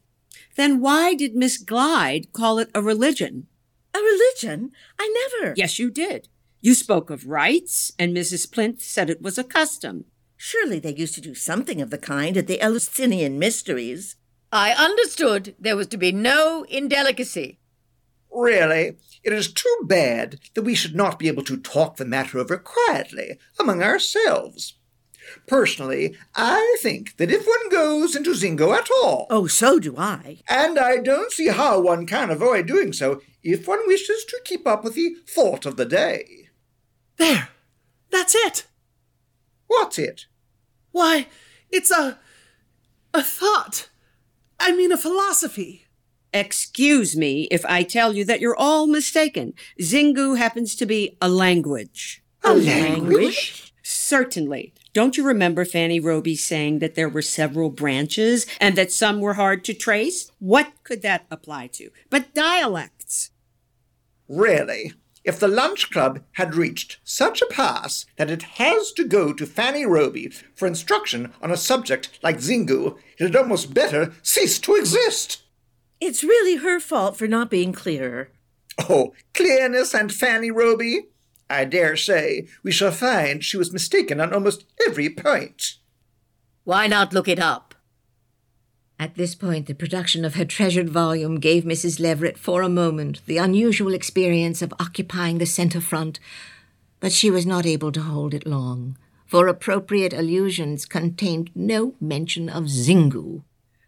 Then 0.55 0.81
why 0.81 1.15
did 1.15 1.35
Miss 1.35 1.63
Glyde 1.63 2.33
call 2.33 2.59
it 2.59 2.71
a 2.75 2.83
religion? 2.83 3.47
A 3.95 3.99
religion? 3.99 4.73
I 4.99 5.31
never. 5.41 5.55
Yes, 5.57 5.79
you 5.79 5.91
did. 5.91 6.29
You 6.65 6.75
spoke 6.75 7.11
of 7.11 7.27
rites, 7.27 7.91
and 7.99 8.17
Mrs. 8.17 8.49
Plinth 8.49 8.81
said 8.81 9.11
it 9.11 9.21
was 9.21 9.37
a 9.37 9.43
custom. 9.43 10.05
Surely 10.37 10.79
they 10.79 10.95
used 10.95 11.17
to 11.17 11.21
do 11.21 11.35
something 11.35 11.83
of 11.83 11.91
the 11.91 11.99
kind 11.99 12.37
at 12.37 12.47
the 12.47 12.61
Eleusinian 12.61 13.37
Mysteries. 13.37 14.15
I 14.53 14.71
understood 14.71 15.57
there 15.59 15.75
was 15.75 15.89
to 15.89 15.97
be 15.97 16.13
no 16.13 16.65
indelicacy. 16.69 17.59
Really, 18.33 18.97
it 19.25 19.33
is 19.33 19.53
too 19.53 19.77
bad 19.87 20.39
that 20.55 20.63
we 20.63 20.77
should 20.77 20.95
not 20.95 21.19
be 21.19 21.27
able 21.27 21.43
to 21.45 21.57
talk 21.57 21.97
the 21.97 22.05
matter 22.05 22.39
over 22.39 22.57
quietly 22.59 23.41
among 23.59 23.83
ourselves. 23.83 24.75
Personally, 25.49 26.17
I 26.37 26.77
think 26.81 27.17
that 27.17 27.33
if 27.33 27.45
one 27.45 27.71
goes 27.71 28.15
into 28.15 28.35
Xingu 28.35 28.73
at 28.73 28.89
all. 29.03 29.27
Oh, 29.31 29.49
so 29.49 29.81
do 29.81 29.97
I. 29.97 30.39
And 30.49 30.79
I 30.79 30.99
don't 30.99 31.33
see 31.33 31.49
how 31.49 31.81
one 31.81 32.07
can 32.07 32.31
avoid 32.31 32.69
doing 32.69 32.93
so 32.93 33.21
if 33.43 33.67
one 33.67 33.85
wishes 33.89 34.25
to 34.27 34.41
keep 34.45 34.65
up 34.65 34.85
with 34.85 34.95
the 34.95 35.17
thought 35.27 35.67
of 35.67 35.77
the 35.77 35.85
day. 35.85 36.42
There. 37.17 37.49
That's 38.11 38.35
it. 38.35 38.67
What's 39.67 39.99
it? 39.99 40.27
Why, 40.91 41.27
it's 41.71 41.91
a. 41.91 42.19
a 43.15 43.23
thought. 43.23 43.89
I 44.61 44.73
mean, 44.77 44.93
a 44.93 44.97
philosophy. 44.97 45.87
Excuse 46.35 47.17
me 47.17 47.49
if 47.51 47.65
I 47.67 47.83
tell 47.83 48.15
you 48.15 48.25
that 48.25 48.41
you're 48.41 48.57
all 48.57 48.87
mistaken. 48.87 49.55
Xingu 49.81 50.39
happens 50.39 50.75
to 50.77 50.87
be 50.87 51.17
a 51.21 51.29
language. 51.29 52.23
A 52.43 52.55
language? 52.55 53.75
Certainly. 53.83 54.73
Don't 54.95 55.17
you 55.17 55.25
remember 55.25 55.65
Fanny 55.65 56.01
Roby 56.01 56.37
saying 56.37 56.79
that 56.79 56.95
there 56.95 57.09
were 57.09 57.23
several 57.23 57.71
branches 57.71 58.47
and 58.61 58.77
that 58.77 58.93
some 58.93 59.21
were 59.21 59.35
hard 59.35 59.65
to 59.65 59.75
trace? 59.75 60.31
What 60.39 60.73
could 60.85 61.03
that 61.03 61.27
apply 61.31 61.69
to? 61.69 61.91
But 62.11 62.35
dialects. 62.35 63.31
Really? 64.29 64.93
If 65.25 65.39
the 65.39 65.49
lunch 65.49 65.91
club 65.91 66.21
had 66.33 66.57
reached 66.57 66.99
such 67.05 67.41
a 67.43 67.47
pass 67.47 68.07
that 68.17 68.31
it 68.31 68.43
has 68.43 68.93
to 68.93 69.05
go 69.05 69.33
to 69.33 69.47
Fanny 69.47 69.87
Roby 69.87 70.33
for 70.55 70.67
instruction 70.67 71.33
on 71.41 71.51
a 71.53 71.57
subject 71.57 72.19
like 72.23 72.39
Xingu, 72.39 72.97
it 73.19 73.25
had 73.25 73.37
almost 73.37 73.73
better 73.73 74.13
cease 74.23 74.59
to 74.61 74.75
exist. 74.75 75.43
It's 76.01 76.25
really 76.25 76.57
her 76.57 76.81
fault 76.81 77.17
for 77.17 77.29
not 77.29 77.51
being 77.51 77.73
clearer. 77.73 78.31
Oh, 78.89 79.15
clearness 79.35 79.95
and 79.95 80.13
Fanny 80.13 80.51
Roby? 80.51 81.09
I 81.49 81.67
dare 81.67 81.97
say 81.97 82.49
we 82.65 82.73
shall 82.73 82.91
find 82.91 83.45
she 83.45 83.57
was 83.57 83.73
mistaken 83.73 84.21
on 84.21 84.33
almost 84.33 84.65
every 84.87 85.11
point. 85.11 85.75
Why 86.65 86.87
not 86.87 87.13
look 87.13 87.29
it 87.29 87.39
up? 87.39 87.72
At 88.99 89.17
this 89.17 89.35
point, 89.35 89.67
the 89.67 89.75
production 89.75 90.25
of 90.25 90.35
her 90.35 90.45
treasured 90.45 90.89
volume 90.89 91.41
gave 91.41 91.65
Mrs. 91.65 91.99
Leveret 91.99 92.39
for 92.39 92.63
a 92.63 92.69
moment 92.69 93.21
the 93.27 93.39
unusual 93.39 93.95
experience 93.95 94.63
of 94.63 94.75
occupying 94.79 95.39
the 95.39 95.47
centre 95.47 95.81
front, 95.81 96.21
but 97.01 97.13
she 97.13 97.31
was 97.31 97.45
not 97.45 97.67
able 97.67 97.91
to 97.93 98.03
hold 98.03 98.33
it 98.33 98.47
long, 98.47 98.97
for 99.27 99.49
appropriate 99.49 100.13
allusions 100.13 100.85
contained 100.85 101.51
no 101.55 101.95
mention 102.01 102.49
of 102.49 102.65
Xingu. 102.65 103.43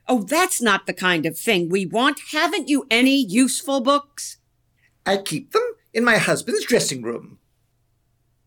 Oh, 0.07 0.23
that's 0.23 0.61
not 0.61 0.87
the 0.87 0.93
kind 0.93 1.25
of 1.25 1.39
thing 1.39 1.69
we 1.69 1.87
want. 1.87 2.21
Haven't 2.33 2.69
you 2.69 2.87
any 2.91 3.17
useful 3.17 3.81
books? 3.81 4.39
I 5.07 5.19
keep 5.19 5.53
them 5.53 5.63
in 5.93 6.05
my 6.05 6.19
husband's 6.19 6.65
dressing 6.65 7.03
room. 7.03 7.39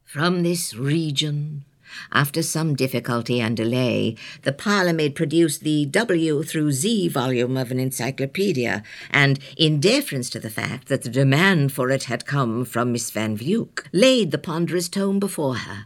From 0.03 0.43
this 0.43 0.75
region, 0.75 1.65
after 2.11 2.41
some 2.41 2.75
difficulty 2.75 3.39
and 3.39 3.57
delay, 3.57 4.15
the 4.43 4.53
maid 4.93 5.15
produced 5.15 5.61
the 5.61 5.85
W 5.85 6.43
through 6.43 6.71
Z 6.71 7.07
volume 7.09 7.57
of 7.57 7.71
an 7.71 7.79
encyclopedia, 7.79 8.83
and, 9.11 9.39
in 9.57 9.79
deference 9.79 10.29
to 10.29 10.39
the 10.39 10.49
fact 10.49 10.87
that 10.87 11.03
the 11.03 11.09
demand 11.09 11.71
for 11.71 11.89
it 11.89 12.05
had 12.05 12.25
come 12.25 12.65
from 12.65 12.91
Miss 12.91 13.09
Van 13.11 13.37
Vluyck, 13.37 13.85
laid 13.91 14.31
the 14.31 14.37
ponderous 14.37 14.89
tome 14.89 15.19
before 15.19 15.55
her. 15.55 15.85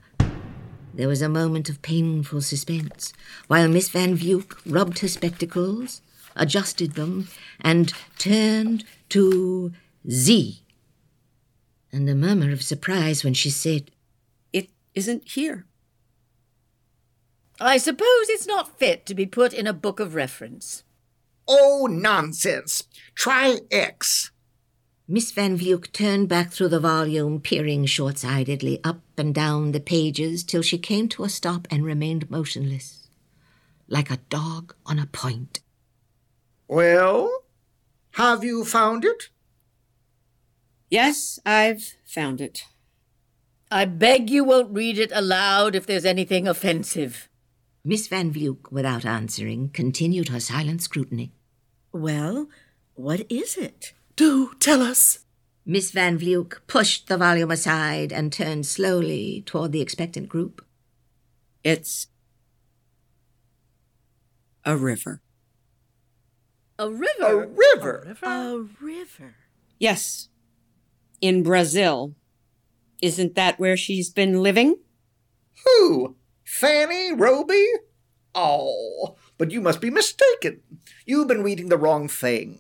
There 0.93 1.07
was 1.07 1.21
a 1.21 1.29
moment 1.29 1.69
of 1.69 1.81
painful 1.81 2.41
suspense, 2.41 3.13
while 3.47 3.67
Miss 3.67 3.89
Van 3.89 4.17
Vluyck 4.17 4.55
rubbed 4.65 4.99
her 4.99 5.07
spectacles, 5.07 6.01
adjusted 6.35 6.93
them, 6.93 7.27
and 7.61 7.93
turned 8.17 8.83
to 9.09 9.71
Z. 10.09 10.61
And 11.91 12.09
a 12.09 12.15
murmur 12.15 12.51
of 12.51 12.61
surprise 12.61 13.23
when 13.23 13.33
she 13.33 13.49
said, 13.49 13.91
It 14.51 14.69
isn't 14.93 15.29
here. 15.29 15.65
I 17.59 17.77
suppose 17.77 18.29
it's 18.29 18.47
not 18.47 18.79
fit 18.79 19.05
to 19.05 19.15
be 19.15 19.25
put 19.25 19.53
in 19.53 19.67
a 19.67 19.73
book 19.73 19.99
of 19.99 20.15
reference. 20.15 20.83
Oh, 21.47 21.87
nonsense! 21.89 22.83
Try 23.13 23.59
X. 23.69 24.31
Miss 25.07 25.31
Van 25.31 25.57
Vluyck 25.57 25.91
turned 25.91 26.29
back 26.29 26.51
through 26.51 26.69
the 26.69 26.79
volume, 26.79 27.41
peering 27.41 27.85
short 27.85 28.17
sightedly 28.17 28.79
up 28.83 29.01
and 29.17 29.35
down 29.35 29.73
the 29.73 29.79
pages 29.81 30.43
till 30.43 30.61
she 30.61 30.77
came 30.77 31.09
to 31.09 31.25
a 31.25 31.29
stop 31.29 31.67
and 31.69 31.83
remained 31.83 32.31
motionless, 32.31 33.09
like 33.89 34.09
a 34.09 34.21
dog 34.29 34.73
on 34.85 34.99
a 34.99 35.05
point. 35.05 35.59
Well, 36.67 37.43
have 38.11 38.43
you 38.43 38.63
found 38.63 39.03
it? 39.03 39.29
Yes, 40.89 41.39
I've 41.45 41.95
found 42.05 42.39
it. 42.39 42.63
I 43.69 43.85
beg 43.85 44.29
you 44.29 44.43
won't 44.43 44.73
read 44.73 44.97
it 44.97 45.11
aloud 45.13 45.75
if 45.75 45.85
there's 45.85 46.05
anything 46.05 46.47
offensive. 46.47 47.27
Miss 47.83 48.07
Van 48.07 48.31
Vluyck, 48.31 48.71
without 48.71 49.05
answering, 49.05 49.69
continued 49.69 50.29
her 50.29 50.39
silent 50.39 50.83
scrutiny. 50.83 51.33
Well, 51.91 52.47
what 52.93 53.25
is 53.29 53.57
it? 53.57 53.93
Do 54.15 54.53
tell 54.59 54.81
us. 54.81 55.19
Miss 55.65 55.91
Van 55.91 56.19
Vluyck 56.19 56.59
pushed 56.67 57.07
the 57.07 57.17
volume 57.17 57.49
aside 57.49 58.13
and 58.13 58.31
turned 58.31 58.65
slowly 58.65 59.43
toward 59.45 59.71
the 59.71 59.81
expectant 59.81 60.29
group. 60.29 60.63
It's 61.63 62.07
a 64.63 64.77
river. 64.77 65.21
A 66.77 66.89
river? 66.89 67.07
A 67.19 67.47
river? 67.47 68.17
A 68.23 68.57
river. 68.79 69.35
Yes, 69.79 70.29
in 71.19 71.41
Brazil. 71.43 72.15
Isn't 73.01 73.33
that 73.35 73.59
where 73.59 73.77
she's 73.77 74.09
been 74.11 74.43
living? 74.43 74.77
Who? 75.65 76.15
Fanny 76.51 77.13
Roby? 77.13 77.65
Oh, 78.35 79.15
but 79.37 79.51
you 79.51 79.61
must 79.61 79.79
be 79.79 79.89
mistaken. 79.89 80.59
You've 81.05 81.29
been 81.29 81.43
reading 81.43 81.69
the 81.69 81.77
wrong 81.77 82.09
thing. 82.09 82.59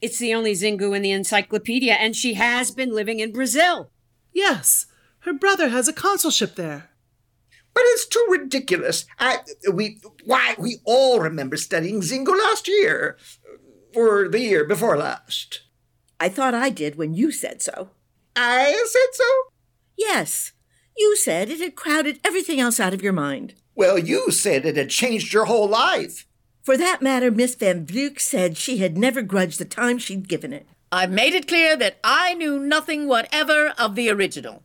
It's 0.00 0.18
the 0.18 0.34
only 0.34 0.52
Xingu 0.52 0.96
in 0.96 1.02
the 1.02 1.12
encyclopedia, 1.12 1.92
and 1.92 2.16
she 2.16 2.34
has 2.34 2.70
been 2.70 2.90
living 2.90 3.20
in 3.20 3.32
Brazil. 3.32 3.90
Yes, 4.32 4.86
her 5.20 5.34
brother 5.34 5.68
has 5.68 5.86
a 5.86 5.92
consulship 5.92 6.54
there. 6.54 6.88
But 7.74 7.82
it's 7.86 8.06
too 8.06 8.26
ridiculous. 8.30 9.04
I, 9.20 9.40
we, 9.72 10.00
why, 10.24 10.54
we 10.58 10.78
all 10.84 11.20
remember 11.20 11.58
studying 11.58 12.00
Xingu 12.00 12.36
last 12.36 12.66
year. 12.66 13.18
Or 13.94 14.26
the 14.28 14.40
year 14.40 14.64
before 14.64 14.96
last. 14.96 15.60
I 16.18 16.30
thought 16.30 16.54
I 16.54 16.70
did 16.70 16.96
when 16.96 17.12
you 17.12 17.30
said 17.30 17.60
so. 17.60 17.90
I 18.34 18.72
said 18.88 19.14
so? 19.14 19.24
Yes. 19.98 20.52
You 20.98 21.16
said 21.16 21.48
it 21.48 21.60
had 21.60 21.76
crowded 21.76 22.18
everything 22.24 22.58
else 22.58 22.80
out 22.80 22.92
of 22.92 23.02
your 23.02 23.12
mind. 23.12 23.54
Well, 23.76 23.98
you 23.98 24.32
said 24.32 24.66
it 24.66 24.76
had 24.76 24.90
changed 24.90 25.32
your 25.32 25.44
whole 25.44 25.68
life. 25.68 26.26
For 26.62 26.76
that 26.76 27.00
matter, 27.00 27.30
Miss 27.30 27.54
Van 27.54 27.86
Vluyck 27.86 28.20
said 28.20 28.56
she 28.56 28.78
had 28.78 28.98
never 28.98 29.22
grudged 29.22 29.60
the 29.60 29.64
time 29.64 29.98
she'd 29.98 30.28
given 30.28 30.52
it. 30.52 30.66
I've 30.90 31.10
made 31.10 31.34
it 31.34 31.46
clear 31.46 31.76
that 31.76 31.98
I 32.02 32.34
knew 32.34 32.58
nothing 32.58 33.06
whatever 33.06 33.72
of 33.78 33.94
the 33.94 34.10
original. 34.10 34.64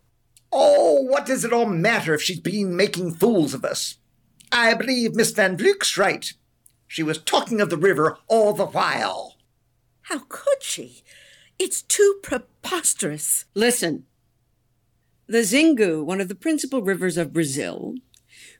Oh, 0.51 1.01
what 1.01 1.25
does 1.25 1.45
it 1.45 1.53
all 1.53 1.65
matter 1.65 2.13
if 2.13 2.21
she's 2.21 2.39
been 2.39 2.75
making 2.75 3.13
fools 3.13 3.53
of 3.53 3.63
us? 3.63 3.97
I 4.51 4.73
believe 4.73 5.15
Miss 5.15 5.31
Van 5.31 5.57
Vluyck's 5.57 5.97
right. 5.97 6.33
She 6.87 7.03
was 7.03 7.17
talking 7.17 7.61
of 7.61 7.69
the 7.69 7.77
river 7.77 8.17
all 8.27 8.53
the 8.53 8.65
while. 8.65 9.37
How 10.03 10.19
could 10.29 10.61
she? 10.61 11.03
It's 11.57 11.81
too 11.81 12.19
preposterous. 12.23 13.45
Listen. 13.53 14.05
The 15.25 15.43
Xingu, 15.43 16.03
one 16.03 16.19
of 16.19 16.27
the 16.27 16.35
principal 16.35 16.81
rivers 16.81 17.15
of 17.15 17.31
Brazil, 17.31 17.95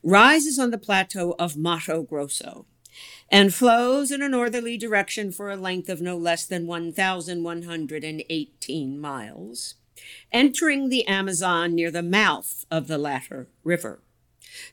rises 0.02 0.58
on 0.58 0.72
the 0.72 0.78
plateau 0.78 1.36
of 1.38 1.58
Mato 1.58 2.04
Grosso 2.04 2.66
and 3.30 3.54
flows 3.54 4.12
in 4.12 4.22
a 4.22 4.30
northerly 4.30 4.78
direction 4.78 5.34
for 5.34 5.52
a 5.52 5.58
length 5.58 5.90
of 5.90 6.00
no 6.00 6.16
less 6.16 6.46
than 6.46 6.66
1,118 6.66 9.00
miles, 9.00 9.76
entering 10.32 10.88
the 10.88 11.06
Amazon 11.06 11.76
near 11.76 11.92
the 11.92 12.02
mouth 12.02 12.64
of 12.72 12.88
the 12.88 12.98
latter 12.98 13.50
river. 13.66 14.02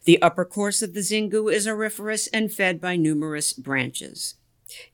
The 0.05 0.23
upper 0.23 0.45
course 0.45 0.83
of 0.83 0.95
the 0.95 1.01
Xingu 1.01 1.53
is 1.53 1.67
auriferous 1.67 2.29
and 2.29 2.53
fed 2.53 2.81
by 2.81 2.95
numerous 2.95 3.53
branches. 3.53 4.37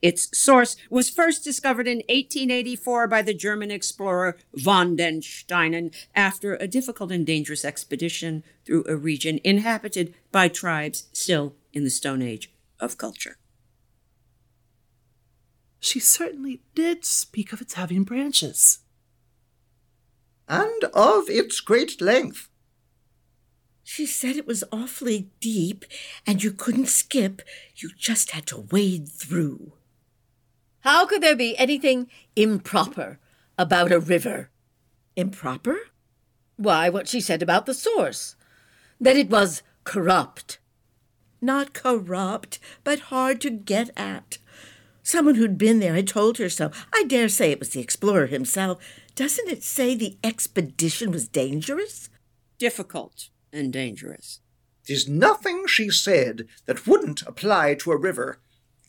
Its 0.02 0.36
source 0.36 0.76
was 0.90 1.10
first 1.10 1.44
discovered 1.44 1.86
in 1.86 1.98
1884 2.08 3.08
by 3.08 3.22
the 3.22 3.34
German 3.34 3.70
explorer 3.70 4.36
von 4.54 4.96
den 4.96 5.20
Steinen 5.20 5.94
after 6.14 6.54
a 6.54 6.68
difficult 6.68 7.12
and 7.12 7.26
dangerous 7.26 7.64
expedition 7.64 8.42
through 8.64 8.84
a 8.88 8.96
region 8.96 9.40
inhabited 9.44 10.14
by 10.32 10.48
tribes 10.48 11.08
still 11.12 11.54
in 11.72 11.84
the 11.84 11.90
Stone 11.90 12.22
Age 12.22 12.52
of 12.80 12.98
culture. 12.98 13.38
She 15.78 16.00
certainly 16.00 16.62
did 16.74 17.04
speak 17.04 17.52
of 17.52 17.60
its 17.60 17.74
having 17.74 18.02
branches. 18.04 18.80
And 20.48 20.84
of 20.94 21.28
its 21.28 21.60
great 21.60 22.00
length. 22.00 22.48
She 23.88 24.04
said 24.04 24.34
it 24.34 24.48
was 24.48 24.64
awfully 24.72 25.30
deep 25.38 25.84
and 26.26 26.42
you 26.42 26.50
couldn't 26.50 26.88
skip. 26.88 27.40
You 27.76 27.90
just 27.96 28.32
had 28.32 28.44
to 28.48 28.66
wade 28.72 29.08
through. 29.08 29.74
How 30.80 31.06
could 31.06 31.22
there 31.22 31.36
be 31.36 31.56
anything 31.56 32.10
improper 32.34 33.20
about 33.56 33.92
a 33.92 34.00
river? 34.00 34.50
Improper? 35.14 35.78
Why, 36.56 36.88
what 36.88 37.06
she 37.06 37.20
said 37.20 37.42
about 37.42 37.66
the 37.66 37.74
source. 37.74 38.34
That 39.00 39.16
it 39.16 39.30
was 39.30 39.62
corrupt. 39.84 40.58
Not 41.40 41.72
corrupt, 41.72 42.58
but 42.82 43.14
hard 43.14 43.40
to 43.42 43.50
get 43.50 43.90
at. 43.96 44.38
Someone 45.04 45.36
who'd 45.36 45.56
been 45.56 45.78
there 45.78 45.94
had 45.94 46.08
told 46.08 46.38
her 46.38 46.48
so. 46.48 46.72
I 46.92 47.04
dare 47.04 47.28
say 47.28 47.52
it 47.52 47.60
was 47.60 47.70
the 47.70 47.82
explorer 47.82 48.26
himself. 48.26 48.82
Doesn't 49.14 49.48
it 49.48 49.62
say 49.62 49.94
the 49.94 50.18
expedition 50.24 51.12
was 51.12 51.28
dangerous? 51.28 52.10
Difficult 52.58 53.28
and 53.52 53.72
dangerous. 53.72 54.40
There's 54.86 55.08
nothing 55.08 55.66
she 55.66 55.90
said 55.90 56.46
that 56.66 56.86
wouldn't 56.86 57.22
apply 57.22 57.74
to 57.74 57.92
a 57.92 57.96
river. 57.96 58.38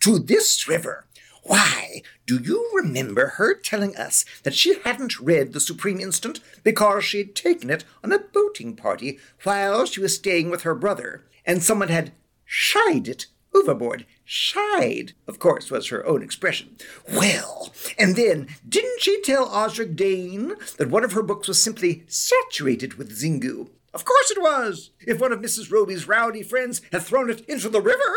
To 0.01 0.19
this 0.19 0.67
river. 0.67 1.05
Why, 1.43 2.01
do 2.25 2.37
you 2.37 2.69
remember 2.75 3.27
her 3.37 3.55
telling 3.55 3.95
us 3.95 4.25
that 4.43 4.53
she 4.53 4.79
hadn't 4.83 5.19
read 5.19 5.53
The 5.53 5.61
Supreme 5.61 5.99
Instant 5.99 6.41
because 6.63 7.05
she 7.05 7.19
had 7.19 7.35
taken 7.35 7.69
it 7.69 7.85
on 8.03 8.11
a 8.11 8.19
boating 8.19 8.75
party 8.75 9.17
while 9.43 9.85
she 9.85 10.01
was 10.01 10.15
staying 10.15 10.49
with 10.49 10.63
her 10.63 10.75
brother, 10.75 11.25
and 11.45 11.63
someone 11.63 11.87
had 11.87 12.11
shied 12.43 13.07
it 13.07 13.27
overboard. 13.55 14.05
Shied, 14.25 15.13
of 15.25 15.39
course, 15.39 15.71
was 15.71 15.87
her 15.87 16.05
own 16.05 16.21
expression. 16.21 16.75
Well, 17.07 17.73
and 17.97 18.17
then 18.17 18.49
didn't 18.67 19.01
she 19.01 19.21
tell 19.21 19.49
Osric 19.49 19.95
Dane 19.95 20.53
that 20.77 20.89
one 20.89 21.05
of 21.05 21.13
her 21.13 21.23
books 21.23 21.47
was 21.47 21.63
simply 21.63 22.03
saturated 22.07 22.95
with 22.95 23.17
Xingu? 23.17 23.69
Of 23.97 24.05
course 24.05 24.29
it 24.29 24.39
was, 24.39 24.91
if 25.07 25.19
one 25.19 25.31
of 25.31 25.39
Mrs. 25.39 25.71
Roby's 25.71 26.07
rowdy 26.07 26.43
friends 26.43 26.83
had 26.91 27.01
thrown 27.01 27.31
it 27.31 27.41
into 27.49 27.67
the 27.67 27.81
river. 27.81 28.13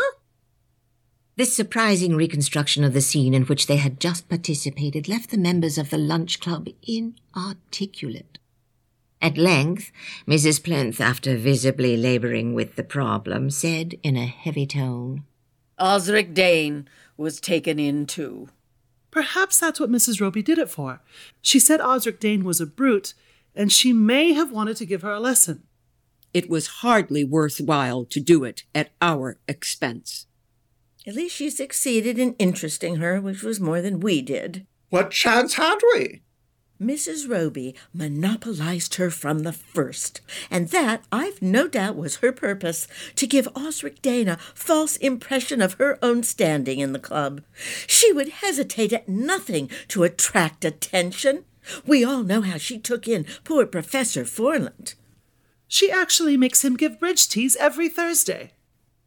This 1.37 1.55
surprising 1.55 2.15
reconstruction 2.15 2.83
of 2.83 2.93
the 2.93 3.01
scene 3.01 3.33
in 3.33 3.45
which 3.45 3.65
they 3.65 3.77
had 3.77 3.99
just 3.99 4.29
participated 4.29 5.09
left 5.09 5.31
the 5.31 5.39
members 5.39 5.79
of 5.79 5.89
the 5.89 5.97
lunch 5.97 6.39
club 6.39 6.67
inarticulate. 6.83 8.37
At 9.23 9.39
length, 9.39 9.91
Mrs. 10.27 10.63
Plinth, 10.63 11.01
after 11.01 11.35
visibly 11.35 11.97
labouring 11.97 12.53
with 12.53 12.75
the 12.75 12.83
problem, 12.83 13.49
said 13.49 13.95
in 14.03 14.15
a 14.15 14.27
heavy 14.27 14.67
tone, 14.67 15.23
Osric 15.79 16.35
Dane 16.35 16.87
was 17.17 17.41
taken 17.41 17.79
in 17.79 18.05
too. 18.05 18.49
Perhaps 19.09 19.59
that's 19.59 19.79
what 19.79 19.89
Mrs. 19.89 20.21
Roby 20.21 20.43
did 20.43 20.59
it 20.59 20.69
for. 20.69 21.01
She 21.41 21.57
said 21.57 21.81
Osric 21.81 22.19
Dane 22.19 22.43
was 22.43 22.61
a 22.61 22.67
brute, 22.67 23.15
and 23.55 23.71
she 23.71 23.91
may 23.91 24.33
have 24.33 24.51
wanted 24.51 24.77
to 24.77 24.85
give 24.85 25.01
her 25.01 25.11
a 25.11 25.19
lesson. 25.19 25.63
It 26.33 26.49
was 26.49 26.67
hardly 26.67 27.23
worthwhile 27.23 28.05
to 28.05 28.19
do 28.19 28.43
it 28.43 28.63
at 28.73 28.91
our 29.01 29.37
expense. 29.47 30.27
At 31.05 31.15
least 31.15 31.35
she 31.35 31.49
succeeded 31.49 32.19
in 32.19 32.35
interesting 32.35 32.97
her, 32.97 33.19
which 33.19 33.43
was 33.43 33.59
more 33.59 33.81
than 33.81 33.99
we 33.99 34.21
did. 34.21 34.65
What 34.89 35.11
chance 35.11 35.55
had 35.55 35.79
we? 35.93 36.21
Mrs. 36.81 37.29
Roby 37.29 37.75
monopolized 37.93 38.95
her 38.95 39.11
from 39.11 39.39
the 39.39 39.53
first, 39.53 40.21
and 40.49 40.69
that, 40.69 41.03
I've 41.11 41.39
no 41.39 41.67
doubt, 41.67 41.95
was 41.95 42.17
her 42.17 42.31
purpose 42.31 42.87
to 43.15 43.27
give 43.27 43.47
Osric 43.55 44.01
Dane 44.01 44.27
a 44.27 44.37
false 44.55 44.97
impression 44.97 45.61
of 45.61 45.73
her 45.73 45.99
own 46.01 46.23
standing 46.23 46.79
in 46.79 46.91
the 46.91 46.99
club. 46.99 47.41
She 47.85 48.11
would 48.11 48.29
hesitate 48.29 48.93
at 48.93 49.07
nothing 49.07 49.69
to 49.89 50.03
attract 50.03 50.65
attention. 50.65 51.45
We 51.85 52.03
all 52.03 52.23
know 52.23 52.41
how 52.41 52.57
she 52.57 52.79
took 52.79 53.07
in 53.07 53.27
poor 53.43 53.67
Professor 53.67 54.23
Foreland. 54.25 54.95
She 55.73 55.89
actually 55.89 56.35
makes 56.35 56.65
him 56.65 56.75
give 56.75 56.99
bridge 56.99 57.29
teas 57.29 57.55
every 57.55 57.87
Thursday. 57.87 58.51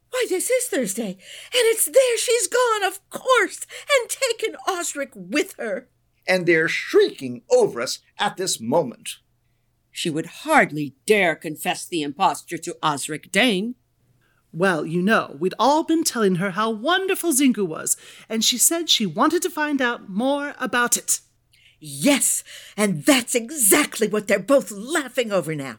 Why, 0.09 0.25
this 0.31 0.49
is 0.49 0.65
Thursday, 0.65 1.11
and 1.11 1.19
it's 1.53 1.85
there 1.85 2.17
she's 2.17 2.47
gone, 2.47 2.83
of 2.83 3.07
course, 3.11 3.67
and 3.93 4.09
taken 4.09 4.57
Osric 4.67 5.11
with 5.15 5.57
her. 5.59 5.91
And 6.27 6.47
they're 6.47 6.69
shrieking 6.69 7.43
over 7.51 7.83
us 7.83 7.99
at 8.19 8.39
this 8.39 8.63
moment. 8.63 9.17
She 9.91 10.09
would 10.09 10.25
hardly 10.25 10.97
dare 11.05 11.37
confess 11.37 11.85
the 11.85 12.01
imposture 12.01 12.57
to 12.57 12.79
Osric 12.83 13.31
Dane. 13.31 13.75
Well, 14.51 14.87
you 14.87 15.03
know, 15.03 15.37
we'd 15.39 15.53
all 15.59 15.85
been 15.85 16.03
telling 16.03 16.37
her 16.37 16.53
how 16.53 16.71
wonderful 16.71 17.35
Xingu 17.35 17.69
was, 17.69 17.95
and 18.27 18.43
she 18.43 18.57
said 18.57 18.89
she 18.89 19.05
wanted 19.05 19.43
to 19.43 19.51
find 19.51 19.83
out 19.83 20.09
more 20.09 20.55
about 20.59 20.97
it. 20.97 21.21
Yes, 21.79 22.43
and 22.75 23.05
that's 23.05 23.35
exactly 23.35 24.09
what 24.09 24.29
they're 24.29 24.39
both 24.39 24.71
laughing 24.71 25.31
over 25.31 25.55
now. 25.55 25.77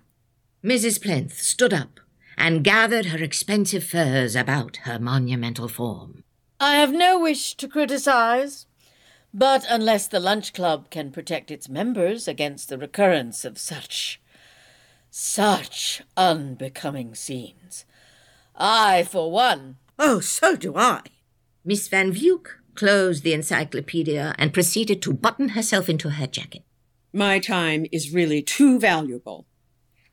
Mrs. 0.65 0.99
Plinth 0.99 1.39
stood 1.39 1.73
up 1.73 1.99
and 2.39 2.63
gathered 2.63 3.05
her 3.07 3.23
expensive 3.23 3.83
furs 3.83 4.35
about 4.35 4.77
her 4.77 4.97
monumental 4.97 5.67
form. 5.67 6.23
I 6.59 6.77
have 6.77 6.91
no 6.91 7.19
wish 7.19 7.53
to 7.57 7.67
criticize, 7.67 8.65
but 9.31 9.63
unless 9.69 10.07
the 10.07 10.19
lunch 10.19 10.53
club 10.53 10.89
can 10.89 11.11
protect 11.11 11.51
its 11.51 11.69
members 11.69 12.27
against 12.27 12.69
the 12.69 12.79
recurrence 12.79 13.45
of 13.45 13.59
such. 13.59 14.19
such 15.11 16.01
unbecoming 16.17 17.13
scenes, 17.13 17.85
I, 18.55 19.03
for 19.03 19.31
one. 19.31 19.77
Oh, 19.99 20.19
so 20.19 20.55
do 20.55 20.75
I. 20.75 21.01
Miss 21.63 21.87
Van 21.87 22.11
Vluyck 22.11 22.47
closed 22.73 23.23
the 23.23 23.33
encyclopedia 23.33 24.33
and 24.39 24.51
proceeded 24.51 24.99
to 25.03 25.13
button 25.13 25.49
herself 25.49 25.89
into 25.89 26.09
her 26.09 26.25
jacket. 26.25 26.63
My 27.13 27.37
time 27.37 27.85
is 27.91 28.11
really 28.11 28.41
too 28.41 28.79
valuable. 28.79 29.45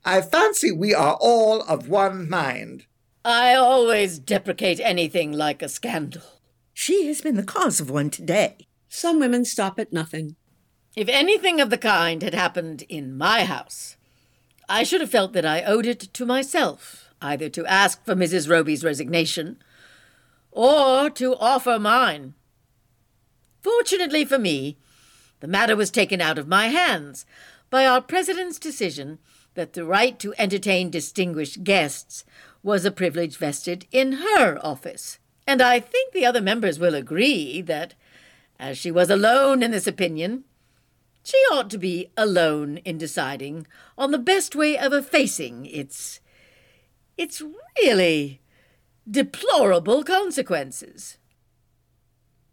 I 0.05 0.21
fancy 0.21 0.73
we 0.73 0.93
are 0.95 1.17
all 1.21 1.63
of 1.63 1.89
one 1.89 2.29
mind. 2.29 2.87
I 3.25 3.55
always 3.55 4.19
deprecate 4.19 4.81
anything 4.81 5.33
like 5.33 5.63
a 5.63 5.69
scandal. 5.69 6.23
She 6.75 7.07
has 7.07 7.21
been 7.21 7.37
the 7.37 7.45
cause 7.45 7.81
of 7.81 7.89
one 7.89 8.11
today. 8.11 8.67
Some 8.89 9.21
women 9.21 9.45
stop 9.45 9.79
at 9.79 9.93
nothing. 9.93 10.35
If 10.97 11.09
anything 11.09 11.61
of 11.61 11.71
the 11.71 11.79
kind 11.79 12.21
had 12.23 12.35
happened 12.35 12.83
in 12.89 13.17
my 13.17 13.45
house, 13.45 13.97
I 14.69 14.83
should 14.83 15.01
have 15.01 15.11
felt 15.11 15.35
that 15.35 15.47
I 15.47 15.63
owed 15.63 15.87
it 15.87 16.01
to 16.01 16.27
myself 16.27 17.09
either 17.21 17.49
to 17.51 17.65
ask 17.67 18.05
for 18.05 18.17
Mrs. 18.17 18.51
Roby's 18.51 18.83
resignation 18.83 19.63
or 20.51 21.09
to 21.11 21.37
offer 21.37 21.79
mine. 21.79 22.35
Fortunately 23.63 24.25
for 24.25 24.39
me, 24.39 24.77
the 25.39 25.47
matter 25.47 25.77
was 25.77 25.91
taken 25.91 26.21
out 26.21 26.39
of 26.39 26.49
my 26.49 26.67
hands 26.67 27.25
by 27.71 27.87
our 27.87 28.01
president's 28.01 28.59
decision 28.59 29.21
that 29.55 29.73
the 29.73 29.85
right 29.85 30.19
to 30.19 30.35
entertain 30.39 30.91
distinguished 30.91 31.65
guests 31.65 32.25
was 32.63 32.85
a 32.85 32.91
privilege 32.91 33.37
vested 33.37 33.87
in 33.91 34.13
her 34.13 34.59
office. 34.65 35.19
And 35.47 35.61
I 35.61 35.81
think 35.81 36.13
the 36.13 36.25
other 36.25 36.41
members 36.41 36.79
will 36.79 36.95
agree 36.95 37.61
that, 37.63 37.95
as 38.59 38.79
she 38.79 38.91
was 38.91 39.11
alone 39.11 39.63
in 39.63 39.73
this 39.73 39.87
opinion, 39.87 40.45
she 41.25 41.37
ought 41.53 41.71
to 41.71 41.79
be 41.79 42.11
alone 42.17 42.79
in 42.79 42.99
deciding 42.99 43.67
on 43.99 44.11
the 44.11 44.19
best 44.19 44.55
way 44.55 44.79
of 44.79 44.93
effacing 44.93 45.67
its. 45.67 46.21
its 47.17 47.43
really 47.83 48.41
deplorable 49.11 50.05
consequences. 50.05 51.19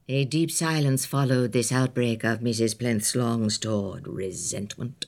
A 0.08 0.26
deep 0.26 0.50
silence 0.50 1.06
followed 1.06 1.52
this 1.52 1.72
outbreak 1.72 2.24
of 2.24 2.40
Mrs. 2.40 2.78
Plinth's 2.78 3.16
long 3.16 3.50
stored 3.52 4.08
resentment. 4.08 5.06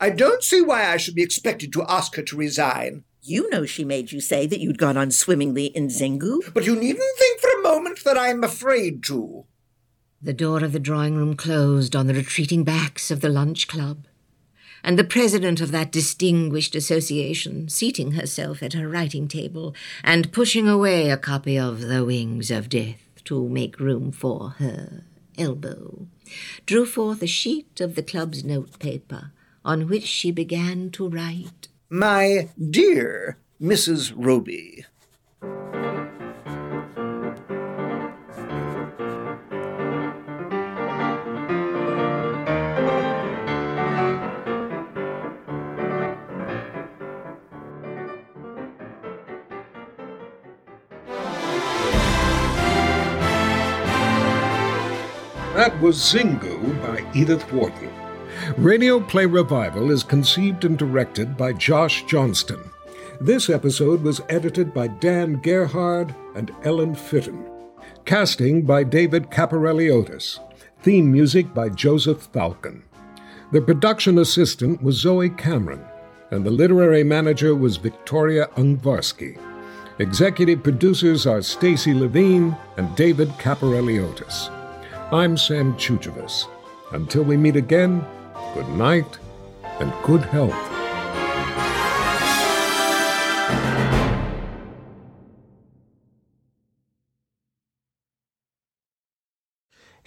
I 0.00 0.10
don't 0.10 0.42
see 0.42 0.62
why 0.62 0.86
I 0.86 0.96
should 0.96 1.14
be 1.14 1.22
expected 1.22 1.72
to 1.72 1.84
ask 1.88 2.14
her 2.14 2.22
to 2.22 2.36
resign. 2.36 3.04
You 3.22 3.50
know 3.50 3.66
she 3.66 3.84
made 3.84 4.12
you 4.12 4.20
say 4.20 4.46
that 4.46 4.60
you'd 4.60 4.78
gone 4.78 4.96
on 4.96 5.10
swimmingly 5.10 5.66
in 5.66 5.88
Xingu. 5.88 6.54
But 6.54 6.66
you 6.66 6.76
needn't 6.76 7.18
think 7.18 7.40
for 7.40 7.50
a 7.50 7.62
moment 7.62 8.04
that 8.04 8.16
I'm 8.16 8.44
afraid 8.44 9.02
to. 9.04 9.44
The 10.22 10.32
door 10.32 10.64
of 10.64 10.72
the 10.72 10.80
drawing 10.80 11.16
room 11.16 11.34
closed 11.34 11.94
on 11.94 12.06
the 12.06 12.14
retreating 12.14 12.64
backs 12.64 13.10
of 13.10 13.20
the 13.20 13.28
lunch 13.28 13.68
club, 13.68 14.06
and 14.82 14.98
the 14.98 15.04
president 15.04 15.60
of 15.60 15.72
that 15.72 15.92
distinguished 15.92 16.74
association, 16.74 17.68
seating 17.68 18.12
herself 18.12 18.62
at 18.62 18.72
her 18.74 18.88
writing 18.88 19.28
table 19.28 19.74
and 20.02 20.32
pushing 20.32 20.68
away 20.68 21.10
a 21.10 21.16
copy 21.16 21.58
of 21.58 21.82
The 21.82 22.04
Wings 22.04 22.50
of 22.50 22.68
Death 22.68 23.22
to 23.24 23.48
make 23.48 23.80
room 23.80 24.12
for 24.12 24.50
her 24.58 25.02
elbow, 25.36 26.06
drew 26.66 26.86
forth 26.86 27.22
a 27.22 27.26
sheet 27.26 27.80
of 27.80 27.94
the 27.94 28.02
club's 28.02 28.44
notepaper 28.44 29.32
on 29.64 29.88
which 29.88 30.04
she 30.06 30.30
began 30.30 30.90
to 30.90 31.08
write. 31.08 31.68
My 31.90 32.48
dear 32.58 33.38
Mrs. 33.60 34.12
Roby. 34.16 34.84
That 55.54 55.80
was 55.80 55.96
Xingu 55.96 56.80
by 56.80 57.04
Edith 57.12 57.52
Wharton. 57.52 58.07
Radio 58.56 59.00
Play 59.00 59.26
Revival 59.26 59.90
is 59.90 60.02
conceived 60.02 60.64
and 60.64 60.78
directed 60.78 61.36
by 61.36 61.52
Josh 61.52 62.04
Johnston. 62.04 62.60
This 63.20 63.50
episode 63.50 64.02
was 64.02 64.20
edited 64.28 64.72
by 64.72 64.88
Dan 64.88 65.40
Gerhard 65.42 66.14
and 66.34 66.54
Ellen 66.62 66.94
Fitton. 66.94 67.44
Casting 68.04 68.62
by 68.62 68.84
David 68.84 69.30
Caparelli. 69.30 69.90
Theme 70.82 71.10
music 71.10 71.52
by 71.52 71.68
Joseph 71.68 72.32
Thalken. 72.32 72.82
The 73.50 73.60
production 73.60 74.18
assistant 74.18 74.82
was 74.82 75.00
Zoe 75.00 75.30
Cameron, 75.30 75.84
and 76.30 76.44
the 76.44 76.50
literary 76.50 77.02
manager 77.02 77.54
was 77.54 77.76
Victoria 77.76 78.46
Ungvarsky. 78.56 79.38
Executive 79.98 80.62
producers 80.62 81.26
are 81.26 81.42
Stacy 81.42 81.92
Levine 81.92 82.56
and 82.76 82.94
David 82.94 83.30
Caparelli. 83.38 83.98
I'm 85.10 85.36
Sam 85.36 85.74
Tsoutsouvas. 85.74 86.46
Until 86.92 87.24
we 87.24 87.36
meet 87.36 87.56
again, 87.56 88.06
good 88.58 88.76
night 88.76 89.18
and 89.78 89.92
good 90.02 90.22
health. 90.22 90.77